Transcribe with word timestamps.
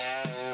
Yeah. 0.00 0.49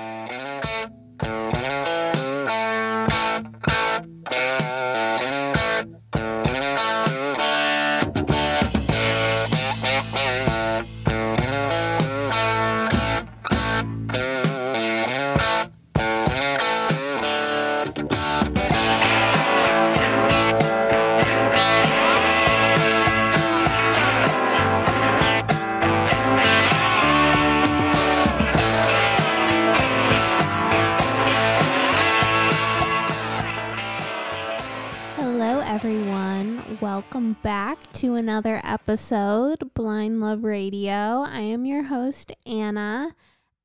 Episode, 38.96 39.74
Blind 39.74 40.22
Love 40.22 40.42
Radio. 40.42 41.22
I 41.28 41.42
am 41.42 41.66
your 41.66 41.82
host, 41.82 42.32
Anna, 42.46 43.14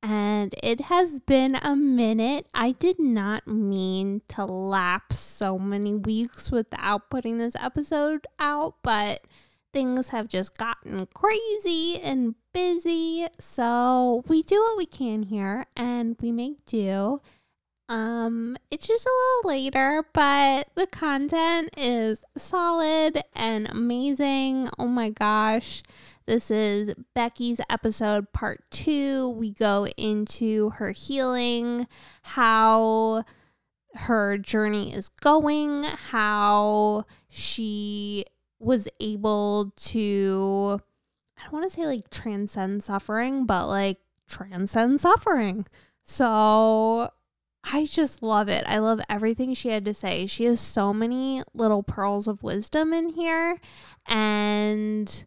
and 0.02 0.54
it 0.62 0.82
has 0.82 1.20
been 1.20 1.54
a 1.54 1.74
minute. 1.74 2.46
I 2.52 2.72
did 2.72 2.98
not 2.98 3.46
mean 3.46 4.20
to 4.28 4.44
lapse 4.44 5.18
so 5.18 5.58
many 5.58 5.94
weeks 5.94 6.50
without 6.50 7.08
putting 7.08 7.38
this 7.38 7.56
episode 7.58 8.26
out, 8.38 8.74
but 8.82 9.22
things 9.72 10.10
have 10.10 10.28
just 10.28 10.58
gotten 10.58 11.08
crazy 11.14 11.98
and 12.02 12.34
busy. 12.52 13.26
So 13.40 14.24
we 14.28 14.42
do 14.42 14.60
what 14.60 14.76
we 14.76 14.84
can 14.84 15.22
here 15.22 15.64
and 15.74 16.14
we 16.20 16.30
make 16.30 16.62
do. 16.66 17.22
Um, 17.92 18.56
it's 18.70 18.86
just 18.86 19.04
a 19.04 19.10
little 19.10 19.50
later, 19.50 20.06
but 20.14 20.70
the 20.76 20.86
content 20.86 21.68
is 21.76 22.24
solid 22.38 23.20
and 23.36 23.68
amazing. 23.68 24.70
Oh 24.78 24.86
my 24.86 25.10
gosh. 25.10 25.82
This 26.24 26.50
is 26.50 26.94
Becky's 27.12 27.60
episode 27.68 28.32
part 28.32 28.64
two. 28.70 29.28
We 29.28 29.50
go 29.50 29.86
into 29.98 30.70
her 30.70 30.92
healing, 30.92 31.86
how 32.22 33.24
her 33.92 34.38
journey 34.38 34.94
is 34.94 35.10
going, 35.10 35.82
how 35.82 37.04
she 37.28 38.24
was 38.58 38.88
able 39.00 39.70
to, 39.76 40.80
I 41.36 41.42
don't 41.42 41.52
want 41.52 41.64
to 41.64 41.70
say 41.70 41.84
like 41.84 42.08
transcend 42.08 42.82
suffering, 42.84 43.44
but 43.44 43.66
like 43.66 43.98
transcend 44.26 44.98
suffering. 44.98 45.66
So 46.02 47.10
I 47.64 47.86
just 47.86 48.22
love 48.22 48.48
it. 48.48 48.64
I 48.66 48.78
love 48.78 49.00
everything 49.08 49.54
she 49.54 49.68
had 49.68 49.84
to 49.84 49.94
say. 49.94 50.26
She 50.26 50.44
has 50.44 50.60
so 50.60 50.92
many 50.92 51.42
little 51.54 51.82
pearls 51.82 52.26
of 52.28 52.42
wisdom 52.42 52.92
in 52.92 53.10
here. 53.10 53.60
And 54.06 55.24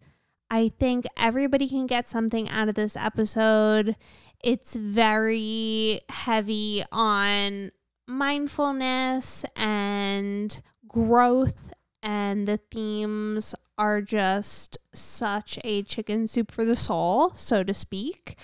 I 0.50 0.70
think 0.70 1.06
everybody 1.18 1.68
can 1.68 1.88
get 1.88 2.08
something 2.08 2.50
out 2.50 2.70
of 2.70 2.76
this 2.76 2.96
episode. 2.96 3.96
It's 4.44 4.76
very 4.76 6.02
heavy 6.10 6.84
on 6.92 7.72
mindfulness 8.08 9.44
and 9.56 10.62
growth, 10.88 11.74
and 12.04 12.48
the 12.48 12.58
themes 12.72 13.56
are 13.78 14.02
just 14.02 14.78
such 14.94 15.58
a 15.64 15.84
chicken 15.84 16.28
soup 16.28 16.52
for 16.52 16.64
the 16.64 16.76
soul, 16.76 17.32
so 17.36 17.64
to 17.64 17.74
speak 17.74 18.38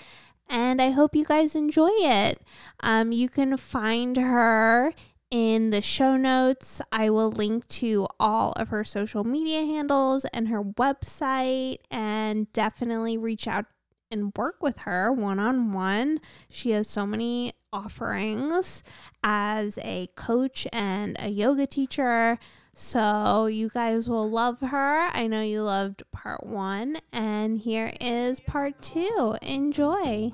and 0.48 0.80
I 0.80 0.90
hope 0.90 1.16
you 1.16 1.24
guys 1.24 1.56
enjoy 1.56 1.90
it. 1.90 2.40
Um, 2.80 3.12
you 3.12 3.28
can 3.28 3.56
find 3.56 4.16
her 4.16 4.92
in 5.30 5.70
the 5.70 5.80
show 5.80 6.16
notes. 6.16 6.80
I 6.92 7.08
will 7.08 7.30
link 7.30 7.66
to 7.68 8.06
all 8.20 8.52
of 8.52 8.68
her 8.68 8.84
social 8.84 9.24
media 9.24 9.64
handles 9.64 10.26
and 10.26 10.48
her 10.48 10.62
website, 10.62 11.78
and 11.90 12.52
definitely 12.52 13.16
reach 13.16 13.48
out 13.48 13.66
and 14.10 14.32
work 14.36 14.62
with 14.62 14.80
her 14.80 15.10
one 15.10 15.38
on 15.38 15.72
one. 15.72 16.20
She 16.50 16.70
has 16.72 16.86
so 16.86 17.06
many 17.06 17.54
offerings 17.72 18.82
as 19.24 19.78
a 19.82 20.08
coach 20.14 20.66
and 20.72 21.16
a 21.18 21.28
yoga 21.30 21.66
teacher. 21.66 22.38
So 22.74 23.46
you 23.46 23.68
guys 23.68 24.08
will 24.08 24.30
love 24.30 24.60
her. 24.60 25.08
I 25.12 25.26
know 25.26 25.42
you 25.42 25.62
loved 25.62 26.02
part 26.10 26.46
one, 26.46 26.98
and 27.12 27.58
here 27.58 27.92
is 28.00 28.40
part 28.40 28.80
two. 28.80 29.36
Enjoy. 29.42 30.32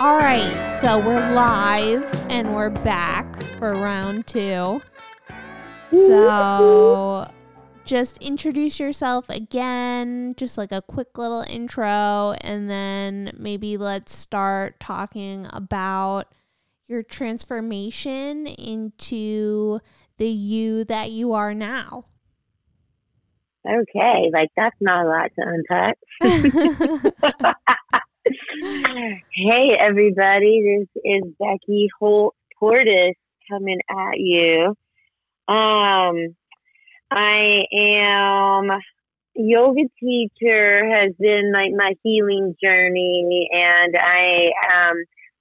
All 0.00 0.16
right, 0.16 0.78
so 0.80 1.00
we're 1.00 1.34
live 1.34 2.04
and 2.30 2.54
we're 2.54 2.70
back 2.70 3.42
for 3.58 3.72
round 3.72 4.28
two. 4.28 4.80
So 5.90 7.28
just 7.84 8.18
introduce 8.18 8.78
yourself 8.78 9.28
again, 9.28 10.36
just 10.36 10.56
like 10.56 10.70
a 10.70 10.82
quick 10.82 11.18
little 11.18 11.44
intro, 11.50 12.36
and 12.42 12.70
then 12.70 13.32
maybe 13.36 13.76
let's 13.76 14.14
start 14.14 14.78
talking 14.78 15.48
about 15.50 16.32
your 16.86 17.02
transformation 17.02 18.46
into 18.46 19.80
the 20.18 20.28
you 20.28 20.84
that 20.84 21.10
you 21.10 21.32
are 21.32 21.54
now. 21.54 22.04
Okay, 23.68 24.30
like 24.32 24.50
that's 24.56 24.76
not 24.80 25.04
a 25.04 25.08
lot 25.08 25.32
to 25.34 25.42
unpack. 25.44 25.98
hey, 29.32 29.76
everybody, 29.78 30.86
this 30.94 31.02
is 31.04 31.22
Becky 31.38 31.88
Holt 31.98 32.34
Portis 32.60 33.14
coming 33.50 33.78
at 33.90 34.18
you. 34.18 34.74
Um, 35.46 36.36
I 37.10 37.64
am 37.72 38.70
yoga 39.34 39.82
teacher, 40.00 40.88
has 40.90 41.12
been 41.18 41.52
like 41.52 41.72
my 41.74 41.94
healing 42.02 42.54
journey, 42.62 43.48
and 43.52 43.96
I 43.96 44.50
um, 44.74 44.96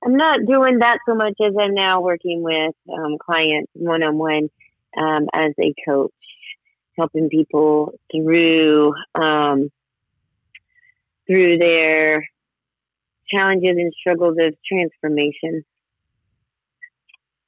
I'm 0.05 0.15
not 0.15 0.39
doing 0.47 0.79
that 0.79 0.99
so 1.07 1.15
much 1.15 1.33
as 1.41 1.53
I'm 1.59 1.73
now 1.73 2.01
working 2.01 2.41
with 2.41 2.75
um, 2.93 3.17
clients 3.19 3.71
one 3.73 4.03
on 4.03 4.17
one 4.17 4.49
as 5.33 5.51
a 5.61 5.73
coach, 5.85 6.11
helping 6.97 7.29
people 7.29 7.93
through 8.11 8.93
um, 9.15 9.69
through 11.27 11.57
their 11.57 12.23
challenges 13.29 13.71
and 13.71 13.93
struggles 13.99 14.37
of 14.39 14.55
transformation. 14.67 15.63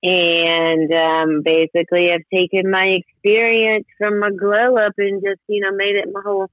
And 0.02 0.94
um, 0.94 1.42
basically, 1.44 2.12
I've 2.12 2.28
taken 2.34 2.72
my 2.72 3.02
experience 3.02 3.86
from 3.98 4.20
my 4.20 4.30
glow 4.30 4.76
up 4.78 4.94
and 4.98 5.22
just, 5.22 5.42
you 5.48 5.62
know, 5.62 5.76
made 5.76 5.96
it 5.96 6.08
my 6.14 6.22
whole 6.24 6.50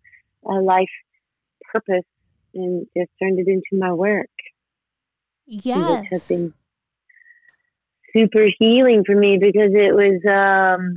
uh, 0.49 0.61
life 0.61 0.89
purpose 1.73 2.05
and 2.55 2.87
just 2.97 3.11
turned 3.23 3.39
it 3.39 3.47
into 3.47 3.81
my 3.81 3.93
work. 3.93 4.31
Yes. 5.47 6.05
It 6.05 6.07
has 6.13 6.29
been 6.29 6.55
super 8.17 8.47
healing 8.59 9.05
for 9.05 9.15
me 9.15 9.39
because 9.39 9.71
it 9.75 9.95
was, 9.95 10.21
um, 10.27 10.95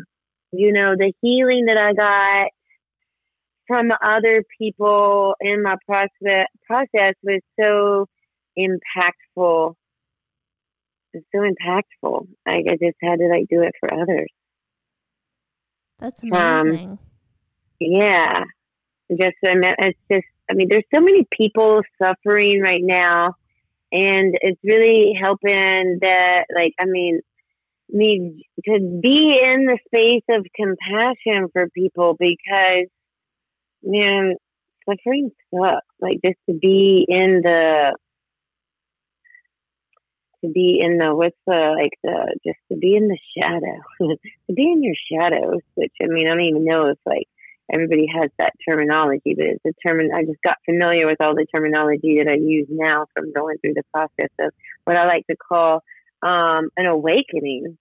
you 0.52 0.72
know, 0.72 0.96
the 0.96 1.14
healing 1.22 1.66
that 1.66 1.78
I 1.78 1.94
got 1.94 2.48
from 3.68 3.92
other 4.02 4.44
people 4.58 5.36
in 5.40 5.62
my 5.62 5.76
process 5.86 6.48
process 6.66 7.14
was 7.22 7.42
so 7.62 8.08
impactful. 8.57 9.75
It's 11.13 11.25
so 11.34 11.42
impactful. 11.42 12.28
Like 12.46 12.66
I 12.69 12.72
just 12.72 12.98
had 13.01 13.19
to 13.19 13.28
like 13.28 13.48
do 13.50 13.62
it 13.62 13.74
for 13.80 13.94
others. 13.94 14.30
That's 16.00 16.24
amazing. 16.24 16.92
Um, 16.92 17.00
yeah, 17.80 18.44
just 19.10 19.36
it's 19.42 20.00
just. 20.12 20.25
I 20.50 20.56
mean, 20.56 20.68
there's 20.68 20.84
so 20.94 21.00
many 21.00 21.28
people 21.31 21.81
suffering 22.01 22.62
right 22.62 22.81
now, 22.81 23.36
and 23.92 24.36
it's 24.42 24.60
really 24.63 25.13
helping 25.19 26.00
that. 26.02 26.45
Like, 26.56 26.74
I 26.80 26.86
mean, 26.86 27.22
me 27.90 28.45
to 28.66 29.00
be 29.02 29.42
in 29.44 29.66
the 29.66 29.78
space 29.88 30.24
of 30.30 30.45
compassion 30.56 31.50
for 31.52 31.69
people 31.69 32.16
because 32.19 32.86
man 33.84 34.36
suffering 34.88 35.31
sucks 35.54 35.86
like 36.02 36.19
just 36.24 36.38
to 36.50 36.54
be 36.54 37.06
in 37.07 37.42
the 37.44 37.95
to 40.44 40.52
be 40.52 40.80
in 40.82 40.98
the 40.98 41.14
what's 41.14 41.38
the 41.48 41.76
like 41.78 41.94
the 42.04 42.38
just 42.46 42.60
to 42.72 42.78
be 42.78 42.96
in 42.96 43.08
the 43.08 43.18
shadow 43.38 43.80
to 44.00 44.54
be 44.54 44.64
in 44.64 44.84
your 44.84 44.96
shadows 45.12 45.62
which 45.76 45.94
i 46.02 46.08
mean 46.08 46.28
i 46.28 46.32
don't 46.32 46.42
even 46.42 46.66
know 46.66 46.88
if 46.88 46.98
like 47.06 47.28
everybody 47.72 48.08
has 48.08 48.30
that 48.40 48.54
terminology 48.68 49.36
but 49.36 49.46
it's 49.46 49.66
a 49.66 49.88
term 49.88 50.00
i 50.14 50.24
just 50.24 50.42
got 50.44 50.58
familiar 50.66 51.06
with 51.06 51.22
all 51.22 51.36
the 51.36 51.46
terminology 51.54 52.18
that 52.18 52.32
i 52.32 52.36
use 52.36 52.68
now 52.70 53.06
from 53.14 53.32
going 53.34 53.58
through 53.60 53.74
the 53.74 53.84
process 53.94 54.32
of 54.40 54.52
what 54.86 54.98
i 54.98 55.06
like 55.06 55.26
to 55.28 55.36
call 55.36 55.84
um, 56.22 56.70
an 56.76 56.86
awakening. 56.86 57.78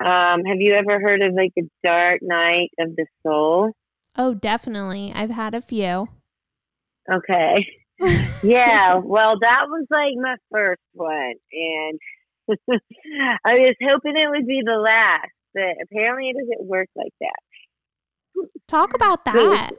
Um, 0.00 0.44
have 0.44 0.58
you 0.58 0.74
ever 0.74 1.00
heard 1.00 1.22
of 1.22 1.34
like 1.34 1.52
the 1.56 1.68
dark 1.82 2.20
night 2.22 2.70
of 2.78 2.94
the 2.94 3.06
soul? 3.24 3.72
Oh 4.16 4.34
definitely. 4.34 5.12
I've 5.14 5.30
had 5.30 5.54
a 5.54 5.60
few. 5.60 6.08
Okay 7.12 7.66
yeah, 8.42 8.94
well, 8.94 9.38
that 9.40 9.66
was 9.68 9.86
like 9.90 10.14
my 10.16 10.36
first 10.52 10.82
one, 10.92 11.34
and 11.52 11.98
I 13.44 13.54
was 13.58 13.74
hoping 13.82 14.16
it 14.16 14.30
would 14.30 14.46
be 14.46 14.62
the 14.64 14.78
last, 14.78 15.30
but 15.54 15.74
apparently 15.82 16.30
it 16.30 16.36
doesn't 16.38 16.66
work 16.66 16.88
like 16.96 17.12
that. 17.20 18.48
Talk 18.68 18.94
about 18.94 19.24
that. 19.24 19.72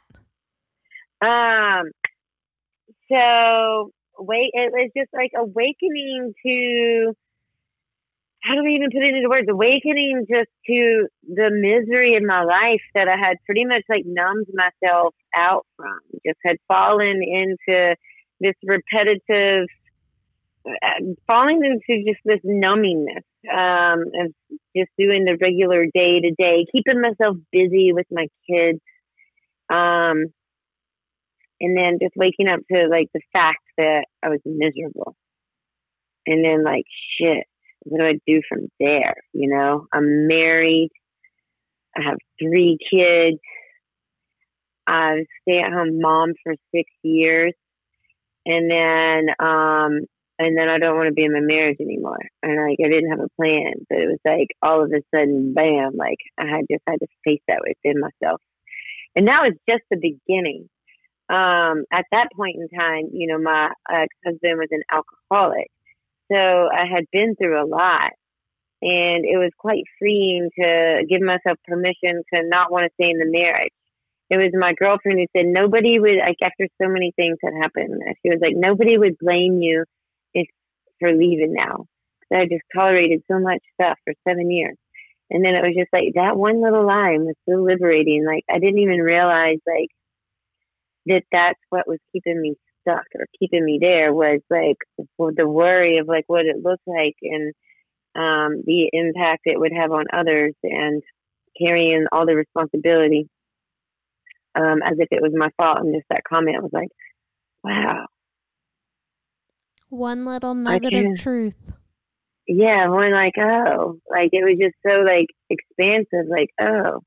Um, 1.22 1.92
so 3.12 3.92
wait, 4.18 4.52
it 4.54 4.72
was 4.72 4.92
just 4.96 5.10
like 5.14 5.32
awakening 5.36 6.34
to. 6.46 7.14
How 8.42 8.56
do 8.56 8.64
we 8.64 8.76
even 8.76 8.90
put 8.92 9.04
it 9.04 9.16
into 9.16 9.30
words? 9.30 9.48
Awakening 9.50 10.26
just 10.30 10.50
to 10.68 11.08
the 11.28 11.50
misery 11.52 12.16
in 12.16 12.26
my 12.26 12.44
life 12.44 12.82
that 12.96 13.10
I 13.10 13.18
had 13.18 13.38
pretty 13.46 13.66
much 13.66 13.84
like 13.90 14.04
numbed 14.06 14.48
myself 14.54 15.14
out 15.36 15.66
from. 15.76 16.00
Just 16.26 16.40
had 16.46 16.58
fallen 16.68 17.22
into 17.22 17.96
this 18.40 18.56
repetitive 18.64 19.68
uh, 20.68 21.14
falling 21.28 21.62
into 21.64 22.04
just 22.06 22.20
this 22.26 22.42
numbingness 22.46 23.24
um, 23.52 24.02
of 24.22 24.34
just 24.76 24.90
doing 24.98 25.26
the 25.26 25.38
regular 25.42 25.86
day 25.94 26.20
to 26.20 26.32
day, 26.38 26.66
keeping 26.76 27.02
myself 27.02 27.38
busy 27.52 27.94
with 27.94 28.06
my 28.12 28.28
kids, 28.50 28.80
um, 29.70 30.26
and 31.62 31.78
then 31.78 31.98
just 32.02 32.14
waking 32.16 32.50
up 32.50 32.60
to 32.72 32.88
like 32.88 33.08
the 33.14 33.22
fact 33.34 33.64
that 33.78 34.06
I 34.22 34.30
was 34.30 34.40
miserable, 34.46 35.16
and 36.28 36.44
then 36.44 36.64
like 36.64 36.86
shit, 37.18 37.46
what 37.84 38.02
do 38.02 38.08
I 38.08 38.20
do 38.28 38.42
from 38.48 38.68
there? 38.80 39.16
You 39.34 39.50
know, 39.50 39.88
I'm 39.92 40.28
married, 40.28 40.90
I 41.96 42.04
have 42.04 42.18
three 42.42 42.78
kids, 42.92 43.38
I 44.88 45.14
was 45.16 45.26
stay 45.42 45.60
at 45.60 45.72
home 45.72 46.00
mom 46.02 46.34
for 46.44 46.56
six 46.74 46.90
years 47.04 47.54
and 48.46 48.70
then 48.70 49.30
um 49.40 50.00
and 50.42 50.58
then 50.58 50.70
I 50.70 50.78
don't 50.78 50.96
want 50.96 51.08
to 51.08 51.14
be 51.14 51.26
in 51.26 51.34
my 51.34 51.42
marriage 51.42 51.80
anymore. 51.82 52.22
And 52.42 52.56
like 52.56 52.78
I 52.84 52.90
didn't 52.90 53.10
have 53.10 53.20
a 53.20 53.30
plan, 53.36 53.74
but 53.90 54.00
it 54.00 54.08
was 54.08 54.20
like 54.26 54.48
all 54.62 54.84
of 54.84 54.92
a 54.92 55.02
sudden, 55.14 55.54
bam! 55.54 55.98
Like 55.98 56.20
I 56.38 56.46
had 56.46 56.66
just 56.72 56.82
had 56.88 57.00
to 57.00 57.08
face 57.26 57.42
that 57.50 57.62
within 57.62 58.00
myself, 58.00 58.42
and 59.16 59.28
that 59.28 59.42
was 59.42 59.58
just 59.70 59.84
the 59.92 59.98
beginning. 59.98 60.70
Um, 61.30 61.84
at 61.92 62.06
that 62.12 62.30
point 62.36 62.56
in 62.56 62.70
time, 62.80 63.10
you 63.12 63.28
know, 63.28 63.38
my 63.38 63.70
ex 63.92 64.08
husband 64.26 64.58
was 64.58 64.70
an 64.72 64.82
alcoholic, 64.90 65.68
so 66.32 66.70
I 66.72 66.86
had 66.88 67.06
been 67.12 67.36
through 67.36 67.62
a 67.62 67.68
lot, 67.68 68.12
and 68.82 69.26
it 69.26 69.38
was 69.38 69.52
quite 69.58 69.84
freeing 69.98 70.50
to 70.60 71.04
give 71.10 71.22
myself 71.22 71.58
permission 71.68 72.24
to 72.34 72.44
not 72.48 72.72
want 72.72 72.86
to 72.86 72.94
stay 73.02 73.12
in 73.12 73.20
the 73.20 73.30
marriage. 73.30 73.74
It 74.30 74.38
was 74.38 74.52
my 74.54 74.74
girlfriend 74.74 75.20
who 75.20 75.26
said 75.36 75.48
nobody 75.48 76.00
would 76.00 76.18
like 76.18 76.38
after 76.44 76.68
so 76.82 76.88
many 76.88 77.12
things 77.16 77.38
had 77.44 77.54
happened 77.60 78.00
she 78.22 78.30
was 78.30 78.38
like 78.42 78.54
nobody 78.56 78.96
would 78.96 79.18
blame 79.20 79.60
you 79.60 79.86
if 80.34 80.48
for 81.00 81.12
leaving 81.12 81.54
now. 81.54 81.86
I 82.32 82.44
just 82.44 82.62
tolerated 82.76 83.24
so 83.30 83.40
much 83.40 83.64
stuff 83.74 83.98
for 84.06 84.14
seven 84.28 84.52
years. 84.52 84.76
And 85.32 85.44
then 85.44 85.56
it 85.56 85.62
was 85.62 85.76
just 85.76 85.92
like 85.92 86.14
that 86.16 86.38
one 86.38 86.62
little 86.62 86.86
line 86.86 87.26
was 87.26 87.36
so 87.48 87.56
liberating 87.62 88.26
like 88.26 88.44
i 88.50 88.58
didn't 88.58 88.80
even 88.80 89.00
realize 89.00 89.60
like 89.68 89.90
that 91.06 91.24
that's 91.32 91.60
what 91.70 91.88
was 91.88 92.00
keeping 92.12 92.42
me 92.42 92.56
stuck 92.90 93.06
or 93.16 93.26
keeping 93.40 93.64
me 93.64 93.80
there 93.82 94.14
was 94.14 94.40
like 94.50 94.78
the 95.18 95.48
worry 95.48 95.98
of 95.98 96.08
like 96.08 96.26
what 96.28 96.46
it 96.46 96.64
looked 96.64 96.88
like 96.88 97.16
and 97.22 97.54
um, 98.16 98.64
the 98.66 98.90
impact 98.92 99.42
it 99.46 99.60
would 99.60 99.72
have 99.76 99.92
on 99.92 100.06
others 100.12 100.54
and 100.64 101.04
carrying 101.62 102.06
all 102.12 102.26
the 102.26 102.36
responsibility 102.36 103.30
um, 104.56 104.82
as 104.84 104.94
if 104.98 105.08
it 105.12 105.22
was 105.22 105.32
my 105.36 105.50
fault. 105.58 105.80
And 105.80 105.94
just 105.94 106.08
that 106.10 106.24
comment 106.28 106.62
was 106.62 106.72
like, 106.74 106.90
wow. 107.64 108.08
One 109.90 110.26
little 110.26 110.54
nugget 110.54 110.94
of 110.94 111.20
truth. 111.20 111.56
Yeah, 112.48 112.88
one 112.88 113.12
like, 113.12 113.34
oh, 113.40 114.00
like 114.10 114.30
it 114.32 114.44
was 114.44 114.58
just 114.60 114.76
so 114.88 115.02
like 115.02 115.28
expansive, 115.50 116.28
like, 116.30 116.50
oh, 116.60 117.02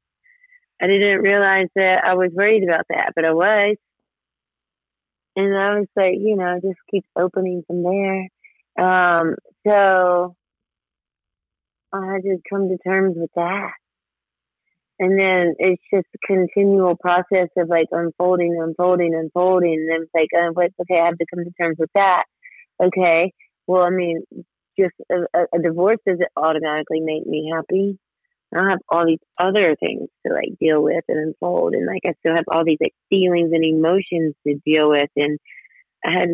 I 0.80 0.86
didn't 0.86 1.20
realize 1.20 1.68
that 1.74 2.04
I 2.04 2.14
was 2.14 2.30
worried 2.32 2.64
about 2.64 2.86
that, 2.90 3.12
but 3.14 3.24
I 3.24 3.32
was. 3.32 3.76
And 5.36 5.56
I 5.56 5.78
was 5.78 5.86
like, 5.96 6.14
you 6.18 6.36
know, 6.36 6.60
just 6.62 6.78
keep 6.90 7.04
opening 7.16 7.62
from 7.66 7.82
there. 7.82 8.28
Um, 8.78 9.36
so 9.66 10.36
I 11.92 12.12
had 12.12 12.22
to 12.22 12.38
come 12.50 12.68
to 12.68 12.78
terms 12.78 13.14
with 13.16 13.30
that 13.34 13.72
and 15.02 15.18
then 15.18 15.54
it's 15.58 15.82
just 15.92 16.06
a 16.14 16.26
continual 16.26 16.96
process 16.96 17.48
of 17.56 17.68
like 17.68 17.88
unfolding, 17.90 18.56
unfolding, 18.62 19.14
unfolding. 19.14 19.74
And 19.74 19.88
then 19.88 20.02
it's 20.02 20.14
like, 20.14 20.28
uh, 20.36 20.52
what's 20.52 20.74
okay? 20.80 21.00
I 21.00 21.06
have 21.06 21.18
to 21.18 21.26
come 21.34 21.44
to 21.44 21.50
terms 21.60 21.76
with 21.78 21.90
that. 21.96 22.22
Okay. 22.80 23.32
Well, 23.66 23.82
I 23.82 23.90
mean, 23.90 24.22
just 24.78 24.94
a, 25.10 25.40
a 25.52 25.58
divorce 25.60 25.98
doesn't 26.06 26.28
automatically 26.36 27.00
make 27.00 27.26
me 27.26 27.50
happy. 27.52 27.98
I 28.54 28.70
have 28.70 28.80
all 28.88 29.06
these 29.06 29.18
other 29.38 29.76
things 29.76 30.08
to 30.26 30.32
like 30.32 30.58
deal 30.60 30.82
with 30.82 31.04
and 31.08 31.18
unfold, 31.18 31.74
and 31.74 31.86
like 31.86 32.02
I 32.06 32.14
still 32.20 32.34
have 32.34 32.44
all 32.48 32.64
these 32.64 32.78
like 32.80 32.94
feelings 33.10 33.50
and 33.52 33.64
emotions 33.64 34.34
to 34.46 34.60
deal 34.64 34.90
with. 34.90 35.10
And 35.16 35.38
I 36.04 36.12
had 36.12 36.28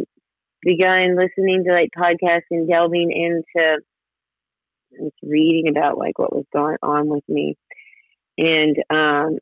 begun 0.62 1.16
listening 1.16 1.64
to 1.64 1.72
like 1.72 1.90
podcasts 1.96 2.50
and 2.50 2.68
delving 2.68 3.12
into 3.12 3.78
just 4.92 5.16
reading 5.22 5.68
about 5.68 5.98
like 5.98 6.18
what 6.18 6.34
was 6.34 6.46
going 6.52 6.78
on 6.82 7.08
with 7.08 7.22
me 7.28 7.56
and 8.38 8.76
um, 8.88 9.38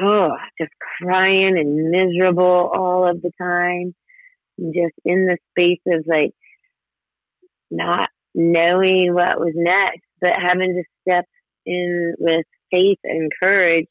oh, 0.00 0.30
just 0.60 0.72
crying 1.00 1.58
and 1.58 1.90
miserable 1.90 2.70
all 2.72 3.08
of 3.08 3.20
the 3.20 3.32
time, 3.40 3.94
just 4.58 4.94
in 5.04 5.26
the 5.26 5.36
space 5.50 5.80
of 5.88 6.04
like 6.06 6.32
not 7.70 8.08
knowing 8.34 9.12
what 9.14 9.40
was 9.40 9.52
next, 9.54 10.02
but 10.20 10.34
having 10.40 10.74
to 10.74 10.84
step 11.02 11.26
in 11.66 12.14
with 12.18 12.46
faith 12.70 12.98
and 13.04 13.30
courage. 13.42 13.88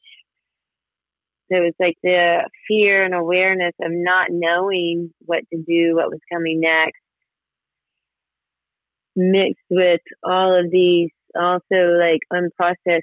So 1.52 1.60
was 1.60 1.74
like 1.78 1.96
the 2.02 2.48
fear 2.66 3.04
and 3.04 3.14
awareness 3.14 3.74
of 3.80 3.90
not 3.92 4.28
knowing 4.30 5.12
what 5.20 5.42
to 5.52 5.58
do, 5.58 5.94
what 5.94 6.10
was 6.10 6.20
coming 6.32 6.60
next, 6.60 7.00
mixed 9.14 9.64
with 9.70 10.00
all 10.24 10.54
of 10.54 10.70
these 10.70 11.10
also 11.38 11.98
like 11.98 12.20
unprocessed 12.32 13.00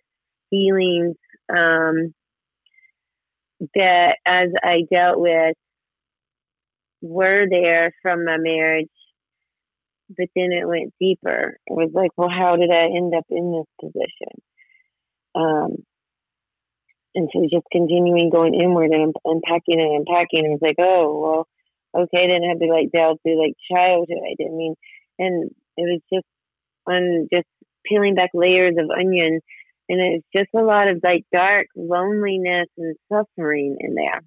feelings 0.50 1.16
um, 1.56 2.14
that 3.76 4.18
as 4.26 4.48
I 4.64 4.84
dealt 4.92 5.20
with 5.20 5.56
were 7.02 7.46
there 7.50 7.92
from 8.02 8.26
my 8.26 8.38
marriage, 8.38 8.88
but 10.10 10.28
then 10.36 10.52
it 10.52 10.68
went 10.68 10.94
deeper. 11.00 11.58
It 11.68 11.74
was 11.74 11.92
like, 11.94 12.12
well, 12.18 12.30
how 12.30 12.56
did 12.56 12.72
I 12.72 12.84
end 12.84 13.14
up 13.16 13.26
in 13.30 13.52
this 13.52 13.90
position? 13.90 14.42
Um, 15.36 15.78
and 17.14 17.30
so 17.34 17.42
just 17.52 17.66
continuing 17.72 18.30
going 18.30 18.54
inward 18.54 18.92
and 18.92 19.14
unpacking 19.26 19.82
and 19.82 20.08
unpacking. 20.08 20.46
It 20.46 20.50
was 20.50 20.62
like, 20.62 20.78
oh, 20.80 21.46
well, 21.94 22.04
okay, 22.04 22.28
then 22.28 22.44
I 22.44 22.50
had 22.50 22.60
to 22.60 22.72
like 22.72 22.92
delve 22.92 23.18
through 23.24 23.42
like 23.42 23.54
childhood. 23.74 24.18
I 24.24 24.36
didn't 24.38 24.58
mean, 24.58 24.76
and 25.20 25.52
it 25.78 25.82
was 25.82 26.02
just 26.14 26.26
on 26.88 27.28
just 27.34 27.48
peeling 27.86 28.16
back 28.16 28.30
layers 28.34 28.76
of 28.78 28.90
onion 28.90 29.42
and 29.92 30.00
it's 30.00 30.26
just 30.34 30.50
a 30.56 30.64
lot 30.64 30.88
of 30.90 31.02
like 31.04 31.26
dark 31.34 31.68
loneliness 31.76 32.68
and 32.78 32.96
suffering 33.12 33.76
in 33.80 33.96
there. 33.96 34.22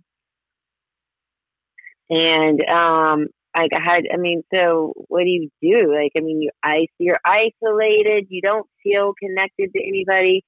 And 2.11 2.63
um, 2.69 3.29
like 3.57 3.71
I 3.75 3.81
had, 3.83 4.03
I 4.13 4.19
mean, 4.19 4.43
so 4.53 4.93
what 5.09 5.23
do 5.23 5.31
you 5.31 5.49
do? 5.63 5.95
Like, 5.95 6.13
I 6.19 6.21
mean, 6.21 6.43
you 6.43 6.51
ice, 6.63 6.89
you're 6.99 7.21
isolated, 7.25 8.27
you 8.29 8.43
don't 8.43 8.67
feel 8.83 9.15
connected 9.19 9.73
to 9.73 9.83
anybody, 9.83 10.45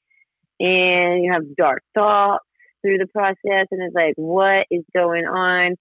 and 0.61 1.25
you 1.25 1.33
have 1.33 1.57
dark 1.57 1.83
thoughts 1.95 2.45
through 2.83 2.99
the 2.99 3.07
process, 3.07 3.67
and 3.71 3.83
it's 3.83 3.95
like, 3.95 4.15
what 4.17 4.67
is 4.71 4.85
going 4.95 5.27
on? 5.27 5.77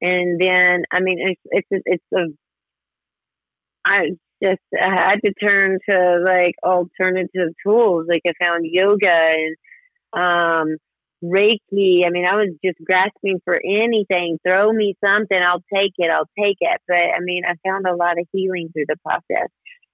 And 0.00 0.40
then, 0.40 0.84
I 0.90 1.00
mean, 1.00 1.18
it's 1.20 1.40
it's 1.70 1.82
it's 1.86 2.04
a 2.14 2.26
I 3.84 4.10
just 4.42 4.60
I 4.78 4.94
had 4.94 5.20
to 5.24 5.32
turn 5.32 5.78
to 5.88 6.24
like 6.24 6.54
alternative 6.62 7.54
tools. 7.64 8.06
Like 8.08 8.22
I 8.26 8.32
found 8.44 8.66
yoga 8.66 9.08
and 9.10 9.56
um, 10.12 10.76
Reiki. 11.24 12.04
I 12.04 12.10
mean, 12.10 12.26
I 12.26 12.36
was 12.36 12.50
just 12.64 12.78
grasping 12.84 13.40
for 13.44 13.58
anything. 13.64 14.38
Throw 14.46 14.72
me 14.72 14.96
something, 15.04 15.40
I'll 15.40 15.64
take 15.74 15.92
it. 15.96 16.10
I'll 16.10 16.28
take 16.38 16.58
it. 16.60 16.80
But 16.86 16.96
I 16.96 17.20
mean, 17.20 17.42
I 17.46 17.54
found 17.66 17.86
a 17.86 17.96
lot 17.96 18.18
of 18.18 18.26
healing 18.32 18.70
through 18.72 18.86
the 18.88 18.96
process, 19.02 19.48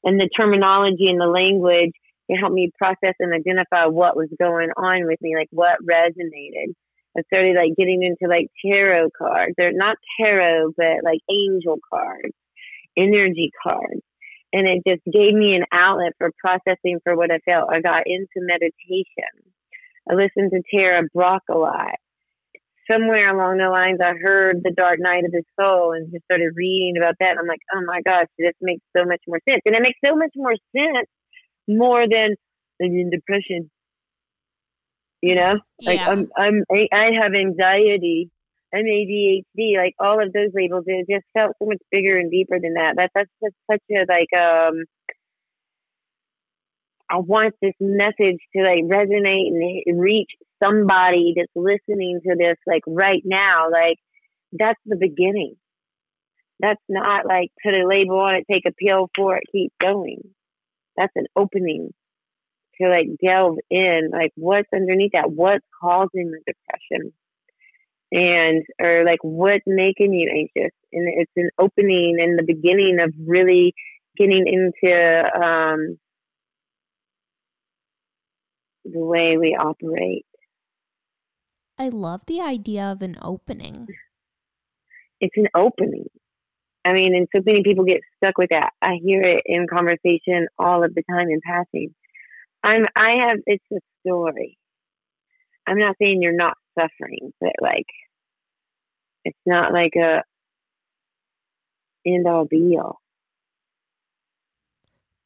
and 0.04 0.20
the 0.20 0.28
terminology 0.36 1.08
and 1.08 1.20
the 1.20 1.26
language 1.26 1.92
it 2.28 2.38
helped 2.38 2.54
me 2.54 2.70
process 2.78 3.14
and 3.18 3.34
identify 3.34 3.86
what 3.86 4.16
was 4.16 4.28
going 4.40 4.70
on 4.76 5.06
with 5.06 5.20
me, 5.20 5.34
like 5.36 5.48
what 5.50 5.78
resonated. 5.84 6.74
I 7.16 7.22
started 7.32 7.56
like 7.56 7.72
getting 7.76 8.02
into 8.02 8.30
like 8.30 8.48
tarot 8.64 9.10
cards. 9.16 9.52
They're 9.58 9.72
not 9.72 9.96
tarot, 10.20 10.72
but 10.76 11.04
like 11.04 11.20
angel 11.30 11.78
cards, 11.92 12.34
energy 12.96 13.50
cards. 13.62 14.00
And 14.52 14.68
it 14.68 14.82
just 14.86 15.02
gave 15.10 15.34
me 15.34 15.54
an 15.54 15.64
outlet 15.72 16.12
for 16.18 16.30
processing 16.38 17.00
for 17.04 17.16
what 17.16 17.30
I 17.30 17.38
felt. 17.50 17.70
I 17.70 17.80
got 17.80 18.02
into 18.06 18.26
meditation. 18.36 19.52
I 20.10 20.14
listened 20.14 20.52
to 20.52 20.62
Tara 20.74 21.02
Brach 21.14 21.42
a 21.50 21.56
lot. 21.56 21.96
Somewhere 22.90 23.34
along 23.34 23.58
the 23.58 23.70
lines, 23.70 24.00
I 24.02 24.12
heard 24.20 24.60
The 24.62 24.72
Dark 24.72 24.98
Night 24.98 25.24
of 25.24 25.32
the 25.32 25.44
Soul 25.58 25.92
and 25.92 26.10
just 26.10 26.24
started 26.24 26.52
reading 26.56 26.96
about 26.98 27.14
that. 27.20 27.30
And 27.30 27.38
I'm 27.40 27.46
like, 27.46 27.60
oh 27.74 27.82
my 27.86 28.02
gosh, 28.02 28.26
this 28.38 28.54
makes 28.60 28.82
so 28.96 29.04
much 29.04 29.20
more 29.26 29.40
sense. 29.48 29.60
And 29.64 29.74
it 29.74 29.82
makes 29.82 29.98
so 30.04 30.16
much 30.16 30.32
more 30.34 30.56
sense 30.76 31.08
more 31.78 32.06
than 32.08 32.34
in 32.80 33.10
depression. 33.10 33.70
You 35.20 35.36
know? 35.36 35.60
Like 35.80 36.00
yeah. 36.00 36.10
i'm 36.10 36.28
i'm 36.36 36.64
i 36.70 37.10
have 37.20 37.32
anxiety 37.34 38.30
i'm 38.74 38.84
adhd 38.84 39.76
like 39.76 39.94
all 40.00 40.22
of 40.22 40.32
those 40.32 40.50
labels 40.52 40.84
it 40.86 41.06
just 41.08 41.24
felt 41.36 41.56
so 41.60 41.66
much 41.66 41.78
bigger 41.90 42.16
and 42.18 42.30
deeper 42.30 42.58
than 42.60 42.74
that. 42.74 42.96
That 42.96 43.10
that's 43.14 43.30
just 43.42 43.54
such 43.70 43.82
a 43.96 44.04
like 44.08 44.40
um 44.40 44.84
i 47.08 47.18
want 47.18 47.54
this 47.62 47.74
message 47.80 48.38
to 48.56 48.62
like 48.62 48.82
resonate 48.84 49.82
and 49.86 50.00
reach 50.00 50.30
somebody 50.62 51.34
that's 51.36 51.52
listening 51.54 52.20
to 52.26 52.36
this 52.38 52.56
like 52.66 52.82
right 52.86 53.22
now. 53.24 53.70
Like 53.70 53.98
that's 54.52 54.80
the 54.86 54.96
beginning. 54.96 55.56
That's 56.60 56.82
not 56.88 57.26
like 57.26 57.50
put 57.64 57.76
a 57.76 57.86
label 57.86 58.18
on 58.20 58.36
it 58.36 58.46
take 58.50 58.66
a 58.66 58.72
pill 58.72 59.10
for 59.16 59.36
it 59.36 59.44
keep 59.50 59.72
going 59.80 60.22
that's 60.96 61.12
an 61.16 61.26
opening 61.36 61.92
to 62.80 62.88
like 62.88 63.06
delve 63.24 63.58
in, 63.70 64.10
like 64.12 64.32
what's 64.34 64.68
underneath 64.74 65.12
that, 65.12 65.30
what's 65.30 65.64
causing 65.80 66.30
the 66.30 66.40
depression, 66.46 67.12
and 68.12 68.64
or 68.80 69.04
like 69.04 69.20
what's 69.22 69.64
making 69.66 70.14
you 70.14 70.30
anxious, 70.30 70.72
and 70.92 71.08
it's 71.08 71.32
an 71.36 71.50
opening 71.58 72.16
and 72.20 72.38
the 72.38 72.44
beginning 72.44 73.00
of 73.00 73.12
really 73.26 73.74
getting 74.16 74.46
into 74.46 75.34
um, 75.34 75.98
the 78.84 78.98
way 78.98 79.36
we 79.36 79.56
operate. 79.58 80.26
I 81.78 81.88
love 81.88 82.22
the 82.26 82.40
idea 82.40 82.84
of 82.84 83.02
an 83.02 83.16
opening. 83.22 83.88
It's 85.20 85.36
an 85.36 85.48
opening. 85.54 86.06
I 86.84 86.92
mean, 86.92 87.14
and 87.14 87.28
so 87.34 87.42
many 87.44 87.62
people 87.62 87.84
get 87.84 88.00
stuck 88.16 88.38
with 88.38 88.50
that. 88.50 88.70
I 88.82 88.98
hear 89.02 89.20
it 89.20 89.42
in 89.46 89.66
conversation 89.68 90.48
all 90.58 90.82
of 90.84 90.94
the 90.94 91.02
time 91.08 91.28
in 91.28 91.40
passing. 91.44 91.94
I'm 92.62 92.86
I 92.96 93.16
have 93.26 93.38
it's 93.46 93.64
a 93.72 93.78
story. 94.00 94.58
I'm 95.66 95.78
not 95.78 95.96
saying 96.00 96.22
you're 96.22 96.32
not 96.32 96.56
suffering, 96.78 97.32
but 97.40 97.52
like 97.60 97.86
it's 99.24 99.38
not 99.46 99.72
like 99.72 99.94
a 99.96 100.22
end 102.04 102.26
all 102.26 102.44
be 102.44 102.76
all. 102.80 102.98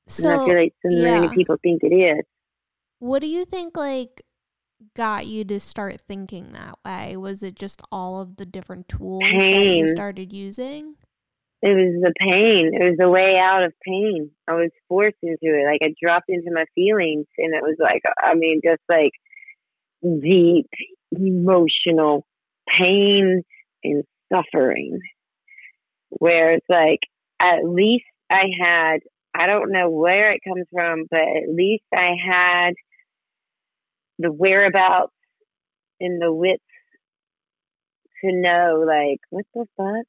So 0.06 0.30
and 0.30 0.40
I 0.40 0.44
feel 0.44 0.54
like 0.56 0.75
so 0.82 0.90
yeah. 0.90 1.20
many 1.20 1.34
people 1.34 1.56
think 1.62 1.82
it 1.82 1.94
is. 1.94 2.25
What 2.98 3.20
do 3.20 3.26
you 3.26 3.44
think 3.44 3.76
like 3.76 4.22
got 4.94 5.26
you 5.26 5.44
to 5.44 5.58
start 5.58 6.00
thinking 6.06 6.52
that 6.52 6.78
way? 6.84 7.16
Was 7.16 7.42
it 7.42 7.54
just 7.54 7.82
all 7.90 8.20
of 8.20 8.36
the 8.36 8.46
different 8.46 8.88
tools 8.88 9.25
Pain. 9.25 9.52
that 9.52 9.75
you 9.75 9.88
started 9.88 10.32
using? 10.32 10.96
It 11.62 11.75
was 11.75 12.02
the 12.02 12.12
pain. 12.18 12.72
It 12.75 12.84
was 12.84 12.96
the 12.98 13.08
way 13.08 13.38
out 13.38 13.64
of 13.64 13.72
pain. 13.84 14.30
I 14.46 14.54
was 14.54 14.70
forced 14.88 15.16
into 15.22 15.36
it. 15.42 15.66
Like 15.66 15.80
I 15.82 15.94
dropped 16.02 16.28
into 16.28 16.50
my 16.52 16.64
feelings, 16.75 17.26
and 17.38 17.54
it 17.54 17.62
was 17.62 17.76
like, 17.80 18.02
I 18.22 18.34
mean, 18.34 18.60
just 18.64 18.82
like 18.88 19.12
deep 20.02 20.68
emotional 21.12 22.26
pain 22.68 23.42
and 23.82 24.04
suffering. 24.32 25.00
Where 26.10 26.52
it's 26.52 26.66
like, 26.68 27.00
at 27.40 27.64
least 27.64 28.04
I 28.30 28.46
had, 28.60 28.98
I 29.34 29.46
don't 29.46 29.72
know 29.72 29.90
where 29.90 30.32
it 30.32 30.40
comes 30.46 30.66
from, 30.72 31.06
but 31.10 31.20
at 31.20 31.52
least 31.52 31.84
I 31.94 32.12
had 32.30 32.75
the 34.18 34.32
whereabouts 34.32 35.12
and 36.00 36.20
the 36.20 36.32
wits 36.32 36.62
to 38.25 38.32
know, 38.32 38.84
like, 38.86 39.20
what 39.30 39.44
the 39.54 39.66
fuck? 39.76 40.06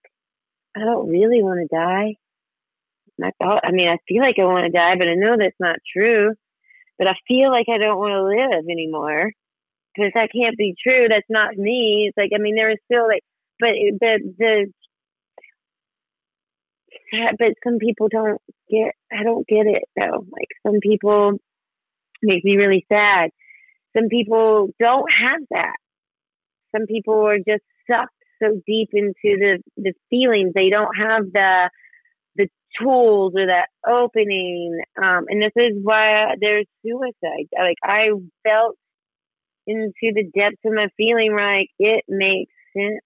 I 0.78 0.86
don't 0.86 1.10
really 1.10 1.42
want 1.42 1.60
to 1.60 1.76
die. 1.76 2.16
I 3.24 3.32
thought, 3.42 3.62
I 3.66 3.72
mean, 3.72 3.88
I 3.88 3.98
feel 4.08 4.22
like 4.22 4.36
I 4.40 4.46
want 4.46 4.66
to 4.66 4.78
die, 4.78 4.96
but 4.96 5.08
I 5.08 5.16
know 5.16 5.36
that's 5.38 5.60
not 5.60 5.78
true. 5.96 6.34
But 7.00 7.08
I 7.08 7.16
feel 7.28 7.52
like 7.52 7.66
I 7.72 7.80
don't 7.80 7.98
want 7.98 8.12
to 8.12 8.24
live 8.24 8.64
anymore 8.70 9.32
because 9.96 10.12
that 10.14 10.30
can't 10.32 10.58
be 10.58 10.76
true. 10.88 11.08
That's 11.10 11.30
not 11.30 11.56
me. 11.56 12.06
It's 12.08 12.18
like, 12.18 12.32
I 12.36 12.40
mean, 12.40 12.56
there 12.56 12.70
is 12.70 12.78
still 12.92 13.08
like, 13.08 13.24
but 13.60 13.72
the, 13.72 14.34
the, 14.38 14.72
but 17.40 17.54
some 17.64 17.80
people 17.80 18.08
don't 18.10 18.42
get, 18.70 18.94
I 19.12 19.24
don't 19.24 19.48
get 19.48 19.66
it 19.66 19.84
though. 20.00 20.26
Like 20.32 20.50
some 20.66 20.80
people 20.80 21.40
make 22.22 22.44
me 22.44 22.56
really 22.56 22.86
sad. 22.92 23.32
Some 23.98 24.10
people 24.10 24.70
don't 24.80 25.12
have 25.12 25.42
that. 25.52 25.76
Some 26.76 26.86
people 26.86 27.26
are 27.26 27.38
just 27.38 27.64
sucked 27.90 28.14
so 28.42 28.62
deep 28.66 28.90
into 28.94 29.14
the 29.24 29.60
the 29.78 29.94
feelings. 30.10 30.54
They 30.56 30.70
don't 30.70 30.96
have 30.98 31.32
the 31.34 31.70
the 32.36 32.48
tools 32.82 33.34
or 33.36 33.48
that 33.48 33.70
opening. 33.88 34.80
Um, 35.02 35.26
and 35.28 35.42
this 35.42 35.54
is 35.56 35.78
why 35.82 36.36
there's 36.40 36.68
suicide. 36.86 37.48
Like 37.58 37.78
I 37.84 38.10
felt 38.48 38.76
into 39.66 40.14
the 40.14 40.30
depths 40.38 40.62
of 40.66 40.74
my 40.74 40.88
feeling 40.98 41.36
like 41.36 41.68
it 41.80 42.04
makes 42.08 42.54
sense 42.76 43.02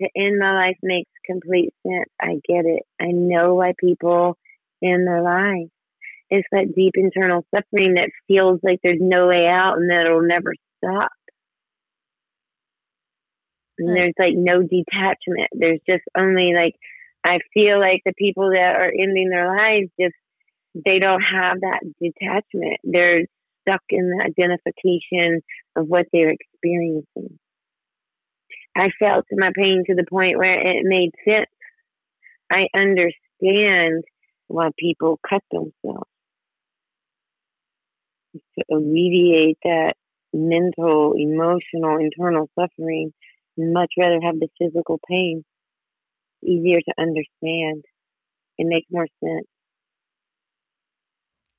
to 0.00 0.08
end 0.16 0.38
my 0.38 0.52
life 0.52 0.76
makes 0.82 1.10
complete 1.26 1.72
sense. 1.86 2.08
I 2.20 2.34
get 2.48 2.64
it. 2.66 2.84
I 3.00 3.08
know 3.10 3.54
why 3.54 3.72
people 3.78 4.36
end 4.82 5.06
their 5.06 5.22
lives. 5.22 5.70
It's 6.30 6.46
that 6.52 6.74
deep 6.74 6.92
internal 6.94 7.44
suffering 7.54 7.94
that 7.94 8.10
feels 8.28 8.60
like 8.62 8.80
there's 8.82 9.00
no 9.00 9.26
way 9.26 9.48
out 9.48 9.78
and 9.78 9.90
that 9.90 10.06
it'll 10.06 10.22
never 10.22 10.52
stop. 10.76 11.10
And 13.78 13.96
there's 13.96 14.14
like 14.18 14.34
no 14.36 14.62
detachment. 14.62 15.48
There's 15.52 15.80
just 15.88 16.02
only 16.18 16.52
like, 16.54 16.74
I 17.24 17.38
feel 17.54 17.80
like 17.80 18.02
the 18.04 18.12
people 18.14 18.50
that 18.52 18.76
are 18.76 18.92
ending 18.92 19.30
their 19.30 19.56
lives 19.56 19.90
just, 20.00 20.14
they 20.74 20.98
don't 20.98 21.22
have 21.22 21.60
that 21.60 21.80
detachment. 22.00 22.78
They're 22.84 23.24
stuck 23.62 23.82
in 23.90 24.10
the 24.10 24.24
identification 24.24 25.42
of 25.76 25.86
what 25.86 26.06
they're 26.12 26.32
experiencing. 26.32 27.38
I 28.76 28.90
felt 28.98 29.24
my 29.32 29.50
pain 29.56 29.84
to 29.86 29.94
the 29.94 30.06
point 30.08 30.38
where 30.38 30.58
it 30.58 30.84
made 30.84 31.10
sense. 31.28 31.46
I 32.50 32.68
understand 32.74 34.04
why 34.46 34.70
people 34.78 35.18
cut 35.28 35.42
themselves 35.50 36.08
to 38.58 38.64
alleviate 38.70 39.58
that 39.64 39.94
mental, 40.32 41.14
emotional, 41.16 41.98
internal 41.98 42.48
suffering 42.58 43.12
much 43.58 43.92
rather 43.98 44.20
have 44.22 44.38
the 44.38 44.48
physical 44.58 45.00
pain. 45.08 45.44
Easier 46.42 46.80
to 46.80 46.94
understand. 46.98 47.84
It 48.58 48.66
makes 48.66 48.86
more 48.90 49.06
sense. 49.22 49.46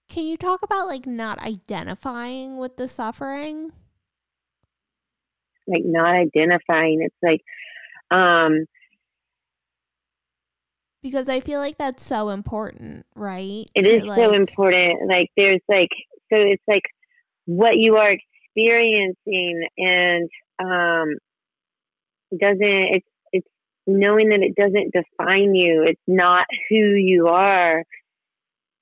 Can 0.09 0.25
you 0.25 0.37
talk 0.37 0.63
about 0.63 0.87
like 0.87 1.05
not 1.05 1.39
identifying 1.39 2.57
with 2.57 2.77
the 2.77 2.87
suffering? 2.87 3.71
Like 5.67 5.83
not 5.85 6.15
identifying. 6.15 7.01
It's 7.03 7.15
like 7.21 7.41
um 8.09 8.65
because 11.01 11.29
I 11.29 11.39
feel 11.39 11.59
like 11.59 11.77
that's 11.77 12.03
so 12.03 12.29
important, 12.29 13.05
right? 13.15 13.65
It 13.73 13.85
is 13.85 14.03
like, 14.03 14.17
so 14.17 14.33
important. 14.33 15.07
Like 15.07 15.29
there's 15.37 15.61
like 15.69 15.89
so 16.33 16.39
it's 16.39 16.63
like 16.67 16.83
what 17.45 17.77
you 17.77 17.97
are 17.97 18.11
experiencing 18.11 19.67
and 19.77 20.29
um 20.59 21.17
doesn't 22.37 22.59
it's 22.61 23.07
it's 23.31 23.47
knowing 23.87 24.29
that 24.29 24.41
it 24.41 24.55
doesn't 24.55 24.93
define 24.93 25.55
you 25.55 25.83
it's 25.85 26.01
not 26.07 26.45
who 26.69 26.75
you 26.75 27.27
are 27.27 27.83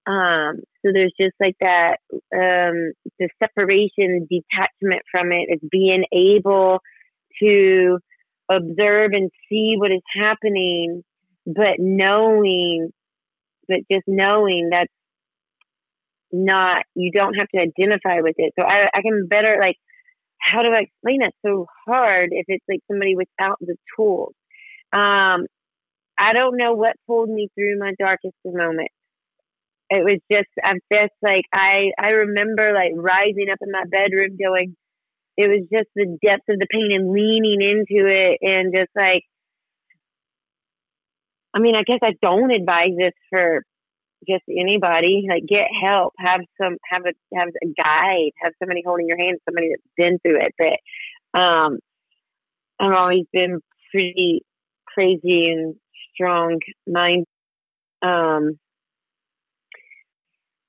um 0.08 0.60
so 0.86 0.92
there's 0.94 1.13
just 1.20 1.36
like 1.39 1.56
that 1.62 1.98
um 2.34 2.92
the 3.20 3.30
separation 3.42 4.27
detachment 4.30 5.01
from 5.12 5.32
it. 5.32 5.48
it 5.50 5.60
is 5.62 5.70
being 5.70 6.04
able 6.12 6.80
to 7.42 8.00
observe 8.50 9.12
and 9.13 9.30
see 9.50 9.75
what 9.77 9.92
is 9.92 10.01
happening 10.20 11.04
but 11.46 11.75
knowing 11.80 12.92
but 13.68 13.80
just 13.92 14.04
knowing 14.08 14.70
that's 14.72 14.92
not 16.32 16.84
you 16.96 17.12
don't 17.12 17.36
have 17.36 17.48
to 17.50 17.62
identify 17.62 18.22
with 18.22 18.36
it. 18.38 18.54
So 18.60 18.66
I 18.66 18.89
I 18.94 19.01
can 19.01 19.27
better 19.27 19.58
like 19.60 19.77
how 20.48 20.63
do 20.63 20.72
I 20.72 20.82
explain 20.82 21.20
that 21.22 21.34
so 21.46 21.68
hard 21.86 22.30
if 22.32 22.46
it's 22.48 22.63
like 22.70 22.80
somebody 22.89 23.16
without 23.16 23.58
the 23.60 23.75
tools? 23.96 24.34
Um, 24.94 25.46
I 26.18 26.34
don't 26.34 26.58
know 26.58 26.74
what 26.74 26.96
pulled 27.06 27.30
me 27.30 27.50
through 27.54 27.77
my 27.80 27.94
darkest 28.00 28.36
moment. 28.46 28.89
It 29.89 30.04
was 30.04 30.20
just 30.32 30.50
I'm 30.63 30.80
just 30.92 31.13
like 31.22 31.46
I 31.54 31.92
I 31.98 32.10
remember 32.10 32.74
like 32.74 32.92
rising 32.96 33.48
up 33.51 33.60
in 33.62 33.72
my 33.72 33.84
bedroom 33.89 34.38
going 34.42 34.75
it 35.38 35.48
was 35.48 35.68
just 35.72 35.88
the 35.96 36.18
depth 36.25 36.50
of 36.50 36.60
the 36.60 36.68
pain 36.70 36.92
and 36.92 37.12
leaning 37.12 37.62
into 37.62 38.08
it 38.08 38.39
and 38.42 38.74
just 38.75 38.89
like 38.96 39.24
I 41.54 41.60
mean, 41.60 41.75
I 41.75 41.84
guess 41.84 42.00
I 42.04 42.13
don't 42.22 42.51
advise 42.54 42.92
this 42.98 43.13
for 43.32 43.63
just 44.27 44.43
anybody. 44.50 45.25
Like, 45.29 45.45
get 45.47 45.67
help. 45.83 46.13
Have 46.17 46.41
some, 46.62 46.77
have 46.89 47.03
a, 47.05 47.38
have 47.38 47.50
a 47.50 47.67
guide. 47.81 48.31
Have 48.41 48.53
somebody 48.59 48.83
holding 48.86 49.07
your 49.07 49.17
hand. 49.17 49.39
Somebody 49.45 49.69
that's 49.69 49.81
been 49.97 50.19
through 50.19 50.39
it. 50.41 50.53
But 50.57 51.39
um, 51.39 51.79
I've 52.79 52.93
always 52.93 53.25
been 53.33 53.59
pretty 53.91 54.43
crazy 54.86 55.51
and 55.51 55.75
strong 56.13 56.59
mind. 56.88 57.25
Um, 58.01 58.59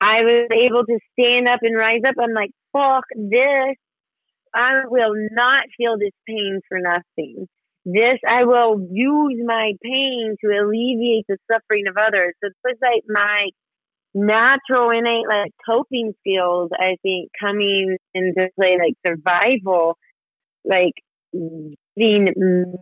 I 0.01 0.23
was 0.23 0.49
able 0.55 0.85
to 0.85 0.99
stand 1.19 1.49
up 1.49 1.61
and 1.63 1.77
rise 1.77 2.03
up. 2.07 2.15
I'm 2.21 2.33
like, 2.33 2.51
fuck 2.73 3.05
this. 3.17 3.77
I 4.55 4.71
will 4.89 5.15
not 5.33 5.65
feel 5.77 5.99
this 5.99 6.13
pain 6.27 6.61
for 6.69 6.79
nothing. 6.81 7.47
This 7.91 8.19
I 8.27 8.45
will 8.45 8.87
use 8.93 9.41
my 9.47 9.73
pain 9.83 10.37
to 10.45 10.51
alleviate 10.51 11.25
the 11.27 11.39
suffering 11.51 11.85
of 11.89 11.97
others. 11.97 12.35
So 12.45 12.51
it's 12.65 12.81
like 12.83 13.03
my 13.09 13.49
natural 14.13 14.91
innate 14.91 15.27
like 15.27 15.53
coping 15.67 16.13
skills, 16.21 16.71
I 16.79 16.97
think, 17.03 17.31
coming 17.41 17.97
into 18.13 18.51
play 18.61 18.77
like 18.79 18.95
survival, 19.07 19.97
like 20.67 20.93
giving 21.33 22.29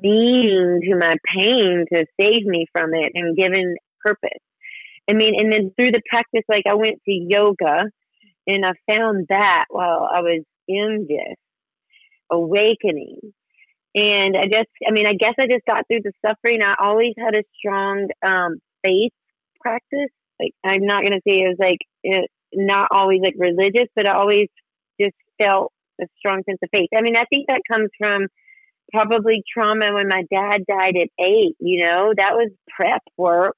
meaning 0.03 0.81
to 0.89 0.97
my 0.97 1.15
pain 1.37 1.85
to 1.93 2.07
save 2.21 2.45
me 2.45 2.67
from 2.73 2.93
it 2.95 3.13
and 3.15 3.37
giving 3.37 3.77
purpose. 4.05 4.43
I 5.09 5.13
mean, 5.13 5.39
and 5.39 5.53
then 5.53 5.73
through 5.77 5.93
the 5.93 6.03
practice, 6.11 6.43
like 6.49 6.65
I 6.69 6.75
went 6.75 7.01
to 7.05 7.13
yoga 7.13 7.85
and 8.49 8.67
I 8.67 8.73
found 8.89 9.27
that 9.29 9.67
while 9.69 10.09
I 10.13 10.21
was 10.23 10.43
in 10.67 11.07
this 11.09 11.37
awakening 12.29 13.21
and 13.97 14.37
I 14.37 14.43
just, 14.43 14.69
I 14.87 14.93
mean, 14.93 15.07
I 15.07 15.15
guess 15.15 15.35
I 15.41 15.47
just 15.47 15.65
got 15.67 15.87
through 15.89 16.03
the 16.05 16.13
suffering. 16.25 16.63
I 16.63 16.75
always 16.79 17.15
had 17.19 17.35
a 17.35 17.43
strong 17.59 18.09
um, 18.25 18.59
faith 18.85 19.13
practice. 19.61 20.13
Like, 20.39 20.53
I'm 20.63 20.85
not 20.85 21.01
going 21.01 21.15
to 21.15 21.23
say 21.27 21.41
it 21.41 21.49
was 21.49 21.57
like 21.59 21.79
it, 22.03 22.31
not 22.53 22.89
always 22.91 23.23
like 23.23 23.35
religious, 23.39 23.89
but 23.97 24.07
I 24.07 24.13
always 24.13 24.49
just 25.01 25.17
felt 25.39 25.73
a 26.01 26.05
strong 26.19 26.43
sense 26.45 26.59
of 26.63 26.69
faith. 26.71 26.91
I 26.95 27.01
mean, 27.01 27.17
I 27.17 27.25
think 27.31 27.47
that 27.49 27.63
comes 27.71 27.89
from 27.99 28.27
probably 28.93 29.43
trauma 29.53 29.95
when 29.95 30.09
my 30.09 30.25
dad 30.31 30.65
died 30.69 30.97
at 30.97 31.09
eight, 31.19 31.57
you 31.59 31.83
know, 31.83 32.13
that 32.17 32.35
was 32.35 32.51
prep 32.69 33.03
work. 33.17 33.57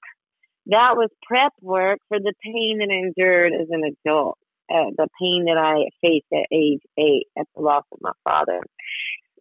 That 0.66 0.96
was 0.96 1.08
prep 1.26 1.52
work 1.60 1.98
for 2.08 2.18
the 2.18 2.34
pain 2.44 2.78
that 2.78 2.90
I 2.90 3.08
endured 3.08 3.52
as 3.52 3.68
an 3.70 3.82
adult, 3.84 4.38
uh, 4.72 4.90
the 4.96 5.08
pain 5.20 5.46
that 5.46 5.58
I 5.58 5.88
faced 6.00 6.26
at 6.32 6.46
age 6.52 6.82
eight 6.96 7.26
at 7.36 7.46
the 7.56 7.62
loss 7.62 7.84
of 7.90 7.98
my 8.00 8.12
father. 8.22 8.60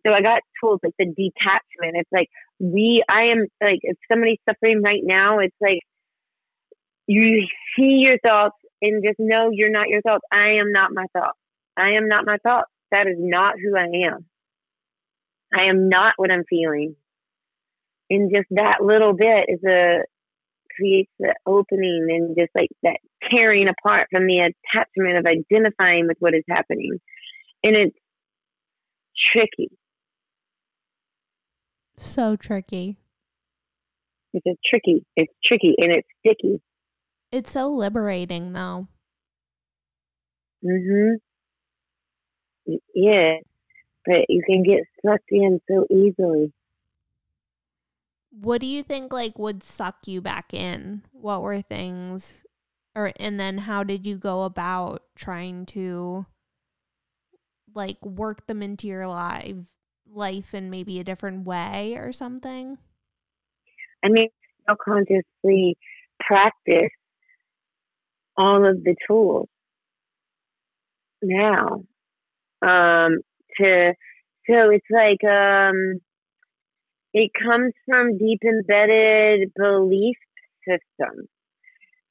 So 0.07 0.13
I 0.13 0.21
got 0.21 0.41
tools 0.63 0.79
like 0.83 0.93
the 0.97 1.05
detachment. 1.05 1.95
It's 1.95 2.09
like 2.11 2.29
we, 2.59 3.03
I 3.09 3.25
am 3.25 3.45
like, 3.61 3.79
if 3.81 3.97
somebody's 4.11 4.39
suffering 4.47 4.81
right 4.81 5.01
now, 5.03 5.39
it's 5.39 5.55
like 5.59 5.79
you 7.07 7.45
see 7.75 8.03
your 8.05 8.17
thoughts 8.25 8.55
and 8.81 9.03
just 9.03 9.19
know 9.19 9.49
you're 9.51 9.71
not 9.71 9.89
your 9.89 10.01
thoughts. 10.01 10.23
I 10.31 10.53
am 10.53 10.71
not 10.71 10.91
my 10.93 11.05
thoughts. 11.13 11.37
I 11.75 11.91
am 11.91 12.07
not 12.07 12.25
my 12.25 12.37
thoughts. 12.37 12.69
That 12.91 13.07
is 13.07 13.15
not 13.17 13.55
who 13.61 13.77
I 13.77 14.07
am. 14.07 14.25
I 15.53 15.65
am 15.65 15.89
not 15.89 16.13
what 16.17 16.31
I'm 16.31 16.43
feeling. 16.49 16.95
And 18.09 18.33
just 18.33 18.47
that 18.51 18.81
little 18.81 19.13
bit 19.13 19.45
is 19.49 19.59
a 19.67 19.99
creates 20.75 21.11
the 21.19 21.33
opening 21.45 22.07
and 22.09 22.37
just 22.37 22.51
like 22.55 22.69
that 22.83 22.97
tearing 23.31 23.67
apart 23.67 24.07
from 24.11 24.27
the 24.27 24.39
attachment 24.39 25.17
of 25.17 25.25
identifying 25.25 26.07
with 26.07 26.17
what 26.19 26.35
is 26.35 26.43
happening. 26.47 26.99
And 27.63 27.75
it's 27.75 27.97
tricky. 29.33 29.69
So 31.97 32.35
tricky. 32.35 32.97
It's 34.33 34.59
tricky. 34.65 35.05
It's 35.15 35.33
tricky 35.43 35.75
and 35.79 35.91
it's 35.91 36.07
sticky. 36.19 36.61
It's 37.31 37.51
so 37.51 37.69
liberating 37.69 38.53
though. 38.53 38.87
Mhm. 40.63 41.17
Yeah. 42.93 43.37
But 44.05 44.25
you 44.29 44.41
can 44.45 44.63
get 44.63 44.83
sucked 45.05 45.31
in 45.31 45.59
so 45.67 45.85
easily. 45.89 46.53
What 48.31 48.61
do 48.61 48.67
you 48.67 48.83
think 48.83 49.11
like 49.11 49.37
would 49.39 49.63
suck 49.63 50.07
you 50.07 50.21
back 50.21 50.53
in? 50.53 51.03
What 51.11 51.41
were 51.41 51.61
things 51.61 52.45
or 52.95 53.13
and 53.19 53.39
then 53.39 53.59
how 53.59 53.83
did 53.83 54.05
you 54.05 54.17
go 54.17 54.43
about 54.43 55.03
trying 55.15 55.65
to 55.67 56.25
like 57.75 58.03
work 58.03 58.47
them 58.47 58.63
into 58.63 58.87
your 58.87 59.07
life 59.07 59.55
life 60.13 60.53
in 60.53 60.69
maybe 60.69 60.99
a 60.99 61.03
different 61.03 61.45
way 61.45 61.95
or 61.97 62.11
something? 62.11 62.77
I 64.03 64.09
mean, 64.09 64.29
consciously 64.75 65.77
practice 66.19 66.91
all 68.37 68.65
of 68.65 68.83
the 68.83 68.95
tools 69.07 69.47
now. 71.21 71.83
Um, 72.61 73.19
to 73.59 73.93
so 74.49 74.69
it's 74.69 74.85
like 74.89 75.23
um, 75.29 75.99
it 77.13 77.31
comes 77.33 77.73
from 77.89 78.17
deep 78.17 78.41
embedded 78.43 79.51
belief 79.55 80.17
systems. 80.67 81.27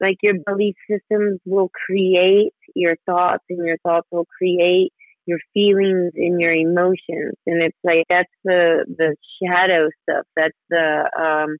Like 0.01 0.19
your 0.23 0.35
belief 0.45 0.75
systems 0.91 1.41
will 1.47 1.71
create 1.87 2.53
your 2.75 2.97
thoughts, 3.07 3.45
and 3.49 3.67
your 3.67 3.79
thoughts 3.79 4.07
will 4.11 4.27
create 4.27 4.93
your 5.27 5.39
feelings 5.53 6.13
and 6.15 6.41
your 6.41 6.53
emotions. 6.53 7.35
And 7.47 7.63
it's 7.63 7.79
like 7.85 8.05
that's 8.09 8.33
the 8.45 8.85
the 8.89 9.17
shadow 9.43 9.89
stuff. 10.03 10.25
That's 10.37 10.57
the 10.71 11.11
um 11.19 11.57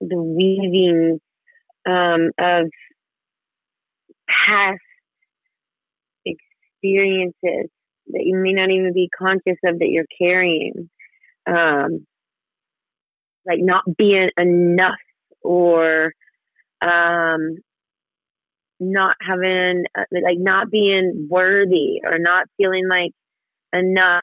the 0.00 0.22
weaving 0.22 1.20
um 1.86 2.30
of 2.38 2.66
past 4.28 4.78
experiences 6.24 7.70
that 8.08 8.24
you 8.24 8.36
may 8.36 8.52
not 8.52 8.70
even 8.70 8.92
be 8.92 9.08
conscious 9.16 9.58
of 9.64 9.78
that 9.78 9.88
you're 9.88 10.04
carrying. 10.20 10.90
Um 11.46 12.06
like 13.46 13.60
not 13.60 13.82
being 13.96 14.30
enough 14.38 14.94
or 15.42 16.12
um 16.80 17.56
not 18.82 19.16
having 19.20 19.84
uh, 19.96 20.04
like 20.10 20.38
not 20.38 20.70
being 20.70 21.28
worthy 21.30 22.00
or 22.04 22.18
not 22.18 22.46
feeling 22.56 22.88
like 22.88 23.12
enough 23.72 24.22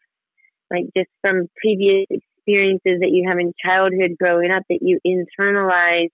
like 0.72 0.86
just 0.96 1.10
from 1.22 1.48
previous 1.62 2.06
experiences 2.10 3.00
that 3.02 3.12
you 3.12 3.26
have 3.28 3.40
in 3.40 3.54
childhood 3.64 4.12
growing 4.22 4.52
up 4.52 4.64
that 4.70 4.80
you 4.82 5.00
internalize 5.06 6.10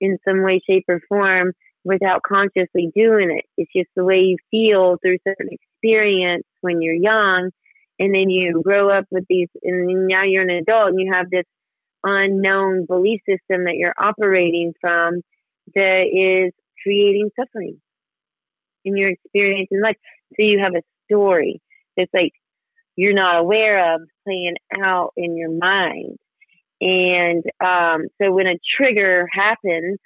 in 0.00 0.18
some 0.26 0.42
way 0.42 0.60
shape 0.68 0.84
or 0.88 1.00
form 1.08 1.52
without 1.84 2.22
consciously 2.22 2.90
doing 2.94 3.30
it. 3.30 3.44
It's 3.56 3.72
just 3.74 3.88
the 3.96 4.04
way 4.04 4.20
you 4.20 4.36
feel 4.50 4.96
through 5.02 5.18
certain 5.26 5.48
experience 5.50 6.44
when 6.60 6.82
you're 6.82 6.94
young 6.94 7.50
and 7.98 8.14
then 8.14 8.30
you 8.30 8.62
grow 8.62 8.90
up 8.90 9.06
with 9.10 9.24
these 9.28 9.48
and 9.62 10.06
now 10.06 10.24
you're 10.24 10.42
an 10.42 10.50
adult 10.50 10.88
and 10.88 11.00
you 11.00 11.10
have 11.12 11.30
this 11.30 11.44
unknown 12.04 12.86
belief 12.86 13.20
system 13.28 13.64
that 13.64 13.74
you're 13.74 13.94
operating 13.98 14.72
from 14.80 15.20
that 15.74 16.04
is 16.06 16.52
creating 16.82 17.30
suffering 17.38 17.80
in 18.84 18.96
your 18.96 19.10
experience 19.10 19.68
in 19.70 19.82
life. 19.82 19.96
So 20.38 20.46
you 20.46 20.60
have 20.60 20.74
a 20.74 20.82
story 21.10 21.60
that's 21.96 22.10
like 22.14 22.32
you're 22.96 23.14
not 23.14 23.36
aware 23.36 23.94
of 23.94 24.00
playing 24.24 24.56
out 24.82 25.12
in 25.16 25.36
your 25.36 25.50
mind. 25.50 26.18
And 26.80 27.44
um, 27.64 28.02
so 28.20 28.32
when 28.32 28.46
a 28.46 28.58
trigger 28.76 29.26
happens, 29.32 29.98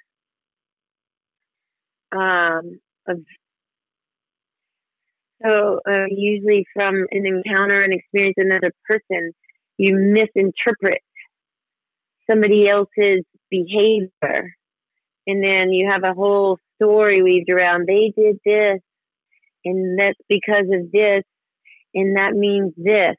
um, 2.14 2.80
of, 3.06 3.18
so 5.44 5.80
uh, 5.90 6.04
usually 6.11 6.66
from 6.74 7.06
an 7.11 7.26
encounter 7.26 7.82
and 7.82 7.92
experience 7.92 8.35
another 8.37 8.72
person, 8.88 9.32
you 9.76 9.96
misinterpret 9.96 11.02
somebody 12.30 12.68
else's 12.68 13.24
behavior 13.50 14.54
and 15.26 15.42
then 15.44 15.70
you 15.70 15.88
have 15.90 16.04
a 16.04 16.14
whole 16.14 16.58
story 16.76 17.22
weaved 17.22 17.50
around 17.50 17.87
they 17.87 18.12
did 18.16 18.37
this 18.44 18.80
and 19.64 19.98
that's 19.98 20.18
because 20.28 20.66
of 20.72 20.90
this 20.92 21.22
and 21.94 22.16
that 22.16 22.32
means 22.32 22.72
this 22.76 23.16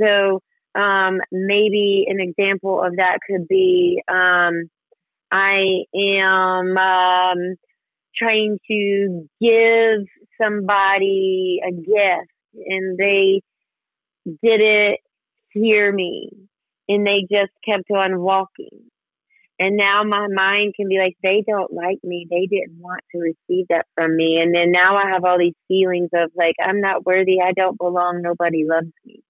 so 0.00 0.40
um, 0.74 1.20
maybe 1.30 2.06
an 2.08 2.18
example 2.20 2.82
of 2.82 2.96
that 2.96 3.18
could 3.28 3.46
be 3.46 4.02
um, 4.08 4.64
I 5.30 5.84
am 5.94 6.76
um, 6.78 7.56
trying 8.16 8.58
to 8.70 9.28
give 9.40 10.06
somebody 10.40 11.60
a 11.66 11.72
gift 11.72 12.30
and 12.54 12.96
they 12.98 13.40
didn't 14.42 14.98
hear 15.52 15.92
me 15.92 16.30
and 16.88 17.06
they 17.06 17.26
just 17.30 17.50
kept 17.64 17.90
on 17.90 18.20
walking. 18.20 18.90
And 19.58 19.76
now 19.76 20.02
my 20.02 20.26
mind 20.28 20.74
can 20.74 20.88
be 20.88 20.98
like, 20.98 21.16
they 21.22 21.44
don't 21.46 21.72
like 21.72 21.98
me. 22.02 22.26
They 22.28 22.46
didn't 22.46 22.78
want 22.78 23.02
to 23.12 23.20
receive 23.20 23.66
that 23.70 23.86
from 23.94 24.16
me. 24.16 24.40
And 24.40 24.54
then 24.54 24.72
now 24.72 24.96
I 24.96 25.10
have 25.10 25.24
all 25.24 25.38
these 25.38 25.54
feelings 25.68 26.10
of 26.12 26.30
like, 26.34 26.56
I'm 26.60 26.80
not 26.80 27.06
worthy. 27.06 27.40
I 27.40 27.52
don't 27.52 27.78
belong. 27.78 28.20
Nobody 28.20 28.64
loves 28.68 28.92
me. 29.04 29.22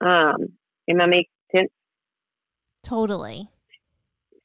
Um, 0.00 0.52
am 0.88 1.00
I 1.00 1.06
making 1.06 1.24
sense? 1.54 1.70
Totally. 2.84 3.48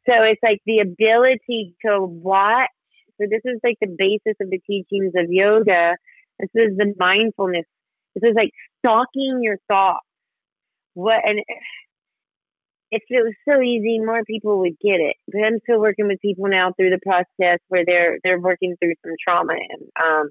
So 0.10 0.24
it's 0.24 0.42
like 0.42 0.62
the 0.66 0.80
ability 0.80 1.76
to 1.86 2.02
watch. 2.02 2.68
So 3.20 3.28
this 3.30 3.42
is 3.46 3.60
like 3.64 3.78
the 3.80 3.96
basis 3.96 4.36
of 4.42 4.50
the 4.50 4.60
teachings 4.66 5.14
of 5.16 5.28
yoga. 5.30 5.96
This 6.40 6.50
is 6.56 6.78
the 6.78 6.96
mindfulness. 6.98 7.66
This 8.16 8.32
is 8.32 8.36
like 8.36 8.50
stalking 8.80 9.42
your 9.44 9.58
thoughts. 9.70 10.06
What 10.96 11.20
and 11.24 11.40
if 12.92 13.04
it 13.08 13.24
was 13.24 13.34
so 13.50 13.62
easy, 13.62 14.00
more 14.00 14.24
people 14.26 14.60
would 14.60 14.78
get 14.82 15.00
it. 15.00 15.16
But 15.32 15.46
I'm 15.46 15.60
still 15.64 15.80
working 15.80 16.08
with 16.08 16.20
people 16.22 16.48
now 16.50 16.74
through 16.74 16.90
the 16.90 17.00
process 17.00 17.60
where 17.70 17.86
they're 17.86 18.18
they're 18.24 18.40
working 18.40 18.76
through 18.80 18.96
some 19.04 19.16
trauma, 19.26 19.54
and 19.54 19.90
um, 20.04 20.30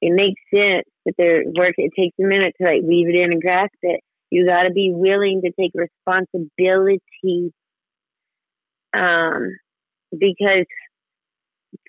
it 0.00 0.14
makes 0.14 0.40
sense 0.52 0.86
that 1.04 1.14
they're 1.18 1.44
work. 1.44 1.74
It 1.76 1.92
takes 1.96 2.16
a 2.18 2.26
minute 2.26 2.54
to 2.60 2.66
like 2.66 2.82
weave 2.82 3.08
it 3.08 3.16
in 3.16 3.32
and 3.32 3.42
grasp 3.42 3.74
it. 3.82 4.00
You 4.30 4.46
got 4.46 4.62
to 4.62 4.72
be 4.72 4.90
willing 4.92 5.42
to 5.42 5.52
take 5.60 5.72
responsibility, 5.74 7.52
um, 8.94 9.56
because 10.18 10.64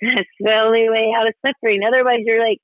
that's 0.02 0.30
the 0.42 0.62
only 0.62 0.90
way 0.90 1.14
out 1.18 1.28
of 1.28 1.34
suffering. 1.46 1.82
Otherwise, 1.88 2.20
you're 2.26 2.46
like 2.46 2.60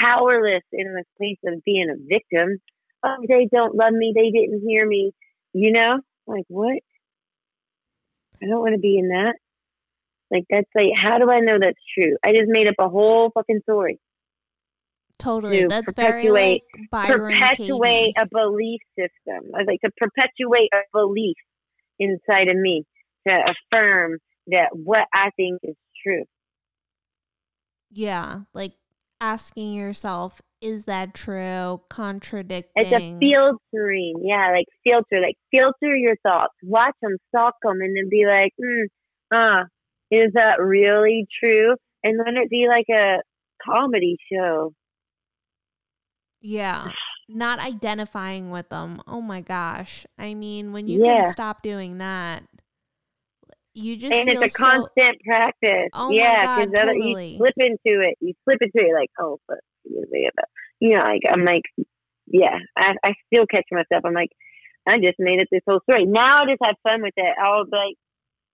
powerless 0.00 0.62
in 0.72 0.94
this 0.94 1.06
place 1.18 1.38
of 1.44 1.62
being 1.64 1.90
a 1.90 1.96
victim. 2.08 2.58
Oh, 3.04 3.16
they 3.28 3.48
don't 3.52 3.74
love 3.74 3.92
me. 3.92 4.12
They 4.14 4.30
didn't 4.30 4.62
hear 4.64 4.86
me 4.86 5.12
you 5.52 5.72
know, 5.72 6.00
like 6.26 6.44
what? 6.48 6.78
I 8.42 8.46
don't 8.46 8.60
want 8.60 8.74
to 8.74 8.80
be 8.80 8.98
in 8.98 9.08
that. 9.08 9.34
Like 10.30 10.44
that's 10.50 10.68
like, 10.74 10.90
how 10.96 11.18
do 11.18 11.30
I 11.30 11.40
know 11.40 11.58
that's 11.60 11.78
true? 11.96 12.16
I 12.24 12.32
just 12.32 12.48
made 12.48 12.66
up 12.66 12.76
a 12.78 12.88
whole 12.88 13.30
fucking 13.34 13.60
story. 13.62 14.00
Totally, 15.18 15.66
that's 15.66 15.92
very 15.92 16.30
like 16.30 16.62
perpetuate 16.90 17.56
Katie. 17.56 18.14
a 18.16 18.26
belief 18.26 18.80
system. 18.98 19.52
I 19.54 19.62
like 19.62 19.80
to 19.84 19.90
perpetuate 19.96 20.70
a 20.74 20.80
belief 20.92 21.36
inside 21.98 22.48
of 22.48 22.56
me 22.56 22.84
to 23.28 23.54
affirm 23.72 24.18
that 24.48 24.70
what 24.72 25.06
I 25.14 25.30
think 25.36 25.60
is 25.62 25.76
true. 26.02 26.24
Yeah, 27.92 28.40
like 28.52 28.72
asking 29.22 29.72
yourself, 29.72 30.42
is 30.60 30.84
that 30.84 31.14
true? 31.14 31.80
Contradicting. 31.88 32.72
It's 32.76 32.92
a 32.92 33.18
filtering. 33.20 34.22
Yeah, 34.22 34.50
like 34.50 34.66
filter. 34.86 35.20
Like 35.22 35.36
filter 35.50 35.96
your 35.96 36.16
thoughts. 36.22 36.54
Watch 36.62 36.94
them, 37.00 37.16
stalk 37.28 37.54
them, 37.62 37.80
and 37.80 37.96
then 37.96 38.08
be 38.10 38.26
like, 38.26 38.52
mm, 38.60 38.84
uh, 39.32 39.64
is 40.10 40.32
that 40.34 40.60
really 40.60 41.26
true? 41.40 41.74
And 42.04 42.18
then 42.18 42.36
it 42.36 42.50
be 42.50 42.66
like 42.68 42.86
a 42.90 43.22
comedy 43.64 44.16
show. 44.30 44.72
Yeah. 46.40 46.90
Not 47.28 47.60
identifying 47.60 48.50
with 48.50 48.68
them. 48.68 49.00
Oh 49.06 49.22
my 49.22 49.40
gosh. 49.40 50.04
I 50.18 50.34
mean, 50.34 50.72
when 50.72 50.86
you 50.86 51.02
yeah. 51.02 51.20
can 51.22 51.32
stop 51.32 51.62
doing 51.62 51.98
that, 51.98 52.42
you 53.74 53.96
just 53.96 54.12
and 54.12 54.28
it's 54.28 54.42
a 54.42 54.48
so, 54.48 54.64
constant 54.64 55.16
practice. 55.24 55.90
Oh 55.94 56.10
yeah, 56.10 56.64
because 56.64 56.74
totally. 56.74 57.32
you 57.32 57.38
slip 57.38 57.54
into 57.56 58.00
it. 58.00 58.16
You 58.20 58.34
slip 58.44 58.58
into 58.60 58.86
it 58.86 58.94
like, 58.94 59.10
oh, 59.20 59.38
but 59.48 59.58
you 59.84 60.96
know, 60.96 61.02
like 61.02 61.22
I'm 61.30 61.44
like, 61.44 61.62
yeah, 62.26 62.58
I, 62.76 62.94
I 63.04 63.14
still 63.32 63.46
catch 63.46 63.66
myself. 63.70 64.04
I'm 64.04 64.14
like, 64.14 64.30
I 64.86 64.98
just 64.98 65.16
made 65.18 65.40
it 65.40 65.48
this 65.50 65.62
whole 65.66 65.80
story. 65.88 66.06
Now 66.06 66.42
I 66.42 66.46
just 66.46 66.62
have 66.64 66.76
fun 66.86 67.02
with 67.02 67.14
it. 67.16 67.36
I'll 67.40 67.64
be 67.64 67.70
like, 67.72 67.96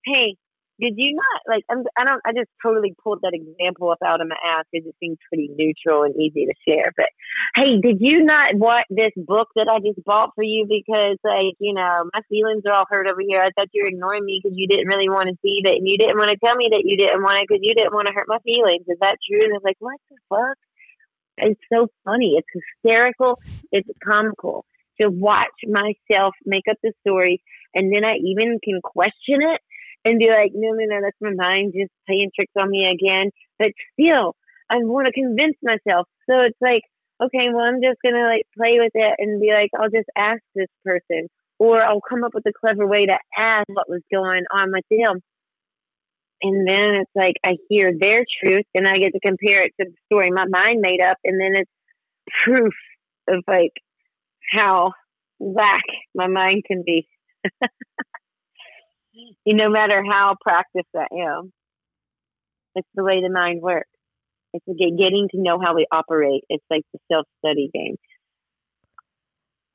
hey, 0.05 0.35
did 0.79 0.93
you 0.95 1.15
not 1.15 1.41
like? 1.47 1.63
I'm, 1.69 1.83
I 1.97 2.05
don't. 2.05 2.21
I 2.25 2.31
just 2.31 2.49
totally 2.63 2.95
pulled 3.03 3.19
that 3.21 3.35
example 3.35 3.91
up 3.91 3.99
out 4.05 4.21
of 4.21 4.27
my 4.27 4.39
ass 4.47 4.65
because 4.71 4.87
it 4.87 4.95
seems 4.99 5.17
pretty 5.27 5.51
neutral 5.51 6.03
and 6.03 6.15
easy 6.15 6.45
to 6.47 6.55
share. 6.63 6.93
But 6.95 7.11
hey, 7.55 7.79
did 7.81 7.99
you 7.99 8.23
not 8.23 8.55
want 8.55 8.85
this 8.89 9.11
book 9.17 9.49
that 9.55 9.67
I 9.67 9.79
just 9.79 10.03
bought 10.05 10.31
for 10.35 10.43
you 10.43 10.65
because 10.67 11.17
like 11.23 11.59
you 11.59 11.73
know 11.73 12.09
my 12.13 12.21
feelings 12.29 12.63
are 12.65 12.73
all 12.73 12.87
hurt 12.89 13.07
over 13.07 13.19
here? 13.19 13.39
I 13.39 13.51
thought 13.51 13.67
you 13.73 13.83
were 13.83 13.89
ignoring 13.89 14.23
me 14.23 14.39
because 14.41 14.57
you 14.57 14.67
didn't 14.67 14.87
really 14.87 15.09
want 15.09 15.27
to 15.27 15.37
see 15.43 15.61
that, 15.65 15.75
and 15.75 15.87
you 15.87 15.97
didn't 15.97 16.17
want 16.17 16.31
to 16.31 16.39
tell 16.39 16.55
me 16.55 16.69
that 16.71 16.83
you 16.85 16.95
didn't 16.95 17.21
want 17.21 17.39
it 17.39 17.47
because 17.47 17.61
you 17.61 17.75
didn't 17.75 17.93
want 17.93 18.07
to 18.07 18.13
hurt 18.13 18.27
my 18.27 18.39
feelings. 18.39 18.87
Is 18.87 18.99
that 19.01 19.17
true? 19.27 19.43
And 19.43 19.55
it's 19.55 19.65
like, 19.65 19.77
what 19.79 19.99
the 20.09 20.17
fuck? 20.29 20.57
It's 21.37 21.61
so 21.71 21.87
funny. 22.05 22.39
It's 22.39 22.47
hysterical. 22.83 23.39
It's 23.71 23.89
comical 24.03 24.65
to 25.01 25.09
watch 25.09 25.55
myself 25.67 26.35
make 26.45 26.65
up 26.69 26.77
the 26.83 26.93
story, 27.05 27.43
and 27.75 27.93
then 27.93 28.05
I 28.05 28.15
even 28.15 28.59
can 28.63 28.79
question 28.81 29.43
it 29.43 29.59
and 30.05 30.19
be 30.19 30.29
like, 30.29 30.51
no, 30.53 30.71
no, 30.71 30.85
no, 30.85 31.01
that's 31.03 31.17
my 31.21 31.33
mind 31.33 31.73
just 31.75 31.91
playing 32.07 32.31
tricks 32.35 32.53
on 32.59 32.69
me 32.69 32.87
again. 32.87 33.31
But 33.57 33.71
still, 33.93 34.35
I 34.69 34.77
want 34.77 35.07
to 35.07 35.13
convince 35.13 35.55
myself. 35.61 36.07
So 36.29 36.39
it's 36.39 36.57
like, 36.61 36.83
okay, 37.21 37.49
well, 37.51 37.65
I'm 37.65 37.81
just 37.81 37.99
gonna 38.03 38.23
like 38.23 38.43
play 38.57 38.77
with 38.79 38.91
it 38.93 39.15
and 39.17 39.41
be 39.41 39.51
like, 39.53 39.69
I'll 39.77 39.89
just 39.89 40.09
ask 40.15 40.39
this 40.55 40.69
person, 40.85 41.27
or 41.57 41.81
I'll 41.83 42.01
come 42.01 42.23
up 42.23 42.33
with 42.33 42.45
a 42.45 42.53
clever 42.53 42.87
way 42.87 43.05
to 43.05 43.17
ask 43.37 43.65
what 43.67 43.89
was 43.89 44.01
going 44.11 44.43
on 44.53 44.71
with 44.71 44.85
them. 44.89 45.19
And 46.41 46.67
then 46.67 46.95
it's 46.95 47.11
like 47.15 47.35
I 47.43 47.57
hear 47.67 47.91
their 47.97 48.23
truth, 48.41 48.65
and 48.73 48.87
I 48.87 48.97
get 48.97 49.11
to 49.13 49.19
compare 49.19 49.61
it 49.61 49.73
to 49.79 49.87
the 49.89 49.95
story 50.05 50.31
my 50.31 50.45
mind 50.47 50.79
made 50.81 51.01
up, 51.01 51.17
and 51.23 51.39
then 51.39 51.51
it's 51.55 51.71
proof 52.45 52.73
of 53.27 53.43
like 53.47 53.73
how 54.53 54.93
whack 55.39 55.83
my 56.15 56.27
mind 56.27 56.63
can 56.65 56.83
be. 56.85 57.07
no 59.45 59.69
matter 59.69 60.03
how 60.09 60.35
practiced 60.41 60.89
I 60.95 61.07
am. 61.13 61.51
It's 62.75 62.87
the 62.95 63.03
way 63.03 63.21
the 63.21 63.29
mind 63.29 63.61
works. 63.61 63.89
It's 64.53 64.65
getting 64.67 65.27
to 65.31 65.41
know 65.41 65.59
how 65.61 65.75
we 65.75 65.85
operate. 65.91 66.43
It's 66.49 66.63
like 66.69 66.83
the 66.93 66.99
self 67.11 67.25
study 67.39 67.69
game. 67.73 67.97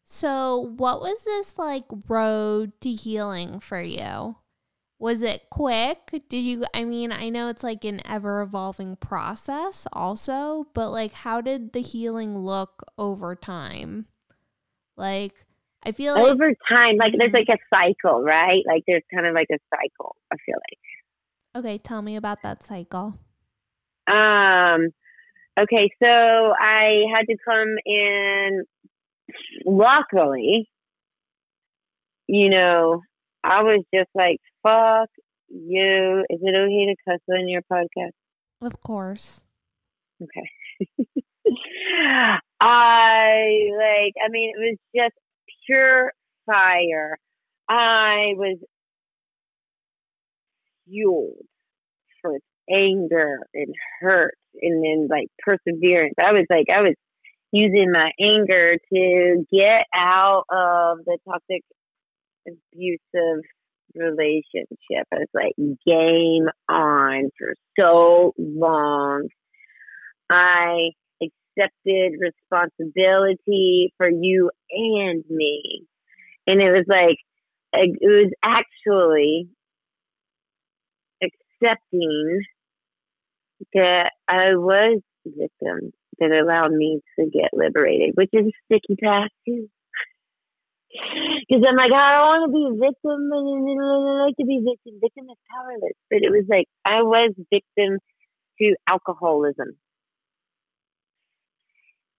So, 0.04 0.72
what 0.76 1.00
was 1.00 1.24
this 1.24 1.58
like 1.58 1.84
road 2.08 2.72
to 2.82 2.90
healing 2.90 3.60
for 3.60 3.80
you? 3.80 4.36
Was 4.98 5.22
it 5.22 5.50
quick? 5.50 6.22
Did 6.28 6.42
you, 6.44 6.64
I 6.72 6.84
mean, 6.84 7.10
I 7.12 7.28
know 7.28 7.48
it's 7.48 7.62
like 7.62 7.84
an 7.84 8.00
ever 8.06 8.40
evolving 8.42 8.96
process 8.96 9.86
also, 9.92 10.68
but 10.72 10.90
like, 10.90 11.12
how 11.12 11.40
did 11.40 11.72
the 11.72 11.82
healing 11.82 12.38
look 12.38 12.82
over 12.96 13.34
time? 13.34 14.06
Like, 14.96 15.46
I 15.84 15.92
feel 15.92 16.14
like 16.14 16.24
over 16.24 16.52
time, 16.70 16.96
like 16.96 17.14
there's 17.18 17.32
like 17.32 17.48
a 17.50 17.58
cycle, 17.74 18.22
right? 18.22 18.62
Like 18.66 18.84
there's 18.86 19.02
kind 19.12 19.26
of 19.26 19.34
like 19.34 19.48
a 19.52 19.58
cycle. 19.70 20.16
I 20.32 20.36
feel 20.44 20.56
like. 20.56 20.78
Okay, 21.56 21.78
tell 21.78 22.02
me 22.02 22.16
about 22.16 22.42
that 22.42 22.62
cycle. 22.62 23.18
Um. 24.06 24.88
Okay, 25.58 25.88
so 26.02 26.08
I 26.58 27.04
had 27.14 27.26
to 27.26 27.36
come 27.46 27.76
in. 27.84 28.64
Luckily, 29.64 30.68
you 32.26 32.48
know, 32.48 33.02
I 33.42 33.62
was 33.62 33.84
just 33.94 34.10
like, 34.14 34.40
"Fuck 34.62 35.10
you." 35.48 36.24
Is 36.30 36.40
it 36.42 36.54
okay 36.54 36.86
to 36.86 36.96
cuss 37.06 37.20
on 37.30 37.48
your 37.48 37.62
podcast? 37.70 38.12
Of 38.62 38.80
course. 38.80 39.44
Okay. 40.22 41.18
I 42.60 43.68
like. 43.76 44.14
I 44.24 44.28
mean, 44.30 44.52
it 44.54 44.58
was 44.58 44.78
just 44.94 45.14
pure 45.66 46.12
fire. 46.46 47.16
I 47.68 48.34
was 48.36 48.58
fueled 50.86 51.46
for 52.20 52.38
anger 52.70 53.40
and 53.54 53.74
hurt 54.00 54.36
and 54.60 54.84
then 54.84 55.08
like 55.10 55.28
perseverance. 55.38 56.14
I 56.22 56.32
was 56.32 56.46
like, 56.50 56.66
I 56.70 56.82
was 56.82 56.94
using 57.52 57.92
my 57.92 58.10
anger 58.20 58.74
to 58.92 59.46
get 59.52 59.84
out 59.94 60.44
of 60.50 60.98
the 61.04 61.18
toxic, 61.28 61.62
abusive 62.46 63.44
relationship. 63.94 65.06
I 65.12 65.18
was 65.18 65.28
like, 65.32 65.54
game 65.86 66.48
on 66.68 67.30
for 67.38 67.54
so 67.78 68.34
long. 68.38 69.28
I 70.30 70.90
accepted 71.56 72.12
responsibility 72.18 73.92
for 73.96 74.08
you 74.10 74.50
and 74.70 75.24
me. 75.28 75.84
And 76.46 76.60
it 76.60 76.70
was 76.70 76.84
like, 76.86 77.16
it 77.72 77.98
was 78.02 78.32
actually 78.44 79.48
accepting 81.22 82.40
that 83.72 84.12
I 84.28 84.54
was 84.54 85.00
victim 85.24 85.92
that 86.18 86.32
allowed 86.32 86.72
me 86.72 87.00
to 87.18 87.26
get 87.26 87.50
liberated, 87.52 88.12
which 88.14 88.30
is 88.32 88.46
a 88.46 88.52
sticky 88.66 88.96
path 89.02 89.30
too. 89.46 89.68
Because 91.48 91.64
I'm 91.68 91.76
like, 91.76 91.92
I 91.92 92.16
don't 92.16 92.28
want 92.28 92.42
to 92.46 92.54
be 92.54 92.64
a 92.70 92.86
victim, 92.86 93.28
and 93.32 93.82
I 93.82 94.26
like 94.26 94.36
to 94.38 94.46
be 94.46 94.62
victim. 94.62 95.00
Victim 95.00 95.24
is 95.28 95.38
powerless, 95.50 95.98
but 96.08 96.22
it 96.22 96.30
was 96.30 96.44
like 96.48 96.66
I 96.84 97.02
was 97.02 97.30
victim 97.52 97.98
to 98.60 98.76
alcoholism, 98.86 99.76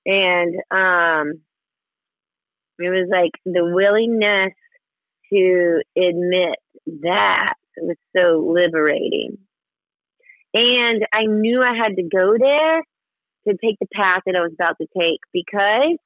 and 0.06 0.56
um, 0.72 1.42
it 2.80 2.90
was 2.90 3.08
like 3.12 3.32
the 3.46 3.64
willingness 3.64 4.54
to 5.34 5.82
admit 5.98 6.56
that 7.02 7.54
was 7.78 7.98
so 8.16 8.46
liberating. 8.48 9.38
And 10.54 11.06
I 11.12 11.26
knew 11.26 11.62
I 11.62 11.76
had 11.76 11.96
to 11.96 12.04
go 12.04 12.36
there 12.40 12.82
to 13.48 13.58
take 13.64 13.78
the 13.80 13.88
path 13.94 14.22
that 14.26 14.36
I 14.36 14.42
was 14.42 14.54
about 14.54 14.78
to 14.80 14.88
take 14.98 15.20
because 15.34 15.98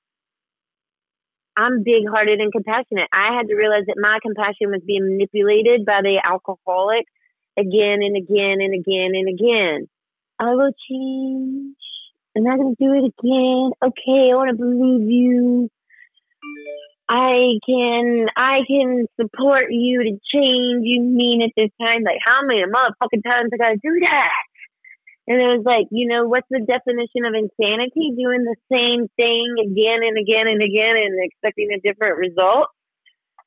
I'm 1.56 1.84
big 1.84 2.04
hearted 2.10 2.40
and 2.40 2.52
compassionate. 2.52 3.10
I 3.12 3.34
had 3.36 3.48
to 3.48 3.56
realize 3.56 3.84
that 3.88 3.98
my 4.00 4.18
compassion 4.22 4.72
was 4.72 4.82
being 4.86 5.04
manipulated 5.04 5.86
by 5.86 6.02
the 6.02 6.22
alcoholic 6.24 7.06
again 7.58 8.00
and 8.02 8.16
again 8.16 8.58
and 8.62 8.74
again 8.74 9.12
and 9.14 9.28
again. 9.28 9.88
I 10.40 10.56
will 10.56 10.72
change. 10.90 11.76
I'm 12.36 12.44
not 12.44 12.60
going 12.60 12.76
to 12.76 12.84
do 12.84 12.94
it 12.94 13.14
again. 13.20 13.72
Okay, 13.84 14.32
I 14.32 14.36
want 14.36 14.52
to 14.52 14.56
believe 14.56 15.10
you. 15.10 15.70
I 17.12 17.58
can 17.68 18.28
I 18.38 18.60
can 18.68 19.08
support 19.20 19.66
you 19.72 20.04
to 20.04 20.12
change. 20.32 20.82
You 20.84 21.02
mean 21.02 21.42
at 21.42 21.50
this 21.58 21.72
time? 21.84 22.04
Like 22.04 22.20
how 22.24 22.42
many 22.44 22.62
motherfucking 22.62 23.28
times 23.28 23.50
I 23.52 23.58
gotta 23.58 23.80
do 23.82 24.00
that? 24.02 24.30
And 25.28 25.42
it 25.42 25.46
was 25.46 25.64
like, 25.66 25.88
you 25.92 26.08
know, 26.08 26.28
what's 26.28 26.48
the 26.52 26.60
definition 26.60 27.26
of 27.26 27.34
insanity? 27.34 28.14
Doing 28.16 28.46
the 28.46 28.56
same 28.72 29.08
thing 29.18 29.56
again 29.60 30.02
and 30.04 30.18
again 30.20 30.48
and 30.48 30.62
again 30.62 30.98
and 30.98 31.16
expecting 31.24 31.70
a 31.72 31.80
different 31.80 32.18
result. 32.18 32.68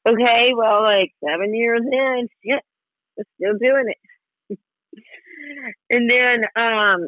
Okay, 0.06 0.52
well, 0.56 0.82
like 0.82 1.10
seven 1.24 1.54
years 1.54 1.82
in, 1.84 2.28
shit, 2.44 2.62
we're 3.16 3.24
still 3.36 3.58
doing 3.60 3.94
it. 4.50 4.58
and 5.90 6.10
then 6.10 6.42
um 6.56 7.06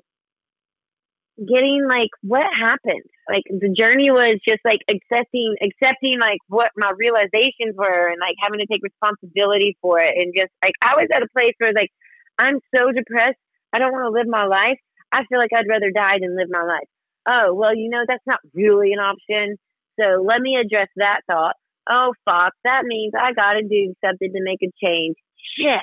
getting 1.39 1.87
like 1.89 2.11
what 2.23 2.47
happened? 2.59 3.03
Like 3.29 3.43
the 3.49 3.73
journey 3.73 4.11
was 4.11 4.37
just 4.47 4.61
like 4.65 4.81
accepting 4.89 5.57
accepting 5.63 6.19
like 6.21 6.39
what 6.49 6.71
my 6.77 6.93
realizations 6.97 7.75
were 7.75 8.09
and 8.09 8.21
like 8.21 8.37
having 8.41 8.61
to 8.61 8.67
take 8.67 8.83
responsibility 8.83 9.77
for 9.81 9.99
it 9.99 10.13
and 10.17 10.35
just 10.37 10.53
like 10.63 10.75
i 10.83 10.95
was 10.95 11.09
at 11.13 11.23
a 11.23 11.29
place 11.33 11.55
where 11.59 11.73
like 11.73 11.91
i'm 12.39 12.61
so 12.77 12.93
depressed 12.93 13.41
i 13.73 13.79
don't 13.79 13.93
want 13.93 14.05
to 14.05 14.11
live 14.11 14.29
my 14.29 14.47
life. 14.47 14.79
I 15.11 15.25
feel 15.25 15.39
like 15.39 15.51
i'd 15.57 15.69
rather 15.69 15.91
die 15.91 16.19
than 16.21 16.37
live 16.37 16.49
my 16.51 16.63
life. 16.63 16.89
Oh 17.27 17.55
well 17.55 17.75
you 17.75 17.89
know 17.89 18.05
that's 18.07 18.27
not 18.27 18.41
really 18.53 18.93
an 18.93 19.01
option. 19.01 19.57
So 20.01 20.23
let 20.23 20.41
me 20.41 20.57
address 20.61 20.89
that 20.97 21.21
thought. 21.31 21.57
Oh 21.89 22.13
fuck 22.25 22.53
that 22.65 22.85
means 22.85 23.13
i 23.19 23.33
gotta 23.33 23.63
do 23.63 23.95
something 24.05 24.33
to 24.33 24.43
make 24.43 24.63
a 24.63 24.71
change. 24.85 25.17
Shit. 25.59 25.81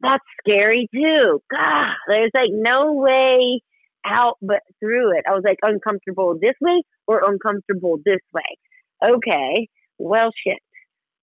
That's 0.00 0.24
scary 0.40 0.88
too. 0.92 1.40
God 1.50 1.94
there's 2.08 2.32
like 2.34 2.50
no 2.50 2.94
way 2.94 3.62
out 4.04 4.36
but 4.42 4.60
through 4.80 5.16
it. 5.16 5.24
I 5.28 5.32
was 5.32 5.42
like 5.44 5.58
uncomfortable 5.62 6.38
this 6.40 6.54
way 6.60 6.82
or 7.06 7.22
uncomfortable 7.24 7.98
this 8.04 8.20
way. 8.32 8.58
Okay, 9.04 9.68
well, 9.98 10.30
shit. 10.46 10.58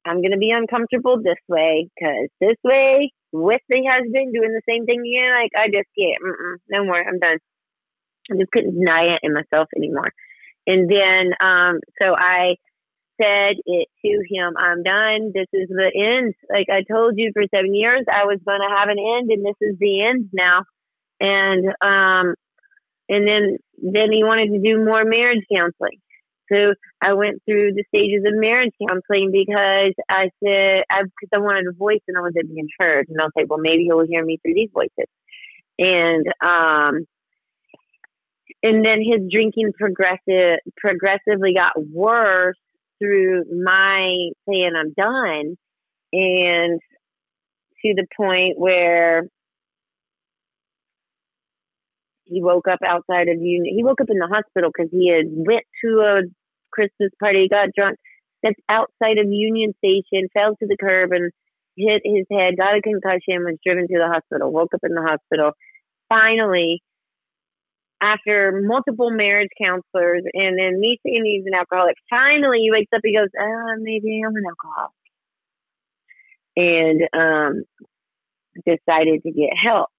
I'm 0.06 0.22
to 0.24 0.38
be 0.38 0.52
uncomfortable 0.52 1.22
this 1.22 1.42
way 1.48 1.90
because 1.96 2.30
this 2.40 2.58
way, 2.64 3.12
with 3.32 3.62
the 3.70 3.84
husband 3.88 4.34
doing 4.34 4.54
the 4.54 4.62
same 4.68 4.86
thing 4.86 5.02
again, 5.02 5.32
like, 5.32 5.52
I 5.56 5.68
just 5.68 5.88
can't. 5.98 6.22
Mm-mm, 6.24 6.56
no 6.70 6.86
more. 6.86 6.96
I'm 6.96 7.20
done. 7.20 7.38
I 8.32 8.36
just 8.36 8.52
couldn't 8.52 8.80
deny 8.80 9.14
it 9.14 9.20
in 9.24 9.34
myself 9.34 9.68
anymore. 9.76 10.08
And 10.66 10.90
then, 10.90 11.32
um, 11.42 11.80
so 12.02 12.16
I 12.18 12.56
said 13.22 13.56
it 13.66 13.88
to 14.06 14.24
him, 14.30 14.54
I'm 14.58 14.84
done. 14.84 15.32
This 15.34 15.48
is 15.52 15.68
the 15.70 15.92
end. 15.96 16.34
Like 16.52 16.68
I 16.72 16.82
told 16.82 17.14
you 17.18 17.32
for 17.34 17.44
seven 17.54 17.74
years, 17.76 18.06
I 18.12 18.26
was 18.26 18.40
going 18.46 18.62
to 18.62 18.76
have 18.76 18.90
an 18.90 18.98
end, 19.00 19.32
and 19.32 19.46
this 19.46 19.58
is 19.62 19.76
the 19.80 20.04
end 20.04 20.30
now. 20.32 20.64
And 21.20 21.66
um, 21.82 22.36
and 23.10 23.28
then 23.28 23.58
then 23.82 24.12
he 24.12 24.24
wanted 24.24 24.50
to 24.54 24.60
do 24.60 24.84
more 24.84 25.04
marriage 25.04 25.44
counseling. 25.54 26.00
So 26.52 26.74
I 27.02 27.14
went 27.14 27.42
through 27.46 27.74
the 27.74 27.84
stages 27.94 28.24
of 28.26 28.34
marriage 28.40 28.74
counseling 28.88 29.32
because 29.32 29.94
I 30.10 30.30
said 30.44 30.84
I 30.90 31.02
because 31.02 31.30
I 31.34 31.40
wanted 31.40 31.66
a 31.68 31.74
voice 31.74 32.02
and 32.08 32.18
I 32.18 32.22
wasn't 32.22 32.54
being 32.54 32.70
heard, 32.80 33.08
and 33.10 33.20
I 33.20 33.26
was 33.26 33.34
like, 33.36 33.50
well, 33.50 33.60
maybe 33.60 33.84
he'll 33.84 34.06
hear 34.08 34.24
me 34.24 34.40
through 34.42 34.56
these 34.56 34.70
voices, 34.74 35.10
and 35.78 36.26
um, 36.42 37.06
and 38.64 38.86
then 38.86 39.00
his 39.02 39.32
drinking 39.32 39.74
progressive 39.78 40.60
progressively 40.78 41.54
got 41.54 41.74
worse 41.78 42.58
through 43.00 43.46
my 43.64 44.30
saying 44.48 44.74
I'm 44.76 44.94
done, 44.94 45.56
and 46.12 46.80
to 47.86 47.94
the 47.96 48.08
point 48.18 48.58
where 48.58 49.30
he 52.30 52.42
woke 52.42 52.68
up 52.68 52.80
outside 52.86 53.28
of 53.28 53.42
Union. 53.42 53.76
He 53.76 53.84
woke 53.84 54.02
up 54.02 54.10
in 54.10 54.18
the 54.18 54.28
hospital 54.28 54.72
because 54.74 54.92
he 54.92 55.12
had 55.12 55.26
went 55.28 55.64
to 55.84 56.02
a 56.02 56.22
Christmas 56.72 57.12
party, 57.20 57.48
got 57.48 57.70
drunk, 57.76 57.98
stepped 58.44 58.62
outside 58.70 59.20
of 59.20 59.28
Union 59.30 59.74
Station, 59.78 60.30
fell 60.34 60.56
to 60.56 60.68
the 60.68 60.78
curb 60.80 61.12
and 61.12 61.32
hit 61.76 62.02
his 62.04 62.26
head, 62.32 62.58
got 62.58 62.78
a 62.78 62.82
concussion, 62.82 63.44
was 63.44 63.58
driven 63.66 63.88
to 63.88 63.98
the 63.98 64.08
hospital, 64.08 64.52
woke 64.52 64.74
up 64.74 64.82
in 64.84 64.94
the 64.94 65.02
hospital. 65.02 65.52
Finally, 66.10 66.82
after 68.02 68.62
multiple 68.64 69.12
marriage 69.12 69.50
counselors 69.62 70.24
and 70.34 70.58
then 70.58 70.80
me 70.80 71.00
saying 71.06 71.26
he's 71.26 71.46
an 71.46 71.56
alcoholic, 71.56 71.96
finally 72.10 72.60
he 72.60 72.72
wakes 72.72 72.92
up, 72.94 73.02
he 73.04 73.16
goes, 73.16 73.30
oh, 73.40 73.76
maybe 73.80 74.22
I'm 74.26 74.36
an 74.36 74.44
alcoholic. 74.48 74.94
And 76.58 77.02
um, 77.14 77.64
decided 78.66 79.24
to 79.24 79.32
get 79.32 79.50
help 79.62 79.90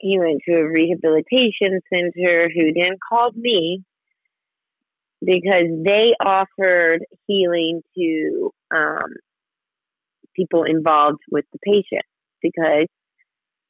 he 0.00 0.18
went 0.18 0.40
to 0.48 0.56
a 0.56 0.68
rehabilitation 0.68 1.80
center 1.92 2.48
who 2.48 2.72
then 2.74 2.96
called 3.08 3.36
me 3.36 3.82
because 5.24 5.64
they 5.84 6.14
offered 6.20 7.04
healing 7.26 7.82
to 7.96 8.50
um, 8.74 9.14
people 10.36 10.64
involved 10.64 11.20
with 11.30 11.44
the 11.52 11.58
patient 11.64 12.04
because 12.40 12.86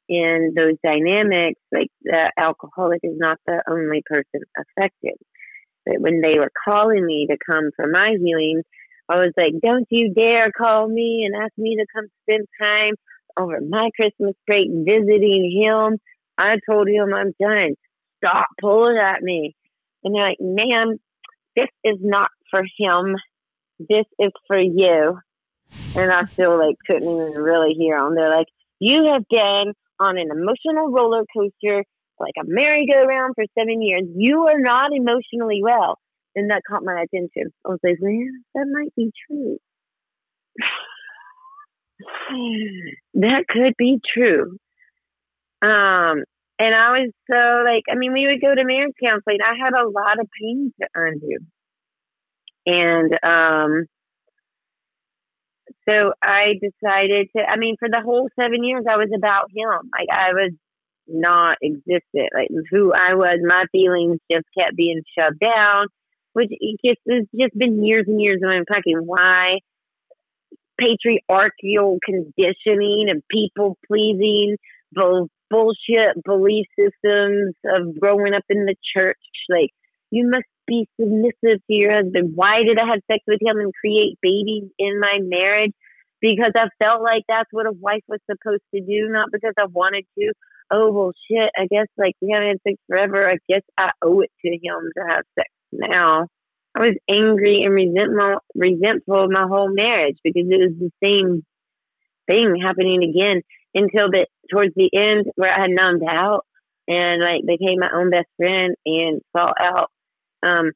in 0.07 0.53
those 0.55 0.75
dynamics 0.83 1.59
like 1.71 1.89
the 2.03 2.31
alcoholic 2.37 2.99
is 3.03 3.17
not 3.17 3.37
the 3.45 3.61
only 3.69 4.03
person 4.05 4.41
affected. 4.57 5.15
But 5.85 6.01
when 6.01 6.21
they 6.21 6.37
were 6.37 6.51
calling 6.67 7.05
me 7.05 7.27
to 7.29 7.37
come 7.49 7.71
for 7.75 7.87
my 7.87 8.15
healing 8.21 8.61
i 9.09 9.17
was 9.17 9.31
like 9.35 9.53
don't 9.61 9.87
you 9.89 10.13
dare 10.13 10.51
call 10.51 10.87
me 10.87 11.25
and 11.25 11.41
ask 11.41 11.51
me 11.57 11.75
to 11.75 11.85
come 11.93 12.05
spend 12.23 12.47
time 12.61 12.93
over 13.37 13.59
my 13.67 13.89
christmas 13.95 14.35
break 14.47 14.67
visiting 14.85 15.61
him 15.63 15.97
I 16.39 16.55
told 16.67 16.87
him 16.87 17.13
I'm 17.13 17.35
done. 17.39 17.75
Stop 18.23 18.47
pulling 18.61 18.97
at 18.97 19.21
me. 19.21 19.55
And 20.03 20.15
they're 20.15 20.23
like, 20.23 20.37
ma'am, 20.39 20.97
this 21.55 21.69
is 21.83 21.97
not 21.99 22.31
for 22.49 22.63
him. 22.77 23.15
This 23.77 24.05
is 24.17 24.31
for 24.47 24.59
you. 24.59 25.19
And 25.97 26.11
I 26.11 26.23
still 26.25 26.57
like 26.57 26.77
couldn't 26.87 27.03
even 27.03 27.41
really 27.41 27.73
hear 27.73 27.99
them. 27.99 28.15
They're 28.15 28.29
like, 28.29 28.47
you 28.79 29.11
have 29.11 29.27
been 29.29 29.73
on 29.99 30.17
an 30.17 30.29
emotional 30.31 30.91
roller 30.91 31.25
coaster, 31.35 31.83
like 32.19 32.35
a 32.39 32.45
merry-go-round 32.45 33.35
for 33.35 33.43
seven 33.57 33.81
years. 33.81 34.03
You 34.15 34.47
are 34.47 34.59
not 34.59 34.91
emotionally 34.93 35.61
well. 35.61 35.99
And 36.35 36.51
that 36.51 36.61
caught 36.69 36.85
my 36.85 37.01
attention. 37.01 37.51
I 37.65 37.69
was 37.69 37.79
like, 37.83 37.97
well, 37.99 38.13
that 38.55 38.67
might 38.71 38.95
be 38.95 39.11
true. 39.27 39.57
that 43.15 43.45
could 43.49 43.73
be 43.77 43.99
true. 44.13 44.57
Um, 45.61 46.23
and 46.57 46.75
I 46.75 46.91
was 46.91 47.11
so 47.31 47.63
like, 47.65 47.83
I 47.89 47.95
mean, 47.95 48.13
we 48.13 48.27
would 48.27 48.41
go 48.41 48.53
to 48.53 48.65
marriage 48.65 48.93
counseling. 49.03 49.39
I 49.43 49.53
had 49.63 49.73
a 49.73 49.87
lot 49.87 50.19
of 50.19 50.27
pain 50.39 50.73
to 50.81 50.87
undo. 50.93 51.37
And 52.65 53.17
um, 53.23 53.85
so 55.87 56.13
I 56.21 56.53
decided 56.61 57.29
to, 57.35 57.43
I 57.47 57.57
mean, 57.57 57.75
for 57.79 57.89
the 57.89 58.01
whole 58.01 58.29
seven 58.39 58.63
years, 58.63 58.83
I 58.89 58.97
was 58.97 59.09
about 59.15 59.49
him. 59.55 59.89
Like, 59.91 60.09
I 60.11 60.33
was 60.33 60.51
not 61.07 61.57
existent. 61.63 62.29
Like, 62.33 62.49
who 62.71 62.93
I 62.93 63.15
was, 63.15 63.37
my 63.41 63.63
feelings 63.71 64.19
just 64.31 64.45
kept 64.57 64.75
being 64.75 65.01
shoved 65.17 65.39
down, 65.39 65.87
which 66.33 66.49
just, 66.85 66.99
it's 67.05 67.29
just 67.37 67.57
been 67.57 67.83
years 67.83 68.05
and 68.07 68.21
years 68.21 68.41
of 68.43 68.51
unpacking 68.51 68.99
why 69.05 69.59
patriarchal 70.77 71.99
conditioning 72.03 73.07
and 73.09 73.23
people 73.29 73.77
pleasing, 73.87 74.57
both 74.91 75.29
bullshit 75.49 76.23
belief 76.23 76.67
systems 76.77 77.55
of 77.65 77.99
growing 77.99 78.33
up 78.33 78.43
in 78.49 78.65
the 78.65 78.75
church. 78.95 79.17
Like, 79.49 79.71
you 80.11 80.29
must 80.29 80.45
be 80.67 80.87
submissive 80.99 81.59
to 81.65 81.73
your 81.73 81.91
husband. 81.91 82.33
Why 82.35 82.63
did 82.63 82.79
I 82.79 82.85
have 82.85 83.01
sex 83.11 83.23
with 83.27 83.39
him 83.41 83.57
and 83.57 83.73
create 83.73 84.17
babies 84.21 84.69
in 84.77 84.99
my 84.99 85.19
marriage? 85.21 85.73
Because 86.21 86.51
I 86.55 86.67
felt 86.83 87.01
like 87.01 87.23
that's 87.27 87.49
what 87.51 87.65
a 87.65 87.71
wife 87.71 88.03
was 88.07 88.19
supposed 88.29 88.63
to 88.75 88.81
do, 88.81 89.09
not 89.09 89.29
because 89.31 89.53
I 89.57 89.65
wanted 89.65 90.05
to. 90.17 90.33
Oh, 90.71 90.91
well, 90.91 91.11
shit. 91.29 91.49
I 91.57 91.65
guess, 91.65 91.87
like, 91.97 92.15
we 92.21 92.31
haven't 92.31 92.49
had 92.49 92.57
sex 92.67 92.77
forever. 92.87 93.27
I 93.27 93.37
guess 93.47 93.61
I 93.77 93.91
owe 94.01 94.19
it 94.21 94.31
to 94.45 94.51
him 94.51 94.91
to 94.97 95.03
have 95.07 95.23
sex 95.37 95.49
now. 95.71 96.27
I 96.75 96.79
was 96.79 96.95
angry 97.09 97.63
and 97.63 97.73
resentful, 97.73 98.39
resentful 98.53 99.23
of 99.23 99.31
my 99.31 99.47
whole 99.47 99.69
marriage 99.73 100.17
because 100.23 100.45
it 100.49 100.59
was 100.59 100.77
the 100.79 100.91
same 101.03 101.43
thing 102.27 102.61
happening 102.61 103.03
again 103.03 103.41
until 103.73 104.09
the 104.09 104.25
towards 104.51 104.73
the 104.75 104.89
end 104.93 105.25
where 105.35 105.51
I 105.51 105.61
had 105.61 105.69
numbed 105.71 106.03
out 106.07 106.45
and 106.87 107.21
like 107.21 107.41
became 107.45 107.79
my 107.79 107.89
own 107.93 108.09
best 108.09 108.27
friend 108.37 108.75
and 108.85 109.21
sought 109.35 109.55
out 109.59 109.91
um, 110.43 110.71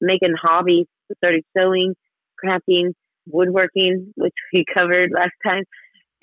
making 0.00 0.34
hobbies, 0.40 0.86
started 1.18 1.44
sewing, 1.56 1.94
crafting, 2.42 2.92
woodworking, 3.26 4.12
which 4.16 4.34
we 4.52 4.64
covered 4.74 5.10
last 5.14 5.32
time, 5.46 5.64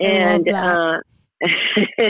and 0.00 0.48
I, 0.48 0.52
uh, 0.52 0.98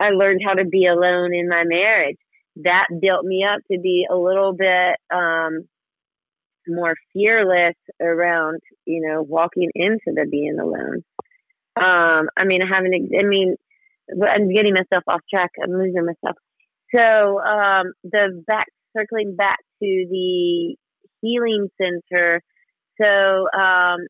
I 0.00 0.10
learned 0.10 0.40
how 0.44 0.54
to 0.54 0.64
be 0.64 0.86
alone 0.86 1.34
in 1.34 1.48
my 1.48 1.64
marriage. 1.64 2.16
That 2.64 2.86
built 3.00 3.24
me 3.24 3.44
up 3.44 3.58
to 3.70 3.78
be 3.78 4.06
a 4.10 4.16
little 4.16 4.54
bit 4.54 4.96
um, 5.12 5.68
more 6.66 6.94
fearless 7.12 7.74
around, 8.00 8.60
you 8.86 9.06
know, 9.06 9.22
walking 9.22 9.70
into 9.74 10.06
the 10.06 10.26
being 10.30 10.58
alone. 10.58 11.04
Um, 11.76 12.28
I 12.36 12.44
mean, 12.44 12.62
I 12.62 12.74
haven't. 12.74 12.94
I 13.18 13.22
mean, 13.24 13.56
I'm 14.10 14.52
getting 14.52 14.74
myself 14.74 15.04
off 15.08 15.20
track. 15.32 15.50
I'm 15.62 15.72
losing 15.72 16.04
myself. 16.04 16.36
So 16.94 17.40
um, 17.40 17.92
the 18.04 18.42
back 18.46 18.66
circling 18.96 19.36
back 19.36 19.58
to 19.82 20.06
the 20.10 20.76
healing 21.20 21.68
center. 21.80 22.40
So 23.02 23.46
um, 23.58 24.06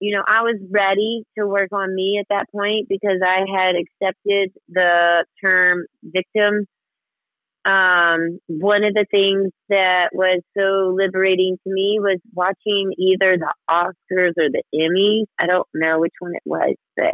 you 0.00 0.16
know, 0.16 0.22
I 0.26 0.42
was 0.42 0.56
ready 0.70 1.24
to 1.36 1.46
work 1.46 1.68
on 1.72 1.94
me 1.94 2.18
at 2.20 2.26
that 2.30 2.46
point 2.52 2.88
because 2.88 3.20
I 3.24 3.44
had 3.54 3.74
accepted 3.74 4.52
the 4.68 5.24
term 5.44 5.86
victim 6.04 6.66
um, 7.68 8.40
one 8.46 8.82
of 8.82 8.94
the 8.94 9.04
things 9.10 9.52
that 9.68 10.08
was 10.14 10.40
so 10.56 10.94
liberating 10.96 11.58
to 11.62 11.70
me 11.70 11.98
was 12.00 12.18
watching 12.32 12.92
either 12.96 13.36
the 13.36 13.52
Oscars 13.70 14.32
or 14.38 14.48
the 14.48 14.62
Emmys. 14.74 15.26
I 15.38 15.46
don't 15.46 15.68
know 15.74 15.98
which 15.98 16.14
one 16.18 16.34
it 16.34 16.42
was, 16.46 16.76
but 16.96 17.12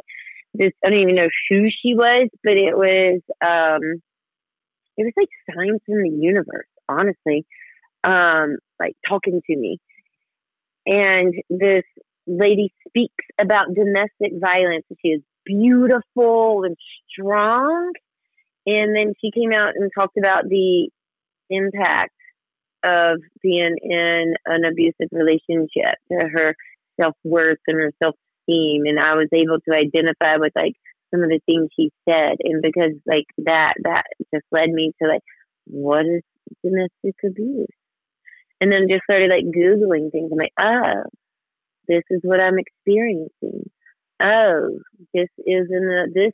just 0.57 0.75
I 0.85 0.91
don't 0.91 1.01
even 1.01 1.17
know 1.17 1.29
who 1.51 1.67
she 1.83 1.95
was, 1.95 2.29
but 2.45 2.57
it 2.57 2.77
was 2.77 3.21
um, 3.45 4.01
it 4.97 5.03
was 5.03 5.13
like 5.17 5.29
signs 5.53 5.81
from 5.87 6.03
the 6.03 6.17
universe, 6.21 6.69
honestly, 6.89 7.45
um, 8.05 8.59
like 8.79 8.95
talking 9.09 9.43
to 9.45 9.57
me. 9.57 9.79
And 10.87 11.35
this 11.51 11.83
lady 12.29 12.73
speaks 12.87 13.25
about 13.41 13.75
domestic 13.75 14.39
violence. 14.41 14.85
and 14.89 14.99
She 15.03 15.09
is 15.09 15.23
beautiful 15.45 16.63
and 16.63 16.77
strong 17.11 17.93
and 18.67 18.97
then 18.97 19.13
she 19.21 19.31
came 19.31 19.53
out 19.53 19.75
and 19.75 19.91
talked 19.97 20.17
about 20.17 20.45
the 20.49 20.89
impact 21.51 22.15
of 22.83 23.19
being 23.43 23.75
in 23.83 24.35
an 24.47 24.65
abusive 24.65 25.09
relationship 25.11 25.97
to 26.11 26.29
her 26.33 26.55
self 27.01 27.15
worth 27.25 27.59
and 27.67 27.81
her 27.81 27.93
self 28.03 28.15
esteem. 28.45 28.83
And 28.87 28.99
I 28.99 29.15
was 29.15 29.29
able 29.33 29.59
to 29.69 29.77
identify 29.77 30.37
with 30.37 30.53
like 30.55 30.75
some 31.13 31.23
of 31.23 31.31
the 31.31 31.41
things 31.47 31.69
she 31.79 31.91
said. 32.09 32.37
And 32.43 32.63
because 32.63 32.93
like 33.07 33.27
that, 33.39 33.75
that 33.85 34.05
just 34.33 34.45
led 34.53 34.71
me 34.71 34.93
to 35.03 35.09
like, 35.09 35.23
what 35.67 36.07
is 36.07 36.23
domestic 36.63 37.17
abuse? 37.25 37.67
And 38.61 38.71
then 38.73 38.89
just 38.89 39.03
started 39.05 39.31
like 39.31 39.45
Googling 39.45 40.11
things. 40.11 40.31
I'm 40.33 40.39
like, 40.39 40.53
oh, 40.59 41.05
this 41.89 42.03
is 42.11 42.21
what 42.23 42.41
I'm 42.41 42.59
experiencing. 42.59 43.71
Oh, 44.21 44.79
this 45.13 45.29
isn't 45.47 45.91
a, 45.93 46.07
this 46.15 46.33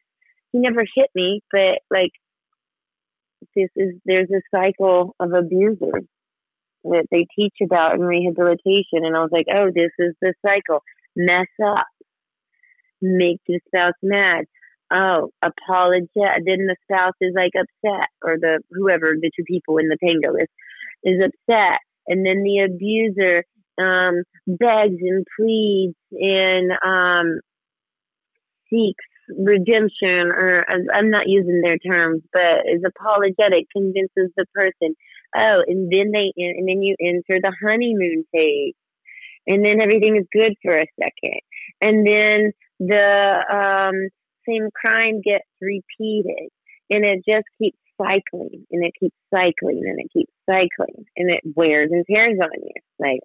he 0.52 0.58
never 0.58 0.82
hit 0.94 1.10
me, 1.14 1.40
but 1.52 1.78
like 1.90 2.12
this 3.54 3.68
is 3.76 3.94
there's 4.04 4.30
a 4.30 4.42
cycle 4.54 5.14
of 5.18 5.32
abusers 5.32 6.04
that 6.84 7.06
they 7.10 7.26
teach 7.36 7.54
about 7.62 7.94
in 7.94 8.00
rehabilitation, 8.00 9.04
and 9.04 9.16
I 9.16 9.20
was 9.20 9.30
like, 9.32 9.46
oh, 9.52 9.66
this 9.74 9.90
is 9.98 10.14
the 10.20 10.34
cycle. 10.44 10.82
Mess 11.16 11.46
up, 11.64 11.86
make 13.02 13.40
the 13.46 13.60
spouse 13.66 13.92
mad. 14.02 14.44
Oh, 14.92 15.30
apologize. 15.42 16.08
Then 16.16 16.66
the 16.66 16.76
spouse 16.84 17.14
is 17.20 17.32
like 17.34 17.52
upset, 17.56 18.08
or 18.22 18.36
the 18.38 18.60
whoever 18.70 19.12
the 19.20 19.30
two 19.36 19.44
people 19.44 19.78
in 19.78 19.88
the 19.88 19.98
tango 20.04 20.36
is 20.36 20.48
is 21.04 21.24
upset, 21.24 21.80
and 22.06 22.24
then 22.24 22.42
the 22.42 22.66
abuser 22.66 23.44
um, 23.80 24.22
begs 24.46 25.00
and 25.00 25.26
pleads 25.38 25.96
and 26.12 26.72
um, 26.84 27.40
seeks 28.68 29.04
redemption, 29.38 30.28
or 30.28 30.64
I'm 30.92 31.10
not 31.10 31.28
using 31.28 31.60
their 31.62 31.78
terms, 31.78 32.22
but 32.32 32.60
is 32.66 32.82
apologetic, 32.84 33.66
convinces 33.74 34.30
the 34.36 34.46
person. 34.54 34.94
Oh, 35.36 35.62
and 35.66 35.92
then 35.92 36.10
they 36.12 36.32
and 36.36 36.68
then 36.68 36.82
you 36.82 36.96
enter 37.00 37.40
the 37.40 37.52
honeymoon 37.64 38.24
phase, 38.32 38.74
and 39.46 39.64
then 39.64 39.80
everything 39.80 40.16
is 40.16 40.26
good 40.32 40.54
for 40.62 40.76
a 40.76 40.86
second, 40.98 41.40
and 41.80 42.06
then 42.06 42.52
the 42.80 43.90
um, 43.90 44.08
same 44.48 44.68
crime 44.74 45.20
gets 45.22 45.46
repeated, 45.60 46.48
and 46.90 47.04
it 47.04 47.20
just 47.28 47.44
keeps 47.60 47.78
cycling, 48.00 48.66
and 48.70 48.84
it 48.84 48.92
keeps 48.98 49.16
cycling, 49.32 49.82
and 49.86 50.00
it 50.00 50.10
keeps 50.12 50.32
cycling, 50.48 51.04
and 51.16 51.30
it 51.30 51.40
wears 51.54 51.90
and 51.90 52.04
tears 52.08 52.38
on 52.42 52.50
you. 52.54 52.80
Like 52.98 53.20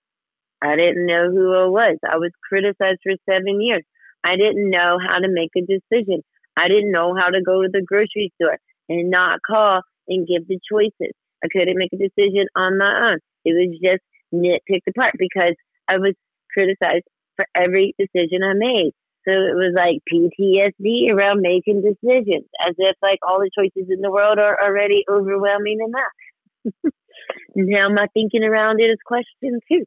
I 0.61 0.75
didn't 0.75 1.05
know 1.05 1.29
who 1.31 1.53
I 1.53 1.67
was. 1.67 1.97
I 2.07 2.17
was 2.17 2.31
criticized 2.47 2.99
for 3.03 3.13
seven 3.29 3.61
years. 3.61 3.83
I 4.25 4.37
didn't 4.37 4.71
know 4.71 4.97
how 5.07 5.19
to 5.19 5.27
make 5.29 5.51
a 5.55 5.61
decision. 5.61 6.23
I 6.57 6.67
didn't 6.67 6.91
know 6.91 7.13
how 7.17 7.29
to 7.29 7.41
go 7.41 7.61
to 7.61 7.69
the 7.71 7.83
grocery 7.85 8.33
store 8.41 8.57
and 8.89 9.09
not 9.11 9.39
call 9.45 9.81
and 10.07 10.27
give 10.27 10.47
the 10.47 10.59
choices. 10.71 11.13
I 11.43 11.47
couldn't 11.51 11.77
make 11.77 11.93
a 11.93 11.97
decision 11.97 12.47
on 12.55 12.77
my 12.77 13.11
own. 13.11 13.19
It 13.45 13.53
was 13.53 13.77
just 13.83 14.01
nitpicked 14.33 14.89
apart 14.89 15.13
because 15.19 15.53
I 15.87 15.97
was 15.97 16.13
criticized 16.51 17.05
for 17.35 17.45
every 17.53 17.93
decision 17.99 18.41
I 18.43 18.53
made. 18.55 18.91
So 19.27 19.33
it 19.33 19.55
was 19.55 19.73
like 19.75 20.01
PTSD 20.11 21.11
around 21.11 21.41
making 21.41 21.81
decisions, 21.81 22.45
as 22.65 22.75
if 22.77 22.95
like 23.01 23.19
all 23.27 23.39
the 23.39 23.49
choices 23.57 23.89
in 23.89 24.01
the 24.01 24.11
world 24.11 24.39
are 24.39 24.59
already 24.61 25.03
overwhelming 25.09 25.79
enough. 25.85 26.93
now 27.55 27.89
my 27.89 28.07
thinking 28.13 28.43
around 28.43 28.79
it 28.79 28.89
is 28.89 28.97
questioned 29.05 29.61
too. 29.71 29.85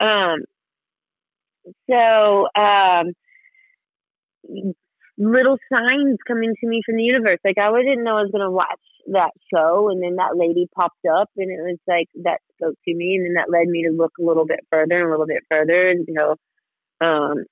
Um, 0.00 0.40
so 1.90 2.48
um, 2.54 3.12
little 5.18 5.56
signs 5.72 6.18
coming 6.26 6.54
to 6.60 6.66
me 6.66 6.82
from 6.84 6.96
the 6.96 7.02
universe. 7.02 7.38
Like 7.44 7.58
I 7.58 7.70
didn't 7.82 8.04
know 8.04 8.16
I 8.16 8.22
was 8.22 8.30
gonna 8.32 8.50
watch 8.50 8.80
that 9.12 9.32
show, 9.52 9.88
and 9.90 10.02
then 10.02 10.16
that 10.16 10.36
lady 10.36 10.68
popped 10.74 11.04
up, 11.06 11.30
and 11.36 11.50
it 11.50 11.62
was 11.62 11.78
like 11.86 12.08
that 12.24 12.40
spoke 12.54 12.76
to 12.86 12.94
me, 12.94 13.16
and 13.16 13.26
then 13.26 13.34
that 13.34 13.50
led 13.50 13.68
me 13.68 13.84
to 13.84 13.92
look 13.92 14.12
a 14.18 14.24
little 14.24 14.46
bit 14.46 14.60
further 14.70 14.96
and 14.96 15.08
a 15.08 15.10
little 15.10 15.26
bit 15.26 15.44
further 15.50 15.88
until, 15.88 16.36
um, 17.00 17.44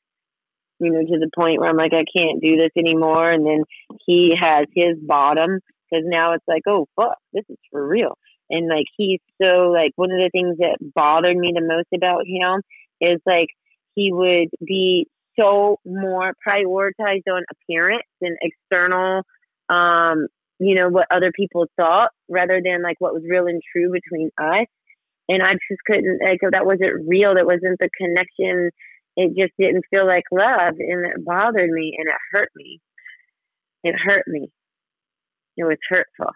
you 0.80 0.90
know, 0.90 1.00
to 1.00 1.18
the 1.18 1.30
point 1.36 1.60
where 1.60 1.68
I'm 1.68 1.76
like, 1.76 1.94
I 1.94 2.04
can't 2.16 2.42
do 2.42 2.56
this 2.56 2.70
anymore. 2.76 3.30
And 3.30 3.46
then 3.46 3.64
he 4.06 4.36
has 4.38 4.66
his 4.74 4.98
bottom 5.00 5.60
because 5.90 6.04
now 6.06 6.32
it's 6.32 6.44
like, 6.48 6.62
oh 6.66 6.86
fuck, 6.96 7.18
this 7.32 7.44
is 7.48 7.58
for 7.70 7.86
real. 7.86 8.18
And 8.50 8.68
like 8.68 8.86
he's 8.96 9.20
so 9.40 9.70
like 9.70 9.92
one 9.96 10.10
of 10.10 10.18
the 10.18 10.30
things 10.30 10.58
that 10.58 10.76
bothered 10.94 11.36
me 11.36 11.52
the 11.54 11.62
most 11.62 11.88
about 11.94 12.26
him 12.26 12.60
is 13.00 13.20
like 13.24 13.48
he 13.94 14.12
would 14.12 14.48
be 14.64 15.06
so 15.38 15.78
more 15.84 16.32
prioritized 16.46 17.28
on 17.30 17.44
appearance 17.50 18.02
and 18.20 18.36
external, 18.40 19.22
um, 19.68 20.26
you 20.58 20.74
know, 20.74 20.88
what 20.88 21.06
other 21.10 21.32
people 21.32 21.66
thought 21.76 22.10
rather 22.28 22.60
than 22.64 22.82
like 22.82 22.96
what 23.00 23.14
was 23.14 23.22
real 23.28 23.46
and 23.46 23.60
true 23.72 23.92
between 23.92 24.30
us. 24.38 24.66
And 25.28 25.42
I 25.42 25.52
just 25.52 25.80
couldn't, 25.86 26.20
like, 26.24 26.40
that 26.50 26.66
wasn't 26.66 27.08
real. 27.08 27.34
That 27.34 27.46
wasn't 27.46 27.78
the 27.80 27.88
connection. 27.96 28.70
It 29.16 29.34
just 29.38 29.52
didn't 29.58 29.84
feel 29.90 30.06
like 30.06 30.24
love. 30.30 30.74
And 30.78 31.06
it 31.06 31.24
bothered 31.24 31.70
me 31.70 31.96
and 31.98 32.08
it 32.08 32.14
hurt 32.32 32.50
me. 32.54 32.80
It 33.82 33.94
hurt 33.98 34.24
me. 34.26 34.50
It 35.56 35.64
was 35.64 35.78
hurtful 35.88 36.32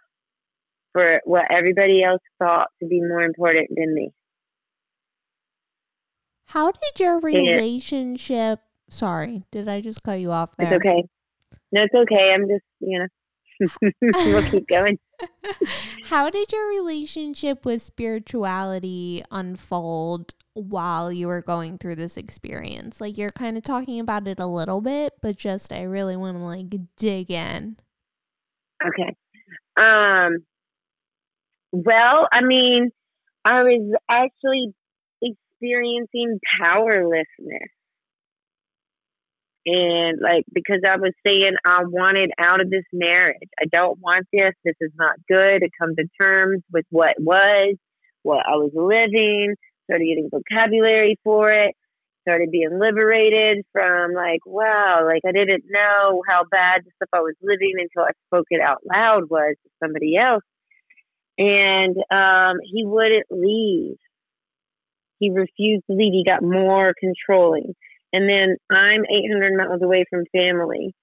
for 0.93 1.21
what 1.25 1.45
everybody 1.51 2.03
else 2.03 2.23
thought 2.39 2.69
to 2.81 2.89
be 2.89 3.01
more 3.01 3.23
important 3.23 3.69
than 3.77 3.95
me. 3.95 4.11
How 6.47 6.73
did 6.73 6.99
your 6.99 7.21
relationship 7.21 8.61
Sorry, 8.89 9.45
did 9.51 9.69
I 9.69 9.81
just 9.81 10.03
cut 10.03 10.21
you 10.21 10.31
off 10.31 10.57
there? 10.57 10.75
It's 10.75 10.85
okay. 10.85 11.05
No, 11.73 11.83
it's 11.83 11.95
okay. 11.95 12.33
I'm 12.33 12.49
just, 12.49 12.65
you 12.81 12.99
know, 12.99 13.07
we'll 14.01 14.43
keep 14.51 14.67
going. 14.69 14.99
How 16.05 16.31
did 16.31 16.53
your 16.53 16.69
relationship 16.69 17.65
with 17.65 17.83
spirituality 17.83 19.23
unfold 19.31 20.35
while 20.55 21.13
you 21.13 21.27
were 21.27 21.43
going 21.43 21.79
through 21.79 21.97
this 21.97 22.17
experience? 22.17 23.01
Like 23.01 23.19
you're 23.19 23.31
kind 23.31 23.57
of 23.57 23.65
talking 23.65 24.01
about 24.01 24.29
it 24.29 24.39
a 24.39 24.47
little 24.47 24.81
bit, 24.81 25.15
but 25.21 25.37
just 25.37 25.73
I 25.73 25.83
really 25.83 26.17
want 26.17 26.37
to 26.37 26.43
like 26.43 26.67
dig 26.97 27.31
in. 27.31 27.77
Okay. 28.85 29.17
Um 29.77 30.45
well, 31.73 32.29
I 32.33 32.43
mean, 32.43 32.91
I 33.45 33.63
was 33.63 33.97
actually 34.09 34.73
experiencing 35.21 36.41
powerlessness 36.63 37.71
and 39.67 40.21
like 40.21 40.45
because 40.53 40.81
I 40.87 40.97
was 40.97 41.13
saying 41.27 41.53
I 41.65 41.83
wanted 41.85 42.31
out 42.39 42.61
of 42.61 42.71
this 42.71 42.85
marriage. 42.93 43.37
I 43.61 43.67
don't 43.71 43.99
want 44.01 44.27
this. 44.33 44.51
This 44.65 44.77
is 44.81 44.93
not 44.97 45.17
good. 45.29 45.61
To 45.61 45.69
come 45.81 45.95
to 45.97 46.05
terms 46.21 46.63
with 46.73 46.87
what 46.91 47.15
was, 47.19 47.75
what 48.23 48.45
I 48.47 48.57
was 48.57 48.71
living, 48.75 49.55
started 49.85 50.07
getting 50.07 50.31
vocabulary 50.31 51.19
for 51.25 51.51
it, 51.51 51.75
started 52.23 52.51
being 52.51 52.79
liberated 52.79 53.65
from 53.73 54.13
like, 54.13 54.41
wow, 54.45 55.05
like 55.05 55.23
I 55.27 55.33
didn't 55.33 55.65
know 55.69 56.23
how 56.29 56.45
bad 56.51 56.83
the 56.85 56.91
stuff 56.97 57.09
I 57.13 57.21
was 57.21 57.35
living 57.43 57.75
until 57.79 58.05
I 58.07 58.13
spoke 58.27 58.47
it 58.51 58.61
out 58.61 58.79
loud 58.85 59.25
was 59.31 59.55
to 59.63 59.71
somebody 59.83 60.17
else. 60.17 60.45
And 61.39 61.97
um, 62.11 62.57
he 62.65 62.85
wouldn't 62.85 63.27
leave. 63.31 63.97
He 65.21 65.31
refused 65.31 65.85
to 65.91 65.97
leave. 65.97 66.13
He 66.13 66.25
got 66.25 66.43
more 66.43 66.93
controlling. 66.99 67.75
And 68.13 68.29
then 68.29 68.57
I'm 68.71 69.05
800 69.05 69.55
miles 69.55 69.83
away 69.83 70.05
from 70.11 70.25
family. 70.33 70.95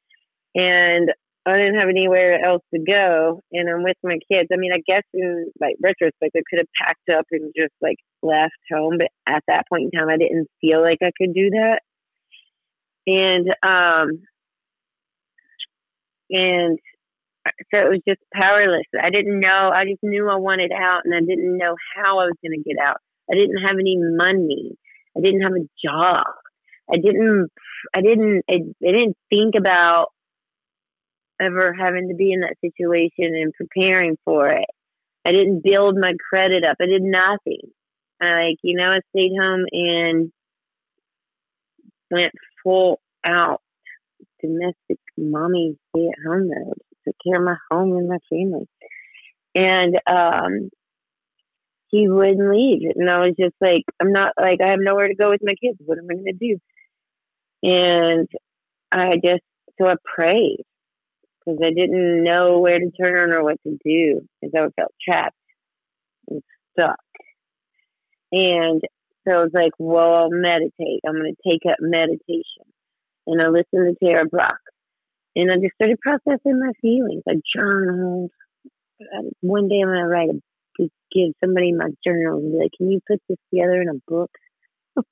And 0.56 1.12
I 1.46 1.58
didn't 1.58 1.80
have 1.80 1.90
anywhere 1.90 2.44
else 2.44 2.64
to 2.74 2.80
go, 2.80 3.42
and 3.52 3.70
I'm 3.70 3.84
with 3.84 3.98
my 4.04 4.18
kids. 4.32 4.50
I 4.52 4.58
mean, 4.58 4.72
I 4.74 4.82
guess 4.88 5.04
in 5.14 5.52
like 5.62 5.76
retrospect, 5.80 6.36
I 6.36 6.42
could 6.50 6.60
have 6.60 6.68
packed 6.82 7.10
up 7.12 7.26
and 7.30 7.54
just 7.56 7.74
like 7.82 7.98
left 8.24 8.54
home, 8.72 8.98
but 8.98 9.10
at 9.28 9.44
that 9.48 9.66
point 9.70 9.92
in 9.94 10.00
time, 10.00 10.10
I 10.10 10.18
didn't 10.18 10.48
feel 10.60 10.82
like 10.82 10.98
I 11.04 11.12
could 11.16 11.36
do 11.36 11.52
that. 11.52 11.82
And 13.06 13.48
um, 13.62 14.24
and 16.32 16.80
so 17.72 17.80
it 17.80 17.90
was 17.90 18.02
just 18.08 18.22
powerless. 18.34 18.88
I 19.00 19.12
didn't 19.12 19.40
know. 19.40 19.72
I 19.72 19.84
just 19.86 20.02
knew 20.02 20.28
I 20.28 20.38
wanted 20.38 20.72
out, 20.72 21.02
and 21.06 21.14
I 21.14 21.20
didn't 21.20 21.58
know 21.60 21.76
how 21.96 22.20
I 22.20 22.26
was 22.26 22.38
going 22.44 22.60
to 22.60 22.68
get 22.68 22.84
out. 22.84 22.98
I 23.32 23.36
didn't 23.36 23.58
have 23.58 23.78
any 23.80 23.98
money. 24.00 24.72
I 25.16 25.22
didn't 25.22 25.42
have 25.42 25.54
a 25.54 25.70
job. 25.86 26.26
I 26.92 26.98
didn't. 26.98 27.50
I 27.96 28.02
didn't. 28.02 28.44
I, 28.50 28.56
I 28.56 28.92
didn't 28.92 29.18
think 29.30 29.56
about 29.56 30.10
ever 31.42 31.74
having 31.74 32.10
to 32.10 32.16
be 32.16 32.32
in 32.32 32.42
that 32.42 32.56
situation 32.62 33.36
and 33.36 33.54
preparing 33.54 34.18
for 34.24 34.48
it. 34.48 34.70
I 35.26 35.32
didn't 35.32 35.64
build 35.64 35.98
my 35.98 36.14
credit 36.30 36.64
up. 36.64 36.78
I 36.82 36.86
did 36.86 37.02
nothing. 37.02 37.72
like, 38.22 38.58
you 38.62 38.78
know, 38.78 38.92
I 38.92 39.00
stayed 39.10 39.34
home 39.40 39.66
and 39.72 40.32
went 42.12 42.32
full 42.64 43.00
out 43.26 43.62
domestic 44.42 45.00
mommy 45.18 45.78
stay 45.90 46.08
at 46.08 46.30
home 46.30 46.50
mode. 46.50 46.78
Took 47.06 47.16
care 47.26 47.40
of 47.40 47.46
my 47.46 47.56
home 47.72 47.98
and 47.98 48.08
my 48.08 48.20
family. 48.30 48.68
And 49.56 50.00
um 50.08 50.70
he 51.88 52.10
wouldn't 52.10 52.50
leave. 52.50 52.92
And 52.96 53.10
I 53.10 53.20
was 53.20 53.36
just 53.40 53.56
like, 53.62 53.84
I'm 54.02 54.12
not 54.12 54.34
like 54.40 54.60
I 54.62 54.70
have 54.70 54.80
nowhere 54.82 55.08
to 55.08 55.16
go 55.16 55.30
with 55.30 55.42
my 55.44 55.54
kids. 55.54 55.78
What 55.86 55.98
am 55.98 56.08
I 56.10 56.16
gonna 56.16 56.34
do? 56.34 56.58
And 57.66 58.28
I 58.92 59.16
just 59.24 59.42
so 59.80 59.88
I 59.88 59.96
prayed 60.16 60.64
because 61.40 61.60
I 61.64 61.72
didn't 61.72 62.24
know 62.24 62.60
where 62.60 62.78
to 62.78 62.92
turn 62.92 63.34
or 63.34 63.44
what 63.44 63.58
to 63.64 63.78
do 63.84 64.22
because 64.42 64.54
I 64.56 64.82
felt 64.82 64.94
trapped 65.04 65.36
and 66.30 66.42
stuck. 66.78 67.00
And 68.32 68.82
so 69.28 69.36
I 69.36 69.44
was 69.44 69.52
like, 69.54 69.72
well, 69.80 70.14
I'll 70.14 70.30
meditate. 70.30 71.02
I'm 71.08 71.16
going 71.16 71.34
to 71.34 71.50
take 71.50 71.62
up 71.68 71.78
meditation. 71.80 72.66
And 73.26 73.42
I 73.42 73.48
listened 73.48 73.98
to 74.00 74.06
Tara 74.06 74.26
Brach. 74.26 74.54
And 75.36 75.52
I 75.52 75.56
just 75.56 75.74
started 75.76 76.00
processing 76.00 76.60
my 76.60 76.72
feelings. 76.82 77.24
I 77.28 77.34
journaled. 77.56 78.32
One 79.42 79.68
day 79.68 79.80
I'm 79.82 79.90
going 79.90 80.00
to 80.00 80.08
write 80.08 80.30
a, 80.30 80.42
give 81.12 81.34
somebody 81.44 81.74
my 81.74 81.90
journal 82.06 82.38
and 82.38 82.52
be 82.52 82.60
like, 82.60 82.72
can 82.78 82.92
you 82.92 83.00
put 83.08 83.22
this 83.28 83.38
together 83.52 83.82
in 83.82 83.90
a 83.90 84.00
book? 84.08 84.32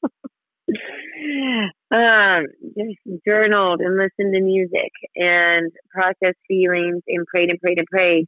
um, 1.91 2.45
just 2.77 3.21
journaled 3.27 3.81
and 3.81 3.97
listened 3.97 4.33
to 4.33 4.41
music 4.41 4.91
and 5.15 5.71
processed 5.91 6.39
feelings 6.47 7.01
and 7.07 7.25
prayed 7.27 7.51
and 7.51 7.59
prayed 7.59 7.79
and 7.79 7.87
prayed 7.87 8.27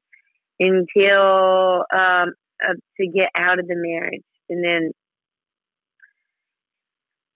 until 0.59 1.85
um, 1.93 2.33
uh, 2.63 2.73
to 2.99 3.07
get 3.07 3.29
out 3.37 3.59
of 3.59 3.67
the 3.67 3.75
marriage. 3.75 4.23
And 4.49 4.63
then 4.63 4.91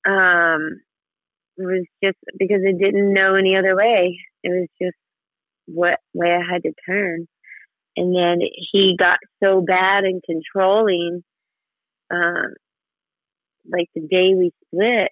um, 0.08 0.82
it 1.58 1.66
was 1.66 1.86
just 2.04 2.18
because 2.38 2.62
I 2.68 2.72
didn't 2.72 3.14
know 3.14 3.34
any 3.34 3.58
other 3.58 3.76
way. 3.76 4.18
It 4.44 4.50
was 4.50 4.68
just 4.82 4.96
what 5.66 6.00
way 6.14 6.32
I 6.32 6.54
had 6.54 6.64
to 6.64 6.74
turn. 6.88 7.28
And 7.98 8.16
then 8.16 8.40
he 8.72 8.96
got 8.98 9.20
so 9.44 9.62
bad 9.62 10.06
and 10.06 10.22
controlling. 10.24 11.24
Um, 12.12 12.54
like 13.72 13.90
the 13.96 14.02
day 14.02 14.34
we 14.36 14.52
split, 14.66 15.10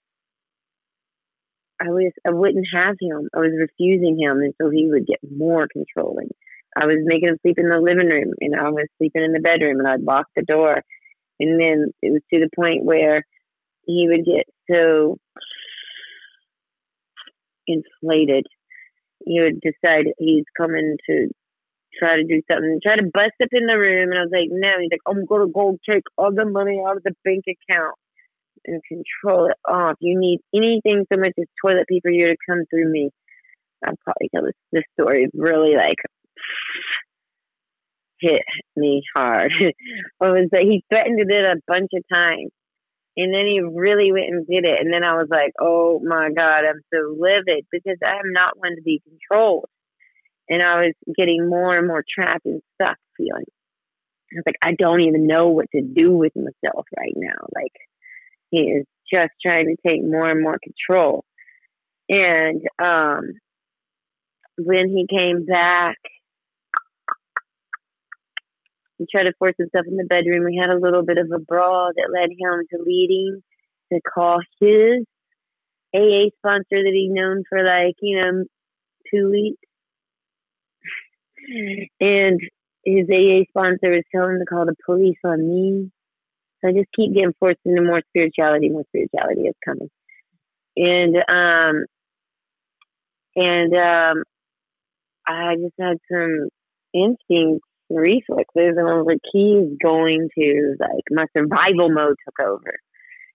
I 1.80 1.90
was 1.90 2.12
I 2.26 2.32
wouldn't 2.32 2.68
have 2.74 2.96
him. 3.00 3.30
I 3.36 3.40
was 3.40 3.52
refusing 3.58 4.20
him, 4.20 4.40
and 4.40 4.54
so 4.60 4.70
he 4.70 4.90
would 4.90 5.06
get 5.06 5.20
more 5.30 5.68
controlling. 5.72 6.30
I 6.76 6.86
was 6.86 6.98
making 7.04 7.30
him 7.30 7.38
sleep 7.42 7.58
in 7.58 7.70
the 7.70 7.80
living 7.80 8.10
room, 8.10 8.34
and 8.40 8.56
I 8.56 8.70
was 8.70 8.88
sleeping 8.98 9.24
in 9.24 9.32
the 9.32 9.40
bedroom, 9.40 9.80
and 9.80 9.88
I'd 9.88 10.02
lock 10.02 10.28
the 10.36 10.44
door. 10.44 10.82
And 11.40 11.62
then 11.62 11.92
it 12.02 12.12
was 12.12 12.22
to 12.34 12.40
the 12.40 12.50
point 12.56 12.84
where 12.84 13.24
he 13.86 14.08
would 14.10 14.26
get 14.26 14.46
so 14.72 15.18
inflated. 17.68 18.46
He 19.26 19.40
would 19.40 19.62
decide 19.62 20.06
he's 20.18 20.46
coming 20.60 20.98
to 21.10 21.28
try 22.00 22.16
to 22.16 22.24
do 22.24 22.42
something, 22.52 22.80
try 22.86 22.96
to 22.96 23.12
bust 23.14 23.34
up 23.42 23.50
in 23.52 23.66
the 23.68 23.78
room, 23.78 24.12
and 24.12 24.18
I 24.18 24.22
was 24.22 24.32
like, 24.32 24.50
no. 24.50 24.70
He's 24.80 24.90
like, 24.92 25.02
I'm 25.08 25.26
gonna 25.26 25.48
go 25.48 25.78
take 25.90 26.04
all 26.18 26.34
the 26.34 26.46
money 26.46 26.82
out 26.86 26.98
of 26.98 27.04
the 27.04 27.14
bank 27.24 27.46
account 27.48 27.96
and 28.66 28.82
control 28.88 29.48
it 29.48 29.58
all. 29.68 29.92
If 29.92 29.98
You 30.00 30.20
need 30.20 30.40
anything 30.54 31.06
so 31.12 31.20
much 31.20 31.34
as 31.40 31.46
toilet 31.64 31.88
paper 31.90 32.10
here 32.10 32.30
to 32.30 32.38
come 32.50 32.64
through 32.70 32.92
me. 32.92 33.10
I'll 33.86 33.94
probably 34.04 34.30
tell 34.34 34.44
this, 34.44 34.56
this 34.72 34.84
story 35.00 35.28
really 35.34 35.76
like 35.76 35.98
hit 38.20 38.42
me 38.76 39.04
hard. 39.16 39.52
was 40.20 40.50
that 40.52 40.64
he 40.64 40.84
threatened 40.92 41.20
to 41.20 41.26
do 41.26 41.44
it 41.44 41.58
a 41.58 41.62
bunch 41.68 41.90
of 41.94 42.04
times. 42.12 42.52
And 43.16 43.34
then 43.34 43.48
he 43.48 43.62
really 43.62 44.12
went 44.12 44.28
and 44.28 44.46
did 44.46 44.66
it. 44.66 44.80
And 44.80 44.94
then 44.94 45.04
I 45.04 45.14
was 45.14 45.28
like, 45.30 45.52
oh 45.60 46.00
my 46.04 46.30
God, 46.36 46.64
I'm 46.66 46.82
so 46.94 47.16
livid 47.18 47.66
because 47.72 47.98
I 48.06 48.12
am 48.12 48.32
not 48.32 48.58
one 48.58 48.76
to 48.76 48.82
be 48.84 49.02
controlled. 49.02 49.66
And 50.50 50.62
I 50.62 50.78
was 50.78 50.94
getting 51.18 51.50
more 51.50 51.76
and 51.76 51.88
more 51.88 52.04
trapped 52.08 52.46
and 52.46 52.62
stuck 52.80 52.98
feeling. 53.18 53.46
I 54.32 54.36
was 54.36 54.44
like, 54.46 54.58
I 54.62 54.74
don't 54.78 55.02
even 55.02 55.26
know 55.26 55.48
what 55.48 55.66
to 55.74 55.82
do 55.82 56.12
with 56.12 56.34
myself 56.36 56.86
right 56.98 57.14
now. 57.16 57.48
Like, 57.56 57.74
he 58.50 58.60
is 58.60 58.86
just 59.12 59.30
trying 59.46 59.66
to 59.66 59.76
take 59.88 60.04
more 60.04 60.30
and 60.30 60.42
more 60.42 60.58
control. 60.64 61.24
And 62.10 62.62
um, 62.82 63.32
when 64.58 64.90
he 64.90 65.06
came 65.10 65.46
back, 65.46 65.98
he 68.98 69.06
tried 69.12 69.26
to 69.26 69.34
force 69.38 69.54
himself 69.58 69.86
in 69.88 69.98
the 69.98 70.06
bedroom. 70.06 70.46
We 70.46 70.58
had 70.60 70.72
a 70.72 70.80
little 70.80 71.04
bit 71.04 71.18
of 71.18 71.30
a 71.32 71.40
brawl 71.40 71.92
that 71.96 72.12
led 72.12 72.30
him 72.32 72.66
to 72.72 72.84
leading 72.84 73.44
to 73.94 74.02
call 74.02 74.40
his 74.60 75.06
AA 75.96 76.30
sponsor 76.38 76.66
that 76.72 76.92
he'd 76.94 77.12
known 77.12 77.44
for 77.48 77.64
like, 77.64 77.96
you 78.02 78.22
know, 78.22 78.44
two 79.12 79.30
weeks. 79.30 79.62
And 82.02 82.40
his 82.84 83.08
AA 83.10 83.44
sponsor 83.50 83.92
was 83.92 84.04
telling 84.14 84.36
him 84.36 84.40
to 84.40 84.46
call 84.46 84.66
the 84.66 84.76
police 84.86 85.18
on 85.24 85.48
me. 85.48 85.92
So 86.62 86.70
I 86.70 86.74
just 86.74 86.90
keep 86.96 87.14
getting 87.14 87.34
forced 87.40 87.60
into 87.66 87.82
more 87.82 88.02
spirituality, 88.10 88.70
more 88.70 88.86
spirituality 88.90 89.42
is 89.42 89.56
coming. 89.64 89.90
And 90.76 91.18
um 91.28 91.86
and 93.36 93.76
um 93.76 94.24
I 95.28 95.56
just 95.56 95.74
had 95.80 95.98
some 96.12 96.50
instincts 96.94 97.68
and 97.90 98.00
reflexes 98.00 98.76
and 98.78 98.88
I 98.88 98.94
was 98.96 99.06
like, 99.06 99.20
he's 99.32 99.78
going 99.84 100.30
to 100.38 100.76
like 100.80 101.04
my 101.12 101.26
survival 101.36 101.90
mode 101.90 102.16
took 102.26 102.46
over. 102.46 102.78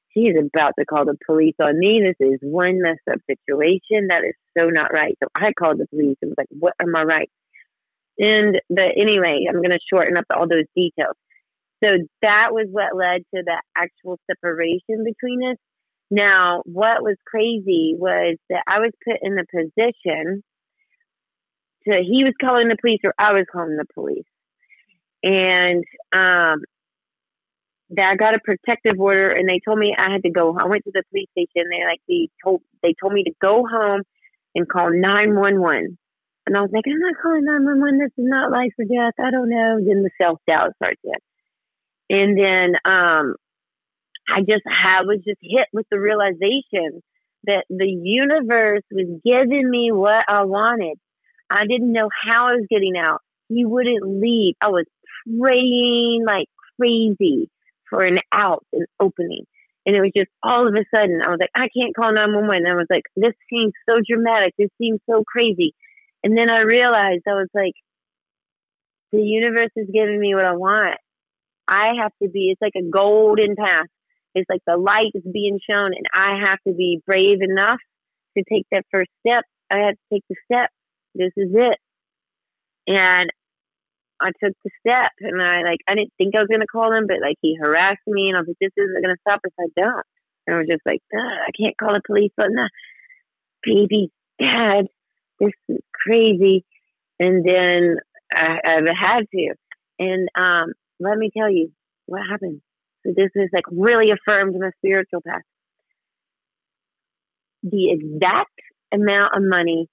He's 0.09 0.35
about 0.39 0.75
to 0.79 0.85
call 0.85 1.07
the 1.07 1.17
police 1.25 1.55
on 1.61 1.79
me. 1.79 2.01
This 2.03 2.29
is 2.29 2.39
one 2.43 2.83
messed 2.83 3.01
up 3.11 3.19
situation. 3.27 4.09
That 4.09 4.25
is 4.25 4.35
so 4.59 4.67
not 4.67 4.93
right. 4.93 5.17
So 5.23 5.29
I 5.35 5.53
called 5.53 5.79
the 5.79 5.87
police 5.87 6.17
and 6.21 6.31
was 6.31 6.35
like, 6.37 6.49
what 6.51 6.75
am 6.81 6.95
I 6.95 7.03
right? 7.05 7.31
And 8.19 8.61
but 8.69 8.93
anyway, 8.97 9.47
I'm 9.49 9.63
gonna 9.63 9.79
shorten 9.91 10.19
up 10.19 10.27
all 10.35 10.47
those 10.47 10.67
details. 10.77 11.17
So 11.83 11.97
that 12.23 12.53
was 12.53 12.67
what 12.71 12.97
led 12.97 13.23
to 13.35 13.43
the 13.45 13.61
actual 13.77 14.19
separation 14.31 15.05
between 15.05 15.43
us. 15.51 15.57
Now, 16.11 16.63
what 16.65 17.03
was 17.03 17.17
crazy 17.27 17.95
was 17.99 18.37
that 18.51 18.63
I 18.67 18.81
was 18.81 18.93
put 19.05 19.17
in 19.23 19.35
the 19.35 19.47
position 19.51 20.43
to, 21.89 22.03
he 22.03 22.23
was 22.23 22.35
calling 22.41 22.69
the 22.69 22.77
police 22.81 23.01
or 23.03 23.15
I 23.19 23.33
was 23.33 23.45
calling 23.51 23.77
the 23.77 23.87
police. 23.95 24.25
And, 25.25 25.85
um, 26.13 26.63
that 27.95 28.11
I 28.11 28.15
got 28.17 28.35
a 28.35 28.41
protective 28.43 28.99
order 28.99 29.29
and 29.31 29.49
they 29.49 29.61
told 29.65 29.79
me 29.79 29.95
I 29.97 30.11
had 30.11 30.23
to 30.23 30.31
go. 30.31 30.57
I 30.59 30.67
went 30.67 30.85
to 30.85 30.93
the 30.95 31.03
police 31.11 31.29
station. 31.33 31.69
They 31.71 31.85
like, 31.85 32.01
they 32.09 32.29
told, 32.45 32.63
they 32.83 32.95
told 33.01 33.13
me 33.13 33.25
to 33.25 33.33
go 33.41 33.67
home 33.67 34.03
and 34.55 34.69
call 34.69 34.91
911. 34.91 35.99
And 36.47 36.57
I 36.57 36.61
was 36.61 36.71
like, 36.73 36.85
I'm 36.87 36.99
not 36.99 37.15
calling 37.23 37.45
911. 37.45 37.99
This 37.99 38.09
is 38.19 38.29
not 38.29 38.51
life 38.51 38.73
or 38.79 38.85
death. 38.85 39.15
I 39.19 39.31
don't 39.31 39.51
know. 39.51 39.79
Then 39.85 40.03
the 40.03 40.11
self 40.21 40.39
doubt 40.47 40.73
starts. 40.77 41.01
And 42.13 42.39
then 42.39 42.75
um, 42.85 43.35
I 44.29 44.41
just 44.41 44.63
I 44.67 45.01
was 45.03 45.21
just 45.27 45.41
hit 45.41 45.67
with 45.73 45.87
the 45.91 45.99
realization 45.99 47.03
that 47.45 47.65
the 47.71 47.89
universe 47.89 48.83
was 48.93 49.21
giving 49.25 49.69
me 49.69 49.91
what 49.91 50.25
I 50.29 50.45
wanted. 50.45 50.99
I 51.51 51.63
didn't 51.67 51.93
know 51.93 52.11
how 52.25 52.49
I 52.49 52.53
was 52.53 52.67
getting 52.71 52.97
out. 52.99 53.21
He 53.49 53.65
wouldn't 53.65 54.21
leave. 54.21 54.55
I 54.61 54.69
was 54.69 54.85
praying 55.41 56.25
like 56.27 56.49
crazy 56.79 57.51
for 57.89 58.05
an 58.05 58.19
out, 58.31 58.65
an 58.75 58.85
opening. 59.01 59.45
And 59.87 59.97
it 59.97 60.01
was 60.01 60.13
just 60.17 60.31
all 60.43 60.69
of 60.69 60.75
a 60.75 60.85
sudden, 60.95 61.23
I 61.25 61.31
was 61.31 61.39
like, 61.41 61.51
I 61.55 61.69
can't 61.77 61.97
call 61.97 62.13
911. 62.13 62.67
I 62.67 62.75
was 62.75 62.87
like, 62.89 63.03
this 63.17 63.35
seems 63.51 63.73
so 63.89 63.97
dramatic. 64.07 64.55
This 64.57 64.71
seems 64.79 65.01
so 65.11 65.25
crazy. 65.25 65.75
And 66.23 66.37
then 66.37 66.51
I 66.51 66.61
realized 66.61 67.23
I 67.27 67.33
was 67.33 67.49
like, 67.55 67.75
the 69.13 69.21
universe 69.21 69.71
is 69.77 69.89
giving 69.93 70.21
me 70.21 70.35
what 70.35 70.47
I 70.47 70.55
want. 70.55 70.97
I 71.69 71.93
have 72.01 72.13
to 72.23 72.29
be, 72.29 72.51
it's 72.53 72.63
like 72.63 72.77
a 72.77 72.91
golden 72.91 73.57
path. 73.57 73.87
It's 74.35 74.49
like 74.49 74.63
the 74.67 74.77
light 74.77 75.13
is 75.15 75.23
being 75.31 75.59
shown, 75.69 75.93
and 75.93 76.07
I 76.13 76.41
have 76.45 76.59
to 76.67 76.73
be 76.73 77.03
brave 77.07 77.43
enough 77.43 77.79
to 78.37 78.45
take 78.51 78.67
that 78.73 78.87
first 78.91 79.11
step. 79.27 79.45
I 79.71 79.79
had 79.79 79.95
to 79.95 80.15
take 80.15 80.25
the 80.29 80.37
step. 80.47 80.71
This 81.15 81.33
is 81.37 81.51
it. 81.55 81.79
And 82.87 83.31
I 84.21 84.31
took 84.43 84.55
the 84.65 84.71
step 84.87 85.11
and 85.21 85.43
I 85.43 85.63
like 85.63 85.81
I 85.89 85.95
didn't 85.95 86.13
think 86.17 86.37
I 86.37 86.41
was 86.41 86.49
gonna 86.51 86.67
call 86.67 86.93
him, 86.93 87.07
but 87.07 87.21
like 87.21 87.37
he 87.43 87.57
harassed 87.61 88.07
me 88.07 88.29
and 88.29 88.37
I 88.37 88.41
was 88.41 88.49
like, 88.49 88.57
This 88.61 88.73
isn't 88.77 89.03
gonna 89.03 89.17
stop 89.27 89.41
if 89.45 89.53
I 89.59 89.67
don't. 89.81 90.07
And 90.47 90.57
I 90.57 90.59
was 90.59 90.69
just 90.71 90.83
like, 90.87 91.01
I 91.13 91.51
can't 91.59 91.77
call 91.77 91.95
the 91.95 92.03
police 92.07 92.33
on 92.39 92.53
the 92.53 92.71
baby 93.63 94.11
dad. 94.41 94.87
This 95.39 95.53
is 95.69 95.79
crazy. 95.93 96.65
And 97.21 97.47
then 97.47 97.97
I, 98.33 98.59
I 98.65 98.81
had 99.01 99.25
to. 99.31 99.55
And 99.99 100.29
um, 100.35 100.73
let 101.03 101.19
me 101.19 101.31
tell 101.37 101.51
you 101.51 101.73
what 102.07 102.23
happened. 102.31 102.61
So 103.05 103.13
this 103.17 103.31
is 103.35 103.51
like 103.53 103.65
really 103.71 104.13
affirmed 104.13 104.55
in 104.55 104.61
my 104.61 104.71
spiritual 104.79 105.21
path. 105.27 105.43
The 107.63 107.91
exact 107.91 108.51
amount 108.93 109.37
of 109.37 109.43
money 109.43 109.89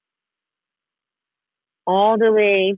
all 1.86 2.18
the 2.18 2.32
way 2.32 2.76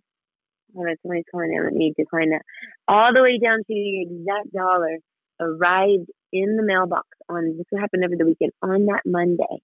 Hold 0.73 0.87
on, 0.87 0.95
somebody's 1.01 1.25
calling 1.31 1.53
in. 1.53 1.63
Let 1.63 1.73
me 1.73 1.93
decline 1.97 2.29
that. 2.29 2.43
All 2.87 3.13
the 3.13 3.21
way 3.21 3.39
down 3.39 3.57
to 3.57 3.63
the 3.67 4.01
exact 4.01 4.53
dollar 4.53 4.97
arrived 5.39 6.09
in 6.31 6.55
the 6.55 6.63
mailbox 6.63 7.07
on 7.27 7.57
this 7.57 7.79
happened 7.79 8.05
over 8.05 8.15
the 8.17 8.25
weekend 8.25 8.51
on 8.61 8.85
that 8.85 9.01
Monday 9.05 9.61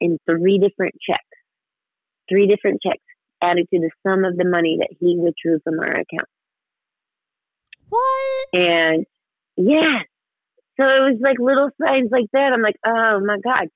in 0.00 0.18
three 0.28 0.58
different 0.58 0.94
checks. 1.00 1.22
Three 2.28 2.46
different 2.46 2.80
checks 2.82 3.02
added 3.40 3.66
to 3.72 3.80
the 3.80 3.90
sum 4.06 4.24
of 4.24 4.36
the 4.36 4.44
money 4.44 4.78
that 4.80 4.94
he 5.00 5.16
withdrew 5.18 5.60
from 5.64 5.78
our 5.80 5.88
account. 5.88 6.28
What? 7.92 8.60
And 8.62 9.04
yeah. 9.58 10.00
So 10.80 10.88
it 10.88 11.00
was 11.00 11.18
like 11.20 11.36
little 11.38 11.68
signs 11.84 12.08
like 12.10 12.26
that. 12.32 12.54
I'm 12.54 12.62
like, 12.62 12.76
oh 12.86 13.20
my 13.20 13.36
God. 13.44 13.68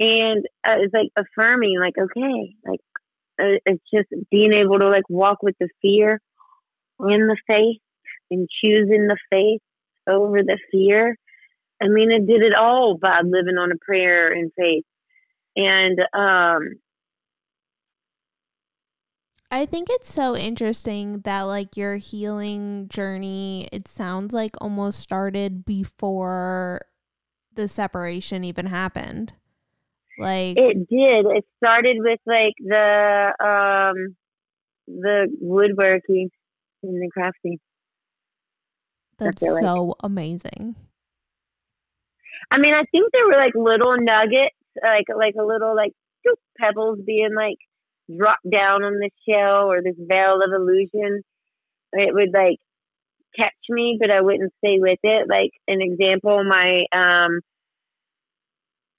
And 0.00 0.44
uh, 0.66 0.76
it's 0.78 0.92
like 0.92 1.10
affirming, 1.16 1.78
like, 1.78 1.94
okay, 1.96 2.56
like 2.66 2.80
uh, 3.40 3.60
it's 3.64 3.84
just 3.94 4.08
being 4.30 4.52
able 4.52 4.80
to 4.80 4.88
like 4.88 5.08
walk 5.08 5.42
with 5.42 5.54
the 5.60 5.68
fear 5.80 6.20
in 7.00 7.28
the 7.28 7.36
faith 7.46 7.80
and 8.30 8.48
choosing 8.60 9.06
the 9.06 9.18
faith 9.30 9.60
over 10.08 10.42
the 10.42 10.58
fear. 10.72 11.16
I 11.80 11.88
mean, 11.88 12.10
it 12.10 12.26
did 12.26 12.42
it 12.42 12.54
all 12.54 12.98
by 13.00 13.20
living 13.22 13.56
on 13.56 13.70
a 13.70 13.76
prayer 13.80 14.28
and 14.28 14.50
faith. 14.58 14.84
And 15.56 15.98
um, 16.12 16.74
I 19.50 19.66
think 19.66 19.88
it's 19.90 20.12
so 20.12 20.36
interesting 20.36 21.20
that 21.20 21.42
like 21.42 21.76
your 21.76 21.96
healing 21.96 22.86
journey, 22.88 23.68
it 23.72 23.88
sounds 23.88 24.32
like 24.32 24.54
almost 24.60 25.00
started 25.00 25.64
before 25.64 26.82
the 27.54 27.66
separation 27.66 28.44
even 28.44 28.66
happened. 28.66 29.32
Like 30.18 30.56
it 30.56 30.88
did. 30.88 31.26
It 31.26 31.44
started 31.56 31.96
with 31.98 32.20
like 32.26 32.54
the 32.60 33.34
um 33.40 34.16
the 34.86 35.26
woodworking 35.40 36.30
and 36.84 37.02
the 37.02 37.10
crafting. 37.16 37.58
That's 39.18 39.40
so 39.40 39.84
like. 39.84 39.96
amazing. 40.02 40.76
I 42.52 42.58
mean, 42.58 42.74
I 42.74 42.82
think 42.90 43.12
there 43.12 43.26
were 43.26 43.32
like 43.32 43.54
little 43.54 43.96
nuggets, 43.98 44.54
like 44.82 45.06
like 45.14 45.34
a 45.40 45.44
little 45.44 45.74
like 45.74 45.92
pebbles 46.60 47.00
being 47.04 47.34
like 47.34 47.58
dropped 48.16 48.48
down 48.50 48.82
on 48.82 48.98
this 48.98 49.12
shell 49.28 49.70
or 49.70 49.82
this 49.82 49.96
veil 49.98 50.40
of 50.42 50.52
illusion. 50.52 51.22
It 51.92 52.14
would 52.14 52.32
like 52.34 52.58
catch 53.36 53.54
me, 53.68 53.98
but 54.00 54.10
I 54.10 54.20
wouldn't 54.20 54.52
stay 54.64 54.78
with 54.78 54.98
it. 55.02 55.28
Like 55.28 55.50
an 55.68 55.80
example, 55.80 56.44
my 56.44 56.84
um 56.92 57.40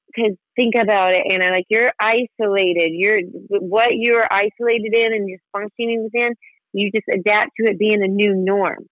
because 0.07 0.35
think 0.55 0.75
about 0.75 1.13
it, 1.13 1.23
Anna. 1.29 1.51
Like 1.51 1.65
you're 1.69 1.91
isolated. 1.99 2.91
You're 2.91 3.21
what 3.49 3.89
you're 3.91 4.27
isolated 4.29 4.93
in 4.93 5.13
and 5.13 5.29
you're 5.29 5.39
functioning 5.51 6.03
within. 6.03 6.35
You 6.73 6.91
just 6.91 7.07
adapt 7.11 7.51
to 7.59 7.71
it 7.71 7.79
being 7.79 8.03
a 8.03 8.07
new 8.07 8.33
norm, 8.33 8.87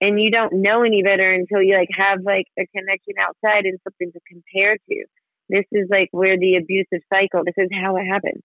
and 0.00 0.20
you 0.20 0.30
don't 0.30 0.52
know 0.62 0.82
any 0.82 1.02
better 1.02 1.30
until 1.30 1.62
you 1.62 1.74
like 1.74 1.88
have 1.96 2.20
like 2.22 2.46
a 2.58 2.66
connection 2.66 3.14
outside 3.20 3.64
and 3.64 3.78
something 3.84 4.12
to 4.12 4.20
compare 4.28 4.76
to. 4.76 5.04
This 5.48 5.64
is 5.72 5.88
like 5.90 6.08
where 6.10 6.36
the 6.36 6.56
abusive 6.56 7.04
cycle. 7.12 7.42
This 7.44 7.54
is 7.56 7.68
how 7.72 7.96
it 7.96 8.04
happens. 8.04 8.42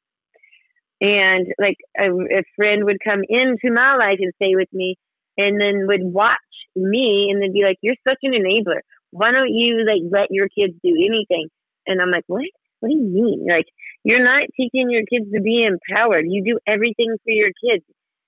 And 1.02 1.48
like 1.60 1.78
a, 2.00 2.12
a 2.12 2.44
friend 2.56 2.86
would 2.86 3.00
come 3.04 3.22
into 3.28 3.74
my 3.74 3.96
life 3.96 4.20
and 4.20 4.34
stay 4.42 4.56
with 4.56 4.70
me, 4.72 4.96
and 5.38 5.60
then 5.60 5.88
would 5.88 6.04
watch 6.04 6.38
me 6.76 7.30
and 7.32 7.42
then 7.42 7.54
be 7.54 7.64
like, 7.64 7.78
"You're 7.82 7.96
such 8.08 8.20
an 8.24 8.34
enabler. 8.34 8.82
Why 9.10 9.32
don't 9.32 9.50
you 9.50 9.84
like 9.86 10.02
let 10.10 10.28
your 10.30 10.48
kids 10.48 10.74
do 10.84 10.94
anything?" 10.96 11.50
And 11.88 12.02
I'm 12.02 12.12
like, 12.12 12.26
what? 12.28 12.46
What 12.80 12.90
do 12.90 12.96
you 12.96 13.04
mean? 13.04 13.46
Like, 13.50 13.66
you're 14.04 14.24
not 14.24 14.44
teaching 14.56 14.90
your 14.90 15.04
kids 15.12 15.32
to 15.34 15.42
be 15.42 15.64
empowered. 15.66 16.26
You 16.28 16.44
do 16.44 16.60
everything 16.66 17.16
for 17.24 17.32
your 17.32 17.50
kids. 17.64 17.84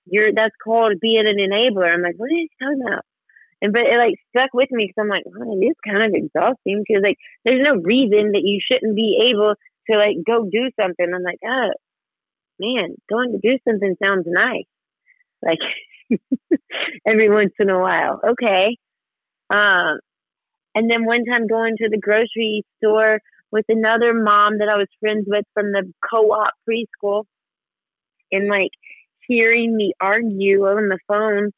You're 0.06 0.32
that's 0.32 0.54
called 0.62 1.00
being 1.00 1.26
an 1.26 1.38
enabler. 1.38 1.92
I'm 1.92 2.02
like, 2.02 2.14
what 2.16 2.30
are 2.30 2.34
you 2.34 2.48
talking 2.62 2.82
about? 2.86 3.04
And 3.62 3.72
but 3.72 3.86
it 3.86 3.96
like 3.96 4.14
stuck 4.30 4.50
with 4.52 4.70
me 4.70 4.86
because 4.86 5.00
I'm 5.00 5.08
like, 5.08 5.24
well, 5.24 5.56
it 5.56 5.64
is 5.64 5.76
kind 5.84 6.04
of 6.04 6.12
exhausting 6.12 6.84
because 6.86 7.02
like 7.02 7.16
there's 7.44 7.66
no 7.66 7.76
reason 7.76 8.32
that 8.32 8.42
you 8.44 8.60
shouldn't 8.60 8.94
be 8.94 9.30
able 9.32 9.54
to 9.90 9.96
like 9.96 10.16
go 10.26 10.44
do 10.44 10.70
something. 10.80 11.06
I'm 11.12 11.22
like, 11.22 11.40
oh 11.44 11.70
man, 12.58 12.94
going 13.08 13.32
to 13.32 13.38
do 13.38 13.58
something 13.68 13.96
sounds 14.02 14.26
nice. 14.26 14.64
Like 15.42 15.58
every 17.06 17.28
once 17.28 17.52
in 17.58 17.70
a 17.70 17.78
while, 17.78 18.20
okay. 18.30 18.76
Um, 19.50 19.98
and 20.74 20.90
then 20.90 21.04
one 21.04 21.24
time 21.24 21.46
going 21.46 21.76
to 21.78 21.88
the 21.88 21.98
grocery 21.98 22.64
store 22.78 23.20
with 23.52 23.64
another 23.68 24.12
mom 24.12 24.58
that 24.58 24.68
I 24.68 24.76
was 24.76 24.88
friends 25.00 25.26
with 25.28 25.44
from 25.54 25.70
the 25.70 25.92
co-op 26.10 26.50
preschool 26.68 27.24
and 28.32 28.48
like 28.48 28.70
hearing 29.28 29.76
me 29.76 29.92
argue 30.00 30.64
on 30.64 30.88
the 30.88 30.98
phone 31.06 31.50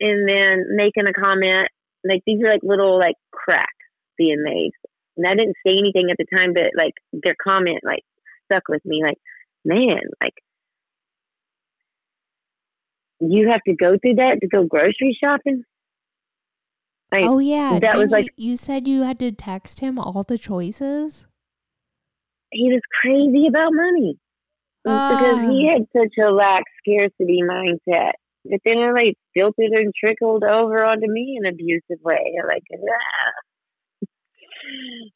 and 0.00 0.28
then 0.28 0.64
making 0.74 1.06
a 1.06 1.12
comment 1.12 1.68
like 2.02 2.22
these 2.26 2.40
are 2.42 2.50
like 2.50 2.62
little 2.62 2.98
like 2.98 3.16
cracks 3.30 3.68
being 4.16 4.42
made 4.42 4.72
and 5.16 5.26
I 5.26 5.34
didn't 5.34 5.56
say 5.66 5.74
anything 5.76 6.10
at 6.10 6.16
the 6.16 6.26
time 6.34 6.54
but 6.54 6.70
like 6.76 6.94
their 7.12 7.36
comment 7.46 7.80
like 7.84 8.02
stuck 8.50 8.64
with 8.68 8.84
me 8.86 9.02
like 9.04 9.18
man 9.64 10.00
like 10.20 10.34
you 13.20 13.48
have 13.48 13.62
to 13.62 13.74
go 13.74 13.96
through 13.98 14.14
that 14.14 14.40
to 14.40 14.48
go 14.48 14.64
grocery 14.64 15.16
shopping 15.22 15.64
like, 17.12 17.24
oh 17.24 17.38
yeah, 17.38 17.78
that 17.78 17.98
was 17.98 18.10
like 18.10 18.28
you, 18.36 18.52
you 18.52 18.56
said 18.56 18.88
you 18.88 19.02
had 19.02 19.18
to 19.18 19.32
text 19.32 19.80
him 19.80 19.98
all 19.98 20.22
the 20.22 20.38
choices. 20.38 21.26
He 22.50 22.72
was 22.72 22.80
crazy 23.02 23.46
about 23.48 23.72
money 23.74 24.18
uh, 24.88 25.10
because 25.10 25.50
he 25.50 25.68
ah. 25.68 25.72
had 25.72 25.82
such 25.94 26.14
a 26.24 26.30
lack 26.30 26.62
scarcity 26.78 27.40
mindset. 27.42 28.12
But 28.46 28.60
then 28.64 28.78
it 28.78 28.94
like 28.94 29.16
filtered 29.36 29.72
and 29.72 29.92
trickled 29.94 30.42
over 30.42 30.84
onto 30.84 31.06
me 31.06 31.36
in 31.38 31.46
an 31.46 31.52
abusive 31.52 32.02
way. 32.02 32.34
Like, 32.48 32.62
ah. 32.72 34.06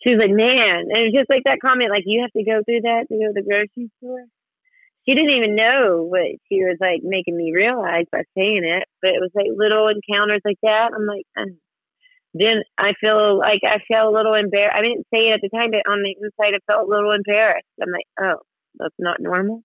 she 0.03 0.15
was 0.15 0.21
like, 0.21 0.33
"Man," 0.33 0.77
and 0.91 0.99
it 0.99 1.05
was 1.05 1.15
just 1.15 1.31
like 1.31 1.45
that 1.47 1.61
comment, 1.65 1.91
like, 1.91 2.05
"You 2.05 2.21
have 2.21 2.33
to 2.33 2.45
go 2.45 2.63
through 2.63 2.83
that 2.83 3.07
to 3.09 3.15
go 3.15 3.29
to 3.29 3.33
the 3.33 3.43
grocery 3.43 3.91
store." 3.99 4.27
She 5.09 5.15
didn't 5.15 5.31
even 5.31 5.55
know 5.55 6.03
what 6.03 6.27
she 6.49 6.65
was 6.65 6.79
like 6.81 7.01
making 7.05 7.37
me 7.37 7.53
realize 7.55 8.07
by 8.11 8.23
saying 8.37 8.65
it, 8.65 8.85
but 9.01 9.13
it 9.13 9.21
was 9.21 9.31
like 9.35 9.47
little 9.55 9.87
encounters 9.87 10.41
like 10.45 10.59
that. 10.65 10.91
I'm 10.93 11.07
like, 11.07 11.27
then 12.35 12.63
I 12.77 12.93
feel 13.01 13.39
like 13.39 13.61
I 13.65 13.79
felt 13.91 14.13
a 14.13 14.17
little 14.17 14.35
embarrassed. 14.35 14.77
I 14.77 14.83
didn't 14.83 15.07
say 15.15 15.29
it 15.29 15.35
at 15.35 15.41
the 15.43 15.49
time, 15.49 15.71
but 15.71 15.91
on 15.91 16.03
the 16.03 16.15
inside, 16.21 16.57
I 16.57 16.73
felt 16.73 16.89
a 16.89 16.91
little 16.91 17.13
embarrassed. 17.13 17.67
I'm 17.81 17.91
like, 17.91 18.07
oh, 18.21 18.43
that's 18.79 18.95
not 18.99 19.21
normal. 19.21 19.63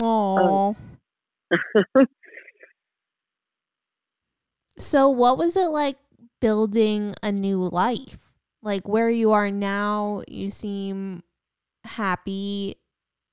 Oh. 0.00 0.76
so, 4.78 5.08
what 5.08 5.38
was 5.38 5.56
it 5.56 5.68
like 5.68 5.96
building 6.40 7.14
a 7.22 7.32
new 7.32 7.62
life? 7.68 8.34
Like 8.62 8.86
where 8.86 9.10
you 9.10 9.32
are 9.32 9.50
now, 9.50 10.22
you 10.28 10.50
seem 10.50 11.22
happy 11.84 12.76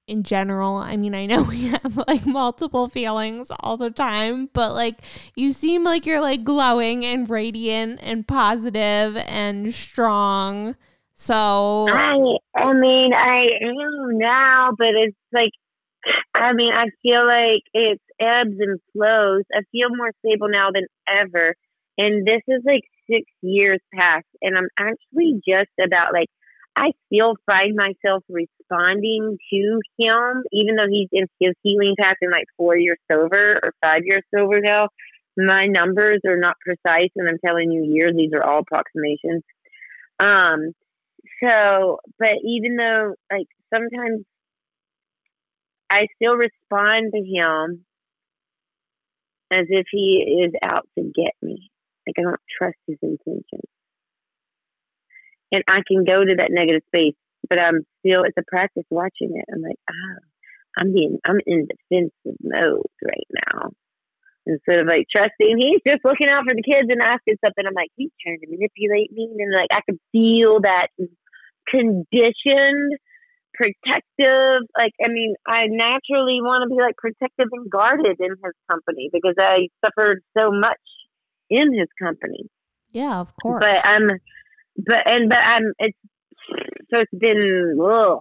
in 0.08 0.24
general. 0.24 0.78
I 0.78 0.98
mean, 0.98 1.16
I 1.16 1.26
know 1.26 1.44
we 1.50 1.68
have 1.68 2.04
like 2.08 2.26
multiple 2.26 2.88
feelings 2.88 3.52
all 3.60 3.78
the 3.78 3.92
time, 3.92 4.50
but 4.54 4.74
like 4.74 5.00
you 5.36 5.54
seem 5.54 5.84
like 5.84 6.06
you're 6.06 6.22
like 6.22 6.44
glowing 6.44 7.06
and 7.06 7.30
radiant 7.30 8.00
and 8.04 8.28
positive 8.28 9.18
and 9.28 9.74
strong. 9.74 10.76
So 11.16 11.88
I 11.90 12.38
I 12.56 12.74
mean, 12.74 13.14
I 13.14 13.50
am 13.62 14.18
now, 14.18 14.72
but 14.78 14.92
it's 14.96 15.18
like 15.32 15.52
I 16.34 16.54
mean, 16.54 16.74
I 16.74 16.88
feel 17.02 17.26
like 17.26 17.62
it's 17.74 18.04
ebbs 18.20 18.58
and 18.60 18.80
flows. 18.92 19.44
I 19.54 19.62
feel 19.72 19.90
more 19.96 20.12
stable 20.26 20.50
now 20.50 20.70
than 20.72 20.86
ever. 21.08 21.56
And 21.98 22.26
this 22.28 22.42
is 22.48 22.62
like 22.66 22.82
six 23.10 23.24
years 23.42 23.80
past 23.94 24.26
and 24.42 24.58
I'm 24.58 24.70
actually 24.78 25.42
just 25.48 25.70
about 25.82 26.14
like 26.14 26.30
I 26.76 26.92
still 27.06 27.36
find 27.46 27.76
myself 27.76 28.24
responding 28.30 29.38
to 29.52 29.80
him, 30.00 30.44
even 30.52 30.76
though 30.76 30.88
he's 30.90 31.10
in 31.12 31.28
his 31.40 31.54
healing 31.62 31.96
path 32.00 32.16
in 32.22 32.32
like 32.32 32.46
four 32.58 32.78
years 32.78 32.98
sober 33.12 33.60
or 33.62 33.74
five 33.84 34.02
years 34.04 34.24
sober 34.36 34.60
now. 34.60 34.90
My 35.38 35.66
numbers 35.66 36.20
are 36.28 36.38
not 36.38 36.58
precise, 36.60 37.10
and 37.16 37.28
I'm 37.28 37.40
telling 37.46 37.72
you 37.72 37.84
years; 37.84 38.14
these 38.16 38.34
are 38.34 38.44
all 38.44 38.60
approximations. 38.60 39.44
Um, 40.20 40.74
so, 41.44 42.00
but 42.20 42.34
even 42.44 42.76
though 42.76 43.16
like 43.32 43.48
sometimes 43.74 44.26
I 45.90 46.08
still 46.16 46.36
respond 46.36 47.14
to 47.14 47.20
him 47.20 47.86
as 49.52 49.66
if 49.70 49.86
he 49.92 50.44
is 50.44 50.54
out 50.64 50.88
to 50.98 51.04
get 51.04 51.34
me. 51.42 51.70
Like 52.08 52.16
I 52.18 52.24
don't 52.24 52.42
trust 52.58 52.78
his 52.88 52.98
intentions. 53.02 53.70
And 55.54 55.64
I 55.68 55.82
can 55.88 56.04
go 56.04 56.24
to 56.24 56.36
that 56.38 56.52
negative 56.52 56.82
space, 56.88 57.16
but 57.50 57.60
I'm 57.60 57.86
still 58.00 58.24
it's 58.24 58.38
a 58.38 58.44
practice 58.48 58.86
watching 58.90 59.32
it. 59.38 59.46
I'm 59.54 59.62
like, 59.62 59.78
ah, 59.90 60.20
I'm 60.78 60.94
being 60.94 61.20
I'm 61.26 61.40
in 61.46 61.68
defensive 61.68 62.40
mode 62.42 62.92
right 63.04 63.28
now. 63.54 63.70
Instead 64.46 64.80
of 64.80 64.88
like 64.88 65.06
trusting, 65.10 65.58
he's 65.58 65.80
just 65.88 66.04
looking 66.04 66.28
out 66.28 66.44
for 66.44 66.54
the 66.54 66.64
kids 66.64 66.90
and 66.90 67.02
asking 67.02 67.38
something. 67.46 67.64
I'm 67.66 67.74
like, 67.74 67.92
he's 67.96 68.12
trying 68.22 68.40
to 68.42 68.48
manipulate 68.50 69.12
me, 69.14 69.30
and 69.40 69.54
like 69.54 69.70
I 69.72 69.82
can 69.88 70.00
feel 70.12 70.60
that 70.62 70.88
conditioned 71.70 72.98
protective. 73.54 74.68
Like, 74.76 74.94
I 75.04 75.10
mean, 75.10 75.36
I 75.48 75.68
naturally 75.68 76.42
want 76.42 76.68
to 76.68 76.76
be 76.76 76.82
like 76.82 76.98
protective 76.98 77.48
and 77.52 77.70
guarded 77.70 78.20
in 78.20 78.32
his 78.32 78.54
company 78.70 79.10
because 79.14 79.36
I 79.40 79.70
suffered 79.86 80.24
so 80.38 80.52
much 80.52 80.82
in 81.50 81.74
his 81.74 81.88
company. 82.02 82.50
Yeah, 82.92 83.20
of 83.20 83.32
course. 83.42 83.62
But 83.62 83.86
I'm, 83.86 84.10
but 84.78 85.10
and 85.10 85.30
but 85.30 85.40
I'm. 85.40 85.74
It's 85.80 85.98
so 86.94 87.00
it's 87.00 87.12
been 87.18 87.78
ugh, 87.82 88.20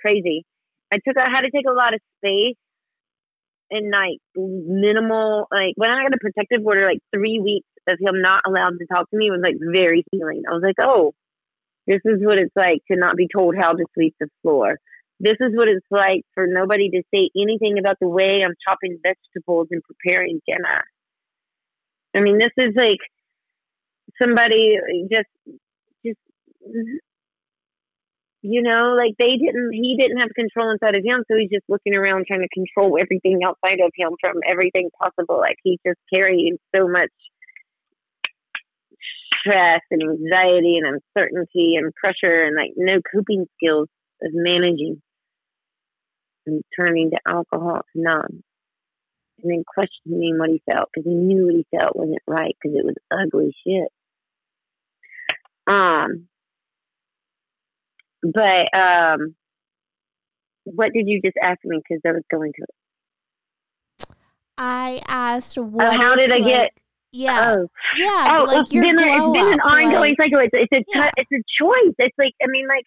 crazy. 0.00 0.44
I 0.92 0.96
took 0.96 1.18
I 1.18 1.30
had 1.30 1.42
to 1.42 1.50
take 1.50 1.66
a 1.68 1.74
lot 1.74 1.94
of 1.94 2.00
space 2.18 2.56
and 3.70 3.90
like 3.90 4.18
minimal 4.36 5.46
like 5.50 5.74
when 5.76 5.90
I 5.90 6.02
got 6.02 6.14
a 6.14 6.18
protective 6.18 6.64
order 6.64 6.86
like 6.86 7.00
three 7.14 7.40
weeks 7.40 7.66
of 7.88 7.98
him 8.00 8.20
not 8.20 8.40
allowed 8.46 8.78
to 8.78 8.86
talk 8.86 9.08
to 9.10 9.16
me 9.16 9.30
was 9.30 9.40
like 9.42 9.56
very 9.60 10.04
healing. 10.10 10.42
I 10.48 10.52
was 10.52 10.62
like, 10.62 10.76
oh, 10.80 11.12
this 11.86 12.00
is 12.04 12.20
what 12.20 12.38
it's 12.38 12.54
like 12.56 12.82
to 12.90 12.96
not 12.96 13.16
be 13.16 13.28
told 13.34 13.54
how 13.56 13.72
to 13.72 13.84
sweep 13.94 14.14
the 14.20 14.28
floor. 14.42 14.78
This 15.18 15.36
is 15.40 15.54
what 15.54 15.68
it's 15.68 15.86
like 15.90 16.22
for 16.34 16.46
nobody 16.46 16.88
to 16.90 17.02
say 17.14 17.30
anything 17.36 17.78
about 17.78 17.96
the 18.00 18.08
way 18.08 18.42
I'm 18.42 18.54
chopping 18.66 18.98
vegetables 19.02 19.68
and 19.70 19.82
preparing 19.82 20.40
dinner. 20.46 20.84
I 22.14 22.20
mean, 22.20 22.38
this 22.38 22.52
is 22.56 22.74
like 22.74 22.98
somebody 24.20 24.76
just, 25.12 25.28
you 28.42 28.62
know, 28.62 28.94
like 28.96 29.14
they 29.18 29.36
didn't, 29.36 29.70
he 29.72 29.96
didn't 29.98 30.18
have 30.18 30.30
control 30.34 30.70
inside 30.70 30.96
of 30.96 31.04
him. 31.04 31.24
So 31.28 31.36
he's 31.36 31.50
just 31.50 31.68
looking 31.68 31.94
around 31.94 32.24
trying 32.26 32.40
to 32.40 32.48
control 32.54 32.96
everything 32.98 33.40
outside 33.44 33.80
of 33.84 33.92
him 33.94 34.12
from 34.20 34.36
everything 34.48 34.88
possible. 35.00 35.38
Like 35.38 35.56
he's 35.62 35.78
just 35.86 35.98
carrying 36.12 36.56
so 36.74 36.88
much 36.88 37.10
stress 39.40 39.80
and 39.90 40.02
anxiety 40.02 40.78
and 40.78 41.00
uncertainty 41.16 41.74
and 41.76 41.94
pressure 41.94 42.44
and 42.44 42.56
like 42.56 42.72
no 42.76 43.00
coping 43.14 43.46
skills 43.56 43.88
of 44.22 44.30
managing 44.32 45.00
and 46.46 46.62
turning 46.78 47.10
to 47.10 47.18
alcohol 47.28 47.80
to 47.92 48.02
numb 48.02 48.42
and 49.42 49.50
then 49.50 49.64
questioning 49.66 50.38
what 50.38 50.50
he 50.50 50.62
felt 50.70 50.88
because 50.92 51.06
he 51.06 51.14
knew 51.14 51.46
what 51.46 51.54
he 51.54 51.66
felt 51.78 51.96
wasn't 51.96 52.22
right 52.26 52.56
because 52.60 52.76
it 52.76 52.84
was 52.84 52.96
ugly 53.10 53.54
shit. 53.66 53.88
Um, 55.66 56.26
but 58.22 58.74
um, 58.74 59.34
what 60.64 60.92
did 60.92 61.06
you 61.06 61.20
just 61.24 61.36
ask 61.42 61.58
me? 61.64 61.78
Because 61.78 62.00
I 62.06 62.12
was 62.12 62.22
going 62.30 62.52
to. 62.52 62.66
I 64.58 65.00
asked 65.08 65.56
what. 65.56 65.96
how 65.96 66.14
did 66.14 66.30
I 66.30 66.36
like, 66.36 66.44
get? 66.44 66.70
Yeah. 67.12 67.54
Oh, 67.56 67.66
yeah. 67.96 68.38
oh, 68.38 68.44
like 68.44 68.62
it's 68.62 68.72
your 68.72 68.84
been 68.84 68.98
a, 68.98 69.02
it's 69.02 69.38
been 69.38 69.52
an 69.54 69.60
ongoing 69.60 70.14
like- 70.18 70.30
cycle. 70.30 70.40
It's, 70.40 70.50
it's 70.52 70.72
a 70.72 70.84
Yeah. 70.94 71.10
it's 71.16 71.30
a 71.32 71.42
choice. 71.62 71.94
It's 71.98 72.18
like 72.18 72.34
I 72.42 72.46
mean, 72.48 72.68
like 72.68 72.84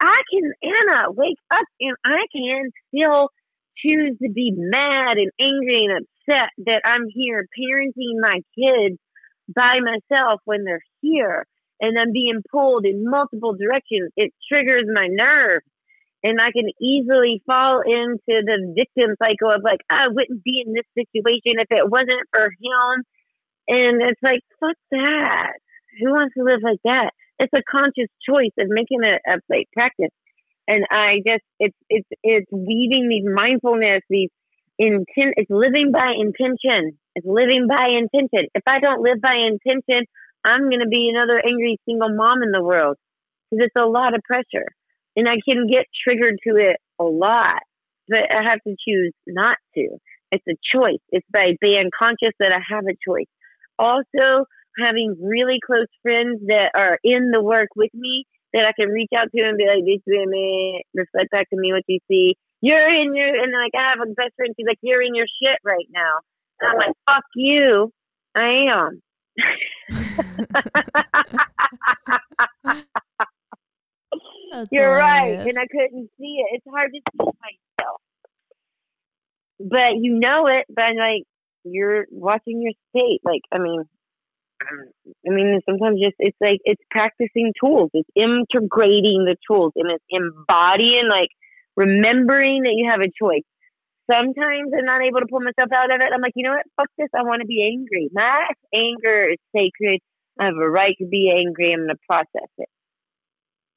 I 0.00 0.20
can 0.30 0.52
Anna 0.62 1.10
wake 1.12 1.38
up 1.50 1.64
and 1.80 1.96
I 2.04 2.26
can 2.32 2.70
still 2.88 3.30
choose 3.76 4.16
to 4.22 4.30
be 4.30 4.52
mad 4.54 5.16
and 5.16 5.30
angry 5.40 5.86
and 5.86 6.06
upset 6.28 6.50
that 6.66 6.82
I'm 6.84 7.06
here 7.12 7.46
parenting 7.58 8.20
my 8.20 8.40
kids 8.54 8.98
by 9.54 9.80
myself 9.80 10.40
when 10.44 10.64
they're 10.64 10.84
here 11.00 11.46
and 11.84 11.98
I'm 11.98 12.12
being 12.12 12.42
pulled 12.50 12.86
in 12.86 13.04
multiple 13.08 13.54
directions. 13.54 14.10
It 14.16 14.32
triggers 14.50 14.84
my 14.92 15.08
nerves. 15.10 15.64
And 16.26 16.40
I 16.40 16.52
can 16.52 16.70
easily 16.80 17.42
fall 17.44 17.82
into 17.84 18.16
the 18.48 18.72
victim 18.74 19.14
cycle 19.22 19.50
of 19.50 19.60
like, 19.62 19.80
I 19.90 20.08
wouldn't 20.08 20.42
be 20.42 20.64
in 20.64 20.72
this 20.72 20.88
situation 20.96 21.60
if 21.60 21.68
it 21.70 21.90
wasn't 21.90 22.24
for 22.32 22.44
him 22.44 23.04
and 23.68 24.02
it's 24.02 24.20
like, 24.22 24.40
fuck 24.60 24.76
that. 24.90 25.52
Who 26.00 26.10
wants 26.10 26.34
to 26.36 26.44
live 26.44 26.60
like 26.62 26.80
that? 26.84 27.10
It's 27.38 27.52
a 27.54 27.62
conscious 27.70 28.10
choice 28.28 28.52
of 28.58 28.66
making 28.68 29.00
a, 29.04 29.18
a 29.32 29.38
like 29.48 29.68
practice. 29.72 30.12
And 30.68 30.84
I 30.90 31.20
just 31.26 31.42
it's 31.58 31.76
it's 31.88 32.08
it's 32.22 32.50
weaving 32.50 33.08
these 33.08 33.24
mindfulness, 33.32 34.00
these 34.08 34.30
intent 34.78 35.34
it's 35.36 35.50
living 35.50 35.92
by 35.92 36.10
intention. 36.18 36.98
It's 37.14 37.26
living 37.26 37.66
by 37.68 37.88
intention. 37.88 38.48
If 38.54 38.62
I 38.66 38.80
don't 38.80 39.02
live 39.02 39.20
by 39.20 39.34
intention, 39.34 40.06
I'm 40.44 40.70
gonna 40.70 40.88
be 40.88 41.10
another 41.14 41.40
angry 41.44 41.78
single 41.86 42.14
mom 42.14 42.42
in 42.42 42.50
the 42.50 42.62
world. 42.62 42.96
Because 43.50 43.66
it's 43.66 43.82
a 43.82 43.86
lot 43.86 44.14
of 44.14 44.22
pressure. 44.22 44.66
And 45.16 45.28
I 45.28 45.36
can 45.48 45.66
get 45.66 45.86
triggered 46.06 46.38
to 46.46 46.56
it 46.56 46.76
a 46.98 47.04
lot. 47.04 47.62
But 48.08 48.34
I 48.34 48.48
have 48.48 48.60
to 48.66 48.76
choose 48.86 49.12
not 49.26 49.56
to. 49.76 49.88
It's 50.32 50.44
a 50.48 50.56
choice. 50.76 51.00
It's 51.10 51.26
by 51.32 51.56
being 51.60 51.90
conscious 51.96 52.32
that 52.40 52.52
I 52.52 52.58
have 52.74 52.84
a 52.84 52.96
choice 53.08 53.28
also 53.78 54.46
having 54.78 55.16
really 55.20 55.58
close 55.64 55.86
friends 56.02 56.40
that 56.48 56.72
are 56.74 56.98
in 57.04 57.30
the 57.30 57.42
work 57.42 57.68
with 57.76 57.90
me 57.94 58.24
that 58.52 58.66
I 58.66 58.72
can 58.78 58.90
reach 58.90 59.10
out 59.16 59.28
to 59.34 59.42
and 59.42 59.58
be 59.58 59.66
like, 59.66 59.84
this 59.84 60.02
women 60.06 60.80
reflect 60.94 61.30
back 61.30 61.48
to 61.50 61.56
me 61.56 61.72
what 61.72 61.82
you 61.86 61.98
see. 62.08 62.36
You're 62.60 62.88
in 62.88 63.14
your, 63.14 63.28
and 63.28 63.52
like 63.52 63.72
I 63.76 63.90
have 63.90 64.00
a 64.00 64.06
best 64.06 64.34
friend, 64.36 64.54
she's 64.56 64.66
like, 64.66 64.78
you're 64.82 65.02
in 65.02 65.14
your 65.14 65.26
shit 65.42 65.58
right 65.64 65.86
now. 65.90 66.20
And 66.60 66.70
I'm 66.70 66.78
like, 66.78 66.94
fuck 67.08 67.24
you. 67.34 67.92
I 68.34 68.66
am. 68.68 69.02
You're 74.70 74.94
right. 74.94 75.40
And 75.40 75.58
I 75.58 75.66
couldn't 75.66 76.10
see 76.18 76.36
it. 76.38 76.46
It's 76.52 76.66
hard 76.68 76.92
to 76.92 77.00
see 77.00 77.30
myself. 77.42 78.00
But 79.60 79.96
you 80.00 80.18
know 80.18 80.46
it, 80.46 80.66
but 80.68 80.94
like 80.96 81.24
you're 81.64 82.06
watching 82.10 82.62
your 82.62 82.72
state. 82.90 83.20
Like, 83.24 83.42
I 83.52 83.58
mean, 83.58 83.84
um, 84.62 84.88
I 85.26 85.30
mean, 85.30 85.60
sometimes 85.68 86.00
just 86.00 86.16
it's 86.18 86.36
like 86.40 86.60
it's 86.64 86.82
practicing 86.90 87.52
tools, 87.60 87.90
it's 87.94 88.08
integrating 88.14 89.24
the 89.24 89.36
tools, 89.48 89.72
and 89.76 89.90
it's 89.90 90.04
embodying, 90.08 91.08
like 91.08 91.28
remembering 91.76 92.62
that 92.62 92.74
you 92.74 92.88
have 92.90 93.00
a 93.00 93.10
choice. 93.20 93.44
Sometimes 94.10 94.70
I'm 94.76 94.84
not 94.84 95.02
able 95.02 95.20
to 95.20 95.26
pull 95.30 95.40
myself 95.40 95.72
out 95.74 95.92
of 95.92 96.00
it. 96.00 96.12
I'm 96.12 96.20
like, 96.20 96.32
you 96.34 96.44
know 96.44 96.54
what? 96.54 96.66
Fuck 96.76 96.90
this. 96.98 97.08
I 97.16 97.22
want 97.22 97.40
to 97.40 97.46
be 97.46 97.64
angry. 97.64 98.10
My 98.12 98.46
anger 98.74 99.30
is 99.30 99.38
sacred. 99.56 100.00
I 100.38 100.46
have 100.46 100.54
a 100.54 100.68
right 100.68 100.94
to 100.98 101.06
be 101.06 101.32
angry. 101.34 101.72
I'm 101.72 101.86
going 101.86 101.88
to 101.88 101.96
process 102.08 102.50
it 102.58 102.68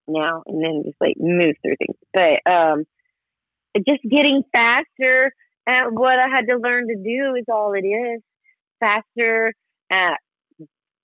now 0.07 0.43
and 0.45 0.63
then 0.63 0.83
just 0.85 0.97
like 0.99 1.15
move 1.17 1.55
through 1.61 1.75
things. 1.77 1.97
But 2.13 2.39
um, 2.51 2.85
just 3.87 4.01
getting 4.09 4.43
faster 4.53 5.31
at 5.67 5.91
what 5.91 6.19
I 6.19 6.27
had 6.29 6.47
to 6.49 6.57
learn 6.57 6.87
to 6.87 6.95
do 6.95 7.35
is 7.37 7.45
all 7.51 7.73
it 7.73 7.85
is. 7.85 8.21
Faster 8.79 9.53
at 9.89 10.17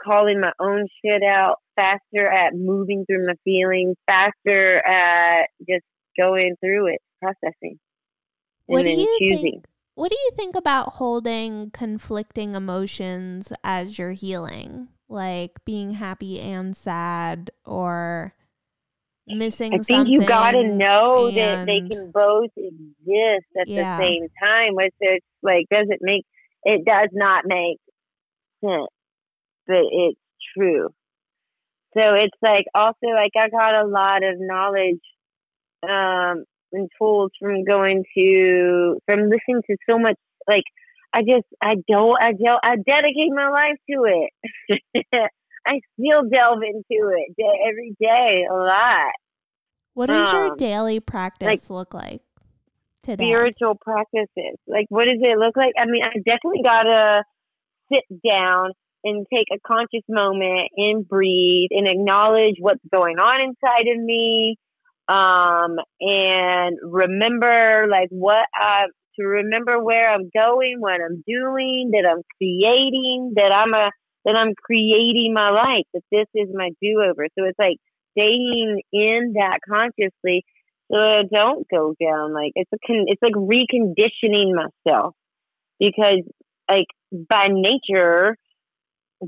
calling 0.01 0.39
my 0.39 0.51
own 0.59 0.87
shit 1.03 1.23
out, 1.23 1.57
faster 1.75 2.27
at 2.27 2.53
moving 2.53 3.05
through 3.05 3.25
my 3.25 3.33
feelings, 3.43 3.95
faster 4.07 4.85
at 4.85 5.47
just 5.67 5.83
going 6.19 6.55
through 6.63 6.93
it, 6.93 7.01
processing, 7.21 7.79
What 8.67 8.83
do 8.83 8.89
you 8.89 9.19
choosing. 9.19 9.43
think? 9.43 9.65
What 9.95 10.09
do 10.09 10.17
you 10.17 10.31
think 10.35 10.55
about 10.55 10.93
holding 10.93 11.69
conflicting 11.71 12.55
emotions 12.55 13.53
as 13.63 13.99
you're 13.99 14.13
healing? 14.13 14.87
Like 15.07 15.63
being 15.65 15.93
happy 15.93 16.39
and 16.39 16.75
sad 16.75 17.51
or 17.65 18.33
missing 19.27 19.83
something. 19.83 19.95
I 19.95 20.03
think 20.03 20.21
you 20.21 20.27
got 20.27 20.51
to 20.51 20.63
know 20.63 21.29
that 21.31 21.65
they 21.67 21.81
can 21.87 22.11
both 22.11 22.49
exist 22.57 23.45
at 23.59 23.67
Yeah. 23.67 23.97
the 23.97 24.03
same 24.03 24.27
time. 24.43 24.75
Which 24.75 24.93
it's 24.99 25.25
like 25.43 25.65
doesn't 25.69 25.99
make 26.01 26.25
it 26.63 26.85
does 26.85 27.09
not 27.11 27.43
make 27.45 27.77
sense, 28.63 28.87
but 29.67 29.83
it's 29.91 30.19
true. 30.57 30.89
So 31.95 32.15
it's 32.15 32.37
like 32.41 32.65
also 32.73 33.07
like 33.15 33.31
I 33.37 33.49
got 33.49 33.79
a 33.79 33.87
lot 33.87 34.23
of 34.23 34.35
knowledge 34.39 35.01
um, 35.87 36.45
and 36.73 36.89
tools 36.99 37.31
from 37.39 37.63
going 37.63 38.03
to 38.17 38.97
from 39.05 39.21
listening 39.21 39.61
to 39.67 39.77
so 39.89 39.97
much 39.97 40.15
like 40.47 40.63
I 41.13 41.21
just 41.21 41.45
I 41.61 41.75
don't 41.87 42.17
I 42.19 42.31
don't 42.31 42.59
I 42.63 42.75
dedicate 42.75 43.31
my 43.33 43.49
life 43.49 43.77
to 43.89 44.05
it. 44.05 45.01
I 45.65 45.79
still 45.97 46.23
delve 46.29 46.61
into 46.61 47.13
it 47.15 47.35
day, 47.37 47.59
every 47.69 47.95
day 47.99 48.45
a 48.49 48.53
lot. 48.53 49.13
What 49.93 50.07
does 50.07 50.33
um, 50.33 50.35
your 50.35 50.55
daily 50.55 50.99
practice 50.99 51.45
like, 51.45 51.69
look 51.69 51.93
like 51.93 52.21
today? 53.03 53.23
Spiritual 53.23 53.75
practices. 53.75 54.57
Like, 54.67 54.87
what 54.89 55.05
does 55.05 55.19
it 55.21 55.37
look 55.37 55.55
like? 55.55 55.73
I 55.77 55.85
mean, 55.85 56.01
I 56.03 56.17
definitely 56.25 56.63
gotta 56.63 57.23
sit 57.93 58.03
down 58.27 58.71
and 59.03 59.25
take 59.33 59.47
a 59.53 59.59
conscious 59.65 60.03
moment 60.09 60.69
and 60.77 61.07
breathe 61.07 61.69
and 61.71 61.87
acknowledge 61.87 62.55
what's 62.59 62.83
going 62.91 63.19
on 63.19 63.41
inside 63.41 63.87
of 63.87 64.03
me 64.03 64.57
um 65.07 65.77
and 65.99 66.77
remember 66.81 67.87
like 67.89 68.07
what 68.09 68.45
I 68.55 68.85
to 69.19 69.23
remember 69.23 69.83
where 69.83 70.09
I'm 70.09 70.29
going, 70.35 70.77
what 70.79 70.99
I'm 71.01 71.23
doing, 71.27 71.91
that 71.93 72.05
I'm 72.09 72.23
creating, 72.37 73.33
that 73.35 73.53
I'm 73.53 73.73
a 73.73 73.91
that 74.25 74.37
I'm 74.37 74.53
creating 74.55 75.33
my 75.33 75.49
life, 75.49 75.85
that 75.93 76.03
this 76.11 76.27
is 76.33 76.49
my 76.53 76.69
do 76.81 77.01
over. 77.01 77.27
So 77.37 77.45
it's 77.45 77.59
like 77.59 77.77
staying 78.17 78.81
in 78.93 79.33
that 79.37 79.59
consciously 79.69 80.45
so 80.91 80.99
I 80.99 81.23
don't 81.23 81.67
go 81.69 81.93
down. 81.99 82.33
Like 82.33 82.51
it's 82.55 82.71
a 82.73 82.77
con- 82.85 83.05
it's 83.07 83.21
like 83.21 83.33
reconditioning 83.33 84.53
myself 84.53 85.15
because 85.79 86.19
like 86.69 86.87
by 87.29 87.47
nature, 87.49 88.37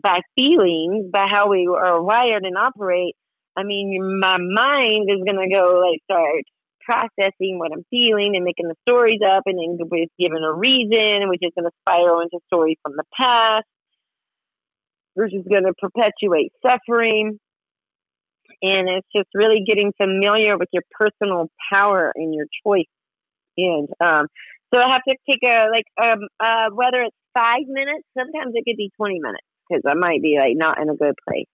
by 0.02 0.20
feelings, 0.38 1.10
by 1.12 1.26
how 1.30 1.50
we 1.50 1.68
are 1.68 2.02
wired 2.02 2.44
and 2.44 2.58
operate, 2.58 3.16
I 3.56 3.64
mean, 3.64 4.20
my 4.20 4.38
mind 4.38 5.10
is 5.10 5.24
gonna 5.26 5.50
go 5.50 5.80
like 5.80 6.02
start 6.04 6.44
processing 6.82 7.58
what 7.58 7.72
I'm 7.74 7.84
feeling 7.90 8.34
and 8.36 8.44
making 8.46 8.68
the 8.68 8.76
stories 8.88 9.20
up, 9.26 9.44
and 9.46 9.58
then 9.58 9.88
with 9.90 10.10
given 10.20 10.44
a 10.44 10.54
reason, 10.54 11.30
which 11.30 11.42
is 11.42 11.52
gonna 11.56 11.72
spiral 11.82 12.22
into 12.22 12.40
stories 12.48 12.78
from 12.84 12.94
the 12.96 13.04
past, 13.18 13.66
which 15.14 15.34
is 15.34 15.46
gonna 15.52 15.74
perpetuate 15.80 16.52
suffering. 16.66 17.40
And 18.62 18.88
it's 18.90 19.08
just 19.16 19.28
really 19.34 19.64
getting 19.66 19.92
familiar 19.98 20.58
with 20.58 20.70
your 20.72 20.84
personal 20.92 21.50
power 21.72 22.12
and 22.16 22.34
your 22.34 22.46
choice. 22.66 22.86
And 23.58 23.90
um, 24.00 24.28
so 24.74 24.82
I 24.82 24.90
have 24.92 25.02
to 25.08 25.16
take 25.30 25.44
a 25.44 25.68
like 25.72 25.86
um, 26.02 26.28
uh, 26.40 26.70
whether 26.74 27.02
it's 27.02 27.16
five 27.34 27.64
minutes, 27.68 28.06
sometimes 28.18 28.54
it 28.56 28.64
could 28.66 28.78
be 28.78 28.92
twenty 28.98 29.20
minutes 29.20 29.46
because 29.70 29.84
I 29.88 29.94
might 29.94 30.22
be 30.22 30.38
like 30.38 30.56
not 30.56 30.82
in 30.82 30.90
a 30.90 30.96
good 30.96 31.16
place. 31.28 31.48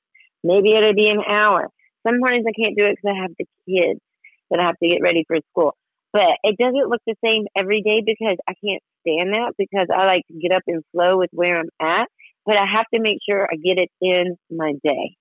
Maybe 0.44 0.74
it'll 0.74 0.94
be 0.94 1.10
an 1.10 1.22
hour. 1.28 1.70
Some 2.08 2.20
mornings 2.20 2.46
I 2.48 2.54
can't 2.60 2.78
do 2.78 2.86
it 2.86 2.98
because 2.98 3.16
I 3.16 3.22
have 3.22 3.32
the 3.38 3.46
kids 3.68 4.00
that 4.50 4.60
I 4.60 4.66
have 4.66 4.78
to 4.82 4.90
get 4.90 5.02
ready 5.02 5.24
for 5.28 5.38
school. 5.52 5.76
But 6.14 6.30
it 6.44 6.58
doesn't 6.58 6.90
look 6.90 7.02
the 7.08 7.16
same 7.26 7.46
every 7.56 7.82
day 7.82 8.02
because 8.06 8.38
I 8.48 8.54
can't 8.64 8.84
stand 9.02 9.34
that 9.34 9.54
because 9.58 9.88
I 9.94 10.06
like 10.06 10.28
to 10.28 10.38
get 10.38 10.54
up 10.54 10.64
and 10.68 10.84
flow 10.92 11.18
with 11.18 11.30
where 11.32 11.58
I'm 11.58 11.70
at. 11.82 12.08
But 12.46 12.58
I 12.58 12.66
have 12.66 12.86
to 12.94 13.00
make 13.00 13.20
sure 13.28 13.48
I 13.50 13.56
get 13.56 13.80
it 13.80 13.90
in 14.02 14.36
my 14.50 14.74
day. 14.84 15.16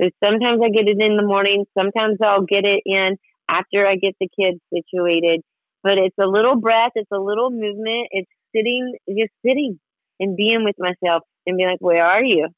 So 0.00 0.10
sometimes 0.22 0.60
I 0.62 0.68
get 0.68 0.88
it 0.88 1.00
in 1.00 1.16
the 1.16 1.24
morning. 1.24 1.64
Sometimes 1.78 2.18
I'll 2.22 2.42
get 2.42 2.66
it 2.66 2.80
in 2.84 3.16
after 3.48 3.86
I 3.86 3.94
get 3.94 4.16
the 4.20 4.28
kids 4.38 4.58
situated. 4.72 5.40
But 5.82 5.98
it's 5.98 6.16
a 6.20 6.26
little 6.26 6.56
breath. 6.56 6.92
It's 6.94 7.10
a 7.12 7.18
little 7.18 7.50
movement. 7.50 8.08
It's 8.10 8.30
sitting, 8.54 8.94
just 9.08 9.32
sitting 9.46 9.78
and 10.20 10.36
being 10.36 10.64
with 10.64 10.76
myself 10.78 11.22
and 11.46 11.56
be 11.56 11.64
like, 11.64 11.80
where 11.80 12.04
are 12.04 12.24
you? 12.24 12.48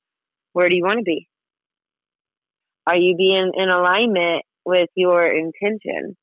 Where 0.53 0.69
do 0.69 0.77
you 0.77 0.85
want 0.85 0.99
to 0.99 1.03
be? 1.03 1.29
Are 2.87 2.97
you 2.97 3.17
being 3.17 3.53
in 3.55 3.69
alignment 3.69 4.45
with 4.65 4.89
your 4.95 5.25
intention? 5.25 6.17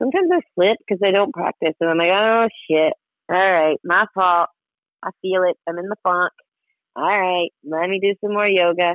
Sometimes 0.00 0.30
I 0.32 0.40
slip 0.54 0.76
because 0.78 1.00
I 1.04 1.10
don't 1.10 1.32
practice, 1.34 1.74
and 1.80 1.90
I'm 1.90 1.98
like, 1.98 2.10
oh 2.10 2.48
shit, 2.68 2.92
all 3.28 3.36
right, 3.36 3.78
my 3.84 4.06
fault. 4.14 4.48
I 5.02 5.10
feel 5.20 5.42
it. 5.48 5.56
I'm 5.68 5.78
in 5.78 5.88
the 5.88 5.96
funk. 6.04 6.32
All 6.94 7.04
right, 7.04 7.48
let 7.64 7.88
me 7.88 7.98
do 8.00 8.14
some 8.20 8.34
more 8.34 8.46
yoga. 8.46 8.94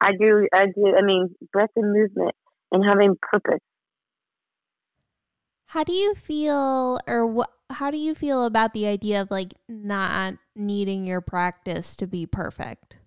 I 0.00 0.12
do. 0.12 0.46
I 0.52 0.66
do. 0.66 0.94
I 0.96 1.02
mean, 1.02 1.34
breath 1.52 1.70
and 1.76 1.92
movement 1.92 2.34
and 2.70 2.84
having 2.84 3.16
purpose. 3.20 3.60
How 5.66 5.84
do 5.84 5.92
you 5.92 6.14
feel, 6.14 6.98
or 7.06 7.26
what? 7.26 7.50
How 7.70 7.90
do 7.90 7.98
you 7.98 8.14
feel 8.14 8.44
about 8.44 8.72
the 8.72 8.86
idea 8.86 9.20
of 9.20 9.30
like 9.30 9.54
not 9.68 10.34
needing 10.56 11.04
your 11.04 11.20
practice 11.20 11.96
to 11.96 12.06
be 12.06 12.26
perfect? 12.26 12.97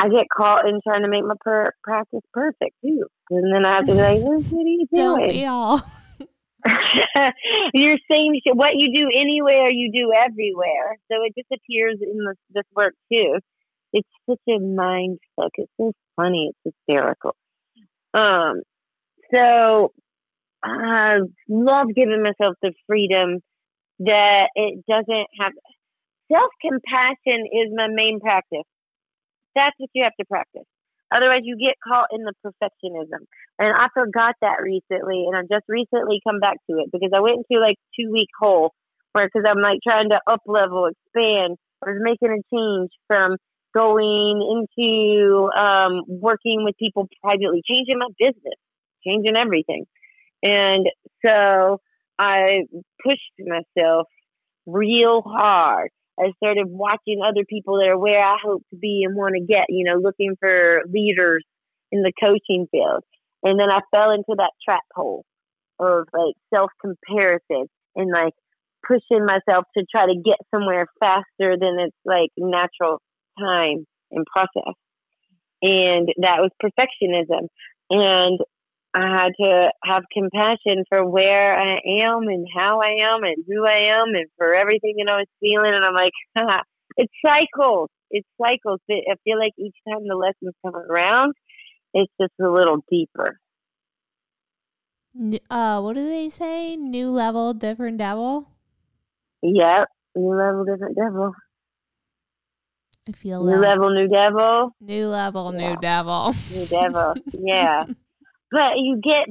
I 0.00 0.08
get 0.08 0.26
caught 0.34 0.66
in 0.66 0.80
trying 0.86 1.02
to 1.02 1.08
make 1.08 1.24
my 1.24 1.34
per- 1.40 1.74
practice 1.82 2.20
perfect 2.32 2.76
too, 2.82 3.06
and 3.30 3.54
then 3.54 3.64
I 3.64 3.76
have 3.76 3.86
to 3.86 3.94
be 3.94 4.00
like, 4.00 4.18
"What 4.20 4.32
are 4.32 4.66
you 4.66 4.86
doing?" 4.92 4.94
Don't 4.94 5.28
we 5.28 5.46
all? 5.46 5.82
You're 7.74 7.98
saying 8.10 8.40
what 8.54 8.72
you 8.74 8.94
do 8.94 9.08
anywhere, 9.14 9.70
you 9.70 9.90
do 9.92 10.12
everywhere. 10.14 10.98
So 11.10 11.18
it 11.24 11.34
just 11.36 11.50
appears 11.52 11.96
in 12.00 12.18
this, 12.26 12.36
this 12.50 12.64
work 12.74 12.94
too. 13.12 13.38
It's 13.92 14.08
such 14.28 14.40
a 14.48 14.58
mind 14.58 15.18
fuck. 15.36 15.50
It's 15.54 15.72
so 15.78 15.92
funny. 16.16 16.50
It's 16.64 16.76
hysterical. 16.86 17.34
Um, 18.14 18.62
so 19.34 19.92
I 20.62 21.18
love 21.48 21.86
giving 21.94 22.22
myself 22.22 22.56
the 22.62 22.72
freedom 22.86 23.40
that 24.00 24.48
it 24.54 24.84
doesn't 24.88 25.26
have. 25.40 25.52
Self 26.32 26.50
compassion 26.60 27.46
is 27.52 27.72
my 27.74 27.88
main 27.88 28.20
practice. 28.20 28.66
That's 29.54 29.74
what 29.78 29.90
you 29.94 30.04
have 30.04 30.16
to 30.18 30.26
practice. 30.26 30.66
Otherwise, 31.12 31.42
you 31.42 31.56
get 31.58 31.74
caught 31.82 32.06
in 32.12 32.22
the 32.22 32.32
perfectionism. 32.44 33.26
And 33.58 33.74
I 33.74 33.88
forgot 33.92 34.34
that 34.42 34.62
recently, 34.62 35.26
and 35.26 35.36
I 35.36 35.42
just 35.42 35.66
recently 35.68 36.20
come 36.26 36.38
back 36.38 36.56
to 36.70 36.78
it 36.78 36.90
because 36.92 37.10
I 37.14 37.20
went 37.20 37.38
into 37.38 37.60
like 37.60 37.76
two 37.98 38.10
week 38.12 38.28
hole 38.38 38.72
where 39.12 39.26
because 39.26 39.48
I'm 39.48 39.60
like 39.60 39.80
trying 39.86 40.10
to 40.10 40.20
up 40.26 40.40
level, 40.46 40.86
expand. 40.86 41.56
I 41.84 41.90
was 41.90 42.00
making 42.00 42.30
a 42.30 42.56
change 42.56 42.90
from 43.08 43.36
going 43.74 44.66
into 44.80 45.48
um, 45.58 46.02
working 46.06 46.64
with 46.64 46.76
people 46.78 47.08
privately, 47.22 47.62
changing 47.68 47.98
my 47.98 48.08
business, 48.18 48.58
changing 49.04 49.36
everything. 49.36 49.84
And 50.42 50.86
so 51.24 51.80
I 52.18 52.62
pushed 53.04 53.20
myself 53.38 54.06
real 54.66 55.22
hard. 55.22 55.90
I 56.20 56.32
started 56.36 56.66
watching 56.68 57.20
other 57.26 57.44
people 57.48 57.78
that 57.78 57.88
are 57.88 57.98
where 57.98 58.22
I 58.22 58.36
hope 58.42 58.62
to 58.70 58.76
be 58.76 59.02
and 59.06 59.16
want 59.16 59.34
to 59.36 59.44
get, 59.44 59.66
you 59.68 59.84
know, 59.84 59.98
looking 59.98 60.36
for 60.38 60.82
leaders 60.92 61.44
in 61.90 62.02
the 62.02 62.12
coaching 62.22 62.66
field. 62.70 63.02
And 63.42 63.58
then 63.58 63.70
I 63.70 63.80
fell 63.90 64.10
into 64.10 64.34
that 64.36 64.52
trap 64.62 64.82
hole 64.94 65.24
of 65.78 66.06
like 66.12 66.34
self 66.54 66.70
comparison 66.80 67.66
and 67.96 68.10
like 68.12 68.34
pushing 68.86 69.24
myself 69.24 69.64
to 69.76 69.84
try 69.90 70.06
to 70.06 70.20
get 70.22 70.36
somewhere 70.54 70.86
faster 71.00 71.56
than 71.58 71.78
it's 71.78 71.96
like 72.04 72.30
natural 72.36 73.00
time 73.38 73.86
and 74.10 74.26
process. 74.26 74.74
And 75.62 76.08
that 76.18 76.40
was 76.40 76.50
perfectionism. 76.62 77.48
And 77.90 78.38
I 78.92 79.08
had 79.08 79.32
to 79.40 79.70
have 79.84 80.02
compassion 80.12 80.84
for 80.88 81.08
where 81.08 81.56
I 81.56 81.78
am 82.00 82.22
and 82.22 82.46
how 82.56 82.80
I 82.80 82.96
am 83.02 83.22
and 83.22 83.44
who 83.46 83.64
I 83.64 83.94
am 83.96 84.08
and 84.14 84.26
for 84.36 84.52
everything 84.52 84.94
that 84.98 85.12
I 85.12 85.18
was 85.18 85.26
feeling. 85.38 85.72
And 85.74 85.84
I'm 85.84 85.94
like, 85.94 86.12
it's 86.96 87.12
cycles. 87.24 87.88
It's 88.10 88.26
cycles. 88.42 88.80
I 88.90 89.14
feel 89.22 89.38
like 89.38 89.52
each 89.58 89.76
time 89.88 90.02
the 90.08 90.16
lessons 90.16 90.54
come 90.64 90.74
around, 90.74 91.34
it's 91.94 92.12
just 92.20 92.32
a 92.40 92.50
little 92.50 92.78
deeper. 92.90 93.38
Uh, 95.48 95.80
what 95.80 95.94
do 95.94 96.08
they 96.08 96.28
say? 96.28 96.76
New 96.76 97.10
level, 97.10 97.54
different 97.54 97.98
devil. 97.98 98.48
Yep, 99.42 99.88
new 100.16 100.34
level, 100.36 100.64
different 100.64 100.96
devil. 100.96 101.32
I 103.08 103.12
feel 103.12 103.44
new 103.44 103.52
that. 103.52 103.60
level, 103.60 103.90
new 103.90 104.08
devil. 104.08 104.70
New 104.80 105.06
level, 105.06 105.54
yeah. 105.54 105.68
new 105.68 105.80
devil. 105.80 106.34
New 106.52 106.66
devil. 106.66 107.14
Yeah. 107.32 107.84
but 108.50 108.72
you 108.76 109.00
get, 109.02 109.22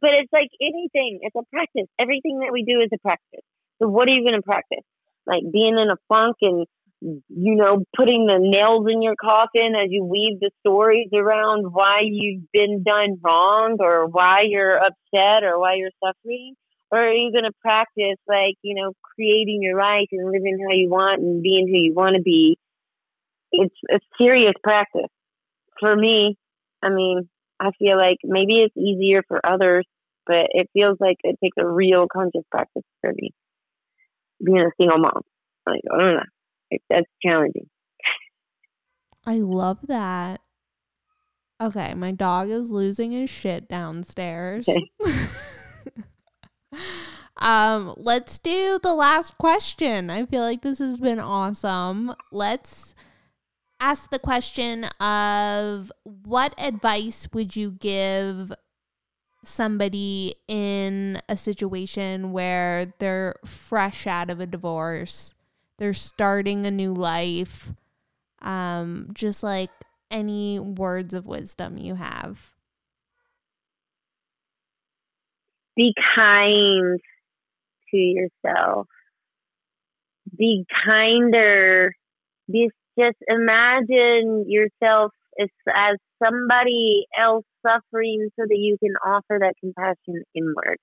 but 0.00 0.14
it's 0.14 0.32
like 0.32 0.50
anything. 0.60 1.20
It's 1.22 1.36
a 1.36 1.42
practice. 1.50 1.88
Everything 1.98 2.40
that 2.40 2.52
we 2.52 2.64
do 2.64 2.80
is 2.80 2.90
a 2.94 2.98
practice. 2.98 3.44
So 3.80 3.88
what 3.88 4.08
are 4.08 4.12
you 4.12 4.22
going 4.22 4.40
to 4.40 4.42
practice? 4.42 4.84
Like 5.26 5.42
being 5.52 5.78
in 5.78 5.88
a 5.90 5.96
funk 6.08 6.36
and 6.42 6.66
you 7.00 7.54
know 7.54 7.84
putting 7.96 8.26
the 8.26 8.38
nails 8.40 8.86
in 8.90 9.02
your 9.02 9.14
coffin 9.14 9.74
as 9.76 9.88
you 9.88 10.04
weave 10.04 10.40
the 10.40 10.50
stories 10.60 11.08
around 11.14 11.72
why 11.72 12.00
you've 12.02 12.42
been 12.52 12.82
done 12.82 13.18
wrong 13.22 13.76
or 13.78 14.06
why 14.06 14.44
you're 14.46 14.76
upset 14.78 15.44
or 15.44 15.60
why 15.60 15.74
you're 15.74 15.90
suffering 16.04 16.54
or 16.90 16.98
are 16.98 17.12
you 17.12 17.30
going 17.30 17.44
to 17.44 17.52
practice 17.60 18.18
like 18.26 18.56
you 18.62 18.74
know 18.74 18.92
creating 19.14 19.62
your 19.62 19.78
life 19.78 20.08
and 20.10 20.26
living 20.26 20.58
how 20.68 20.74
you 20.74 20.88
want 20.90 21.20
and 21.20 21.40
being 21.40 21.68
who 21.68 21.80
you 21.80 21.94
want 21.94 22.16
to 22.16 22.22
be 22.22 22.58
it's 23.52 23.76
a 23.92 24.00
serious 24.20 24.54
practice 24.64 25.10
for 25.78 25.94
me 25.94 26.36
i 26.82 26.88
mean 26.90 27.28
I 27.60 27.70
feel 27.78 27.96
like 27.96 28.18
maybe 28.24 28.60
it's 28.60 28.76
easier 28.76 29.22
for 29.26 29.40
others, 29.44 29.86
but 30.26 30.46
it 30.50 30.70
feels 30.72 30.96
like 31.00 31.16
it 31.24 31.36
takes 31.42 31.56
a 31.58 31.66
real 31.66 32.06
conscious 32.10 32.44
practice 32.50 32.84
for 33.00 33.12
me. 33.12 33.30
Being 34.44 34.60
a 34.60 34.70
single 34.80 34.98
mom, 34.98 35.22
like 35.66 35.80
I 35.92 35.98
don't 35.98 36.14
know, 36.14 36.22
like, 36.70 36.82
that's 36.88 37.10
challenging. 37.24 37.68
I 39.26 39.36
love 39.36 39.78
that. 39.88 40.40
Okay, 41.60 41.92
my 41.94 42.12
dog 42.12 42.48
is 42.48 42.70
losing 42.70 43.10
his 43.10 43.28
shit 43.28 43.68
downstairs. 43.68 44.68
Okay. 44.68 44.86
um, 47.36 47.94
let's 47.96 48.38
do 48.38 48.78
the 48.80 48.94
last 48.94 49.36
question. 49.38 50.08
I 50.08 50.24
feel 50.24 50.42
like 50.42 50.62
this 50.62 50.78
has 50.78 51.00
been 51.00 51.18
awesome. 51.18 52.14
Let's 52.30 52.94
ask 53.80 54.10
the 54.10 54.18
question 54.18 54.84
of 55.00 55.92
what 56.04 56.54
advice 56.58 57.28
would 57.32 57.56
you 57.56 57.72
give 57.72 58.52
somebody 59.44 60.34
in 60.48 61.20
a 61.28 61.36
situation 61.36 62.32
where 62.32 62.92
they're 62.98 63.36
fresh 63.44 64.06
out 64.06 64.30
of 64.30 64.40
a 64.40 64.46
divorce, 64.46 65.34
they're 65.78 65.94
starting 65.94 66.66
a 66.66 66.70
new 66.70 66.92
life, 66.92 67.72
um, 68.42 69.08
just 69.12 69.42
like 69.42 69.70
any 70.10 70.58
words 70.58 71.14
of 71.14 71.26
wisdom 71.26 71.78
you 71.78 71.94
have. 71.94 72.52
Be 75.76 75.94
kind 76.16 76.98
to 77.90 77.96
yourself. 77.96 78.88
Be 80.36 80.66
kinder. 80.86 81.92
Be 82.50 82.70
just 82.98 83.16
imagine 83.26 84.46
yourself 84.48 85.12
as, 85.40 85.48
as 85.74 85.96
somebody 86.22 87.06
else 87.18 87.44
suffering 87.66 88.28
so 88.38 88.44
that 88.48 88.56
you 88.56 88.76
can 88.82 88.94
offer 89.04 89.38
that 89.40 89.54
compassion 89.60 90.24
inward. 90.34 90.78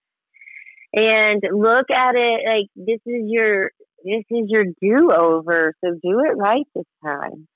And 0.96 1.42
look 1.52 1.92
at 1.92 2.16
it 2.16 2.42
like 2.48 2.68
this 2.76 3.02
is 3.06 3.24
your 3.26 3.72
this 4.06 4.24
is 4.30 4.46
your 4.48 4.66
do 4.82 5.12
over. 5.12 5.74
So 5.84 5.92
do 5.92 6.20
it 6.22 6.38
right 6.38 6.66
this 6.74 6.86
time. 7.04 7.48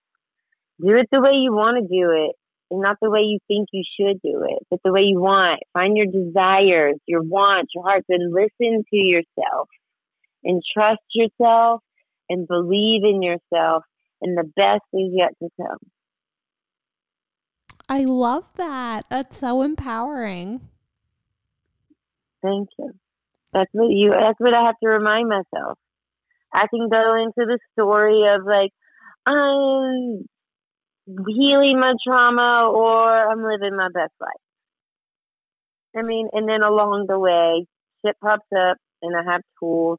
Do 0.82 0.96
it 0.96 1.08
the 1.12 1.22
way 1.22 1.32
you 1.34 1.54
want 1.54 1.78
to 1.78 1.84
do 1.84 2.12
it 2.12 2.36
and 2.72 2.82
not 2.82 2.98
the 3.02 3.10
way 3.10 3.22
you 3.22 3.40
think 3.48 3.70
you 3.72 3.84
should 4.00 4.22
do 4.22 4.46
it, 4.50 4.66
but 4.70 4.80
the 4.84 4.92
way 4.92 5.04
you 5.04 5.20
want. 5.20 5.60
Find 5.74 5.96
your 5.96 6.08
desires, 6.08 6.96
your 7.06 7.22
wants, 7.22 7.72
your 7.74 7.84
hearts, 7.84 8.06
and 8.10 8.34
listen 8.34 8.84
to 8.90 8.98
yourself 8.98 9.70
and 10.44 10.62
trust 10.74 11.02
yourself 11.14 11.82
and 12.30 12.48
believe 12.48 13.04
in 13.04 13.22
yourself. 13.22 13.84
And 14.22 14.38
the 14.38 14.44
best 14.56 14.82
is 14.94 15.12
yet 15.14 15.32
to 15.42 15.50
come. 15.58 15.78
I 17.88 18.04
love 18.04 18.46
that. 18.58 19.06
That's 19.10 19.38
so 19.38 19.62
empowering. 19.62 20.62
Thank 22.44 22.70
you. 22.78 22.92
That's 23.52 23.70
what 23.72 23.90
you 23.90 24.12
that's 24.12 24.40
what 24.40 24.54
I 24.54 24.66
have 24.66 24.76
to 24.84 24.90
remind 24.90 25.28
myself. 25.28 25.78
I 26.54 26.68
can 26.68 26.88
go 26.90 27.16
into 27.16 27.46
the 27.48 27.58
story 27.74 28.24
of 28.28 28.46
like 28.46 28.72
I'm 29.26 30.26
healing 31.28 31.80
my 31.80 31.94
trauma 32.06 32.70
or 32.72 33.32
I'm 33.32 33.44
living 33.44 33.76
my 33.76 33.90
best 33.94 34.14
life. 34.22 34.30
I 35.96 36.06
mean, 36.06 36.30
and 36.34 36.48
then 36.48 36.62
along 36.62 37.06
the 37.08 37.18
way, 37.18 37.66
shit 38.06 38.16
pops 38.24 38.46
up 38.56 38.78
and 39.02 39.16
I 39.16 39.32
have 39.32 39.42
tools. 39.60 39.98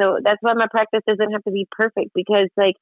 So 0.00 0.18
that's 0.22 0.38
why 0.42 0.54
my 0.54 0.66
practice 0.70 1.00
doesn't 1.06 1.32
have 1.32 1.44
to 1.44 1.50
be 1.50 1.66
perfect 1.70 2.10
because 2.14 2.48
like 2.56 2.74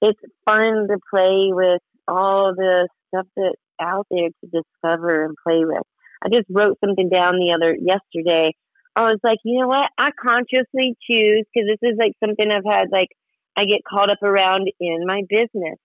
it's 0.00 0.20
fun 0.44 0.88
to 0.88 0.98
play 1.10 1.50
with 1.52 1.82
all 2.06 2.54
the 2.56 2.88
stuff 3.08 3.26
that's 3.36 3.56
out 3.80 4.06
there 4.10 4.28
to 4.28 4.62
discover 4.62 5.24
and 5.24 5.36
play 5.46 5.64
with. 5.64 5.82
I 6.22 6.28
just 6.28 6.46
wrote 6.50 6.78
something 6.84 7.08
down 7.08 7.38
the 7.38 7.52
other 7.54 7.76
yesterday. 7.80 8.54
I 8.96 9.02
was 9.02 9.20
like, 9.22 9.38
you 9.44 9.60
know 9.60 9.68
what? 9.68 9.90
I 9.96 10.10
consciously 10.10 10.96
choose 11.08 11.44
because 11.54 11.68
this 11.68 11.90
is 11.90 11.98
like 11.98 12.12
something 12.24 12.50
I've 12.50 12.64
had 12.68 12.88
like 12.90 13.08
I 13.56 13.64
get 13.64 13.82
caught 13.88 14.10
up 14.10 14.22
around 14.22 14.70
in 14.80 15.06
my 15.06 15.22
business. 15.28 15.78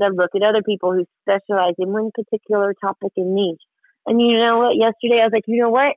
I 0.00 0.08
look 0.08 0.30
at 0.34 0.42
other 0.42 0.62
people 0.62 0.92
who 0.92 1.04
specialize 1.22 1.74
in 1.78 1.92
one 1.92 2.10
particular 2.14 2.74
topic 2.82 3.12
and 3.16 3.34
niche. 3.34 3.62
And 4.06 4.20
you 4.20 4.36
know 4.36 4.58
what? 4.58 4.76
Yesterday 4.76 5.20
I 5.20 5.24
was 5.24 5.32
like, 5.32 5.44
you 5.46 5.62
know 5.62 5.70
what? 5.70 5.94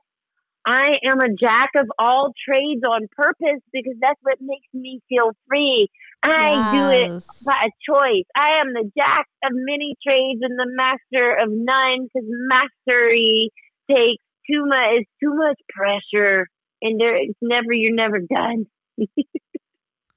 I 0.66 0.96
am 1.04 1.20
a 1.20 1.34
jack 1.34 1.70
of 1.76 1.88
all 1.98 2.32
trades 2.48 2.82
on 2.84 3.08
purpose 3.16 3.60
because 3.72 3.94
that's 4.00 4.18
what 4.22 4.38
makes 4.40 4.68
me 4.72 5.00
feel 5.08 5.32
free. 5.48 5.88
I 6.22 6.72
do 6.72 6.96
it 6.96 7.24
by 7.44 7.68
choice. 7.88 8.24
I 8.36 8.60
am 8.60 8.72
the 8.72 8.90
jack 8.96 9.26
of 9.44 9.50
many 9.52 9.96
trades 10.06 10.40
and 10.42 10.58
the 10.58 10.70
master 10.70 11.34
of 11.34 11.48
none 11.50 12.04
because 12.04 12.28
mastery 12.48 13.50
takes 13.90 14.22
too 14.50 14.64
much. 14.66 14.86
It's 14.92 15.10
too 15.22 15.34
much 15.34 15.58
pressure, 15.68 16.48
and 16.80 17.00
there 17.00 17.16
it's 17.16 17.38
never. 17.40 17.72
You're 17.72 17.94
never 17.94 18.20
done. 18.20 18.66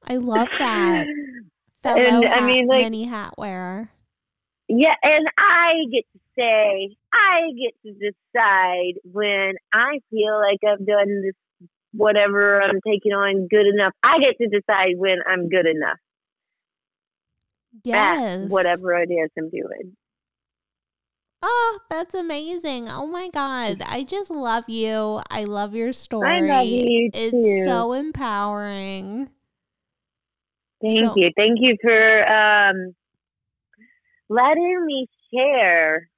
I 0.03 0.17
love 0.17 0.49
that. 0.59 1.07
Fellow 1.83 1.99
and 1.99 2.25
hat, 2.25 2.41
I 2.41 2.45
mean, 2.45 2.67
like 2.67 2.81
many 2.81 3.05
hat 3.05 3.33
wearer. 3.37 3.89
Yeah, 4.67 4.95
and 5.03 5.27
I 5.37 5.73
get 5.91 6.05
to 6.13 6.19
say, 6.37 6.95
I 7.13 7.41
get 7.55 7.73
to 7.83 7.93
decide 7.93 8.99
when 9.03 9.53
I 9.71 9.99
feel 10.09 10.39
like 10.39 10.59
I've 10.67 10.85
done 10.85 11.21
this 11.21 11.35
whatever 11.95 12.61
I'm 12.61 12.79
taking 12.85 13.13
on 13.13 13.47
good 13.47 13.65
enough. 13.67 13.93
I 14.03 14.19
get 14.19 14.35
to 14.39 14.47
decide 14.47 14.93
when 14.97 15.17
I'm 15.27 15.49
good 15.49 15.65
enough. 15.65 15.97
Yes. 17.83 18.49
whatever 18.49 18.93
it 18.95 19.11
is 19.11 19.29
I'm 19.37 19.49
doing. 19.49 19.95
Oh, 21.41 21.79
that's 21.89 22.15
amazing. 22.15 22.89
Oh 22.89 23.05
my 23.05 23.29
God. 23.29 23.83
I 23.85 24.03
just 24.03 24.31
love 24.31 24.67
you. 24.67 25.21
I 25.29 25.43
love 25.43 25.75
your 25.75 25.93
story. 25.93 26.27
I 26.27 26.39
love 26.41 26.65
you 26.65 27.11
too. 27.11 27.19
It's 27.33 27.65
so 27.65 27.93
empowering. 27.93 29.29
Thank 30.81 30.99
so- 30.99 31.13
you. 31.15 31.29
Thank 31.37 31.59
you 31.61 31.75
for 31.81 32.31
um, 32.31 32.95
letting 34.29 34.85
me 34.85 35.07
share 35.33 36.09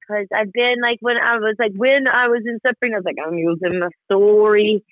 because 0.00 0.26
I've 0.34 0.52
been 0.52 0.76
like 0.82 0.98
when 1.00 1.16
I 1.16 1.36
was 1.36 1.56
like 1.58 1.72
when 1.74 2.08
I 2.08 2.28
was 2.28 2.42
in 2.46 2.58
suffering, 2.64 2.94
I 2.94 2.98
was 2.98 3.04
like 3.04 3.16
I'm 3.24 3.38
using 3.38 3.80
my 3.80 3.88
story 4.10 4.84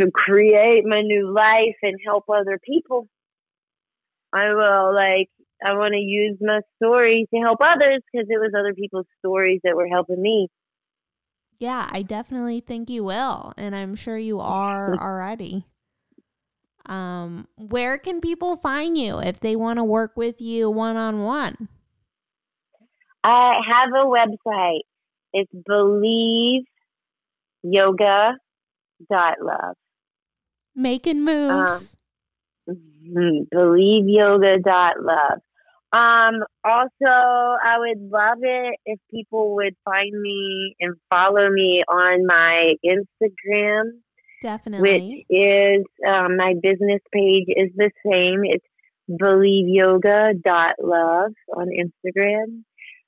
to 0.00 0.10
create 0.12 0.84
my 0.84 1.00
new 1.00 1.32
life 1.32 1.76
and 1.82 1.98
help 2.04 2.24
other 2.28 2.58
people. 2.64 3.08
I 4.32 4.52
will 4.52 4.94
like 4.94 5.28
I 5.64 5.74
want 5.74 5.92
to 5.92 6.00
use 6.00 6.36
my 6.40 6.60
story 6.82 7.26
to 7.32 7.40
help 7.40 7.58
others 7.60 8.00
because 8.12 8.26
it 8.28 8.38
was 8.38 8.52
other 8.58 8.74
people's 8.74 9.06
stories 9.18 9.60
that 9.64 9.76
were 9.76 9.88
helping 9.88 10.20
me. 10.20 10.48
Yeah, 11.58 11.88
I 11.90 12.02
definitely 12.02 12.60
think 12.60 12.90
you 12.90 13.04
will, 13.04 13.54
and 13.56 13.74
I'm 13.74 13.94
sure 13.94 14.18
you 14.18 14.40
are 14.40 14.94
already. 15.00 15.66
Um, 16.86 17.48
where 17.56 17.96
can 17.96 18.20
people 18.20 18.56
find 18.56 18.98
you 18.98 19.18
if 19.18 19.40
they 19.40 19.56
want 19.56 19.78
to 19.78 19.84
work 19.84 20.12
with 20.16 20.40
you 20.40 20.70
one 20.70 20.96
on 20.96 21.22
one? 21.22 21.68
I 23.22 23.54
have 23.70 23.88
a 23.88 24.04
website. 24.04 24.80
It's 25.32 25.50
believe 25.66 26.64
yoga 27.62 28.36
dot 29.10 29.36
love. 29.40 29.76
Making 30.74 31.24
moves. 31.24 31.96
Um, 32.66 33.46
believe 33.50 34.04
yoga 34.06 34.58
dot 34.58 34.94
love. 35.00 35.40
Um, 35.92 36.42
also, 36.64 36.88
I 37.04 37.76
would 37.78 38.10
love 38.10 38.38
it 38.42 38.78
if 38.84 38.98
people 39.10 39.54
would 39.54 39.76
find 39.84 40.10
me 40.20 40.74
and 40.80 40.96
follow 41.08 41.48
me 41.50 41.84
on 41.86 42.26
my 42.26 42.72
Instagram. 42.84 44.00
Definitely. 44.42 45.26
Which 45.30 45.40
is 45.40 45.84
um, 46.06 46.36
my 46.36 46.54
business 46.60 47.00
page 47.12 47.46
is 47.48 47.70
the 47.76 47.90
same. 48.10 48.40
It's 48.42 48.66
believe 49.16 49.68
yoga 49.68 50.34
dot 50.34 50.74
love 50.82 51.32
on 51.56 51.68
Instagram. 51.68 52.64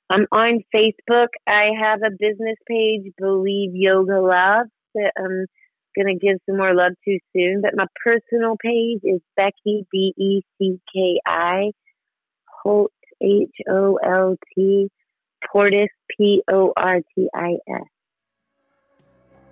I'm 0.09 0.25
on 0.31 0.63
Facebook. 0.73 1.27
I 1.45 1.71
have 1.81 2.01
a 2.01 2.11
business 2.11 2.55
page, 2.67 3.11
Believe 3.17 3.71
Yoga 3.73 4.21
Love, 4.21 4.67
that 4.95 5.11
I'm 5.17 5.47
going 5.97 6.19
to 6.19 6.25
give 6.25 6.37
some 6.45 6.57
more 6.57 6.73
love 6.73 6.93
to 7.05 7.19
soon. 7.33 7.61
But 7.61 7.75
my 7.75 7.85
personal 8.03 8.55
page 8.61 9.01
is 9.03 9.21
Becki, 9.39 9.85
B 9.91 10.13
E 10.17 10.41
C 10.57 10.79
K 10.93 11.19
I, 11.25 11.71
Holt, 12.63 12.91
H 13.21 13.49
O 13.69 13.95
L 14.03 14.35
T, 14.53 14.89
Portis, 15.43 15.87
P 16.15 16.43
O 16.51 16.73
R 16.75 17.01
T 17.15 17.29
I 17.33 17.57
S. 17.67 17.81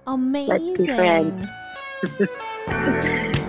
Amazing. 0.08 0.54
Let's 0.54 0.78
be 0.78 0.86
friends. 0.86 1.46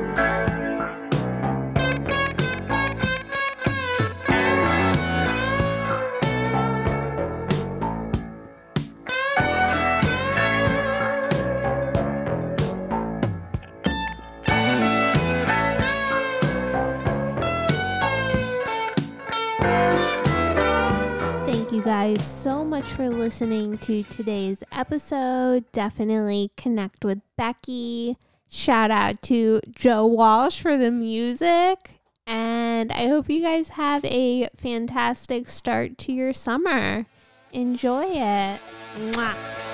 guys 21.81 22.25
so 22.25 22.65
much 22.65 22.85
for 22.85 23.09
listening 23.09 23.79
to 23.79 24.03
today's 24.05 24.63
episode. 24.71 25.65
Definitely 25.73 26.51
connect 26.57 27.05
with 27.05 27.21
Becki. 27.39 28.17
Shout 28.49 28.91
out 28.91 29.21
to 29.23 29.61
Joe 29.71 30.07
Walsh 30.07 30.61
for 30.61 30.77
the 30.77 30.91
music. 30.91 32.01
And 32.27 32.93
I 32.93 33.09
hope 33.09 33.29
you 33.29 33.43
guys 33.43 33.71
have 33.71 34.05
a 34.05 34.49
fantastic 34.55 35.49
start 35.49 35.99
to 35.99 36.13
your 36.13 36.33
summer. 36.33 37.07
Enjoy 37.53 38.05
it. 38.05 38.61
Mwah. 38.97 39.66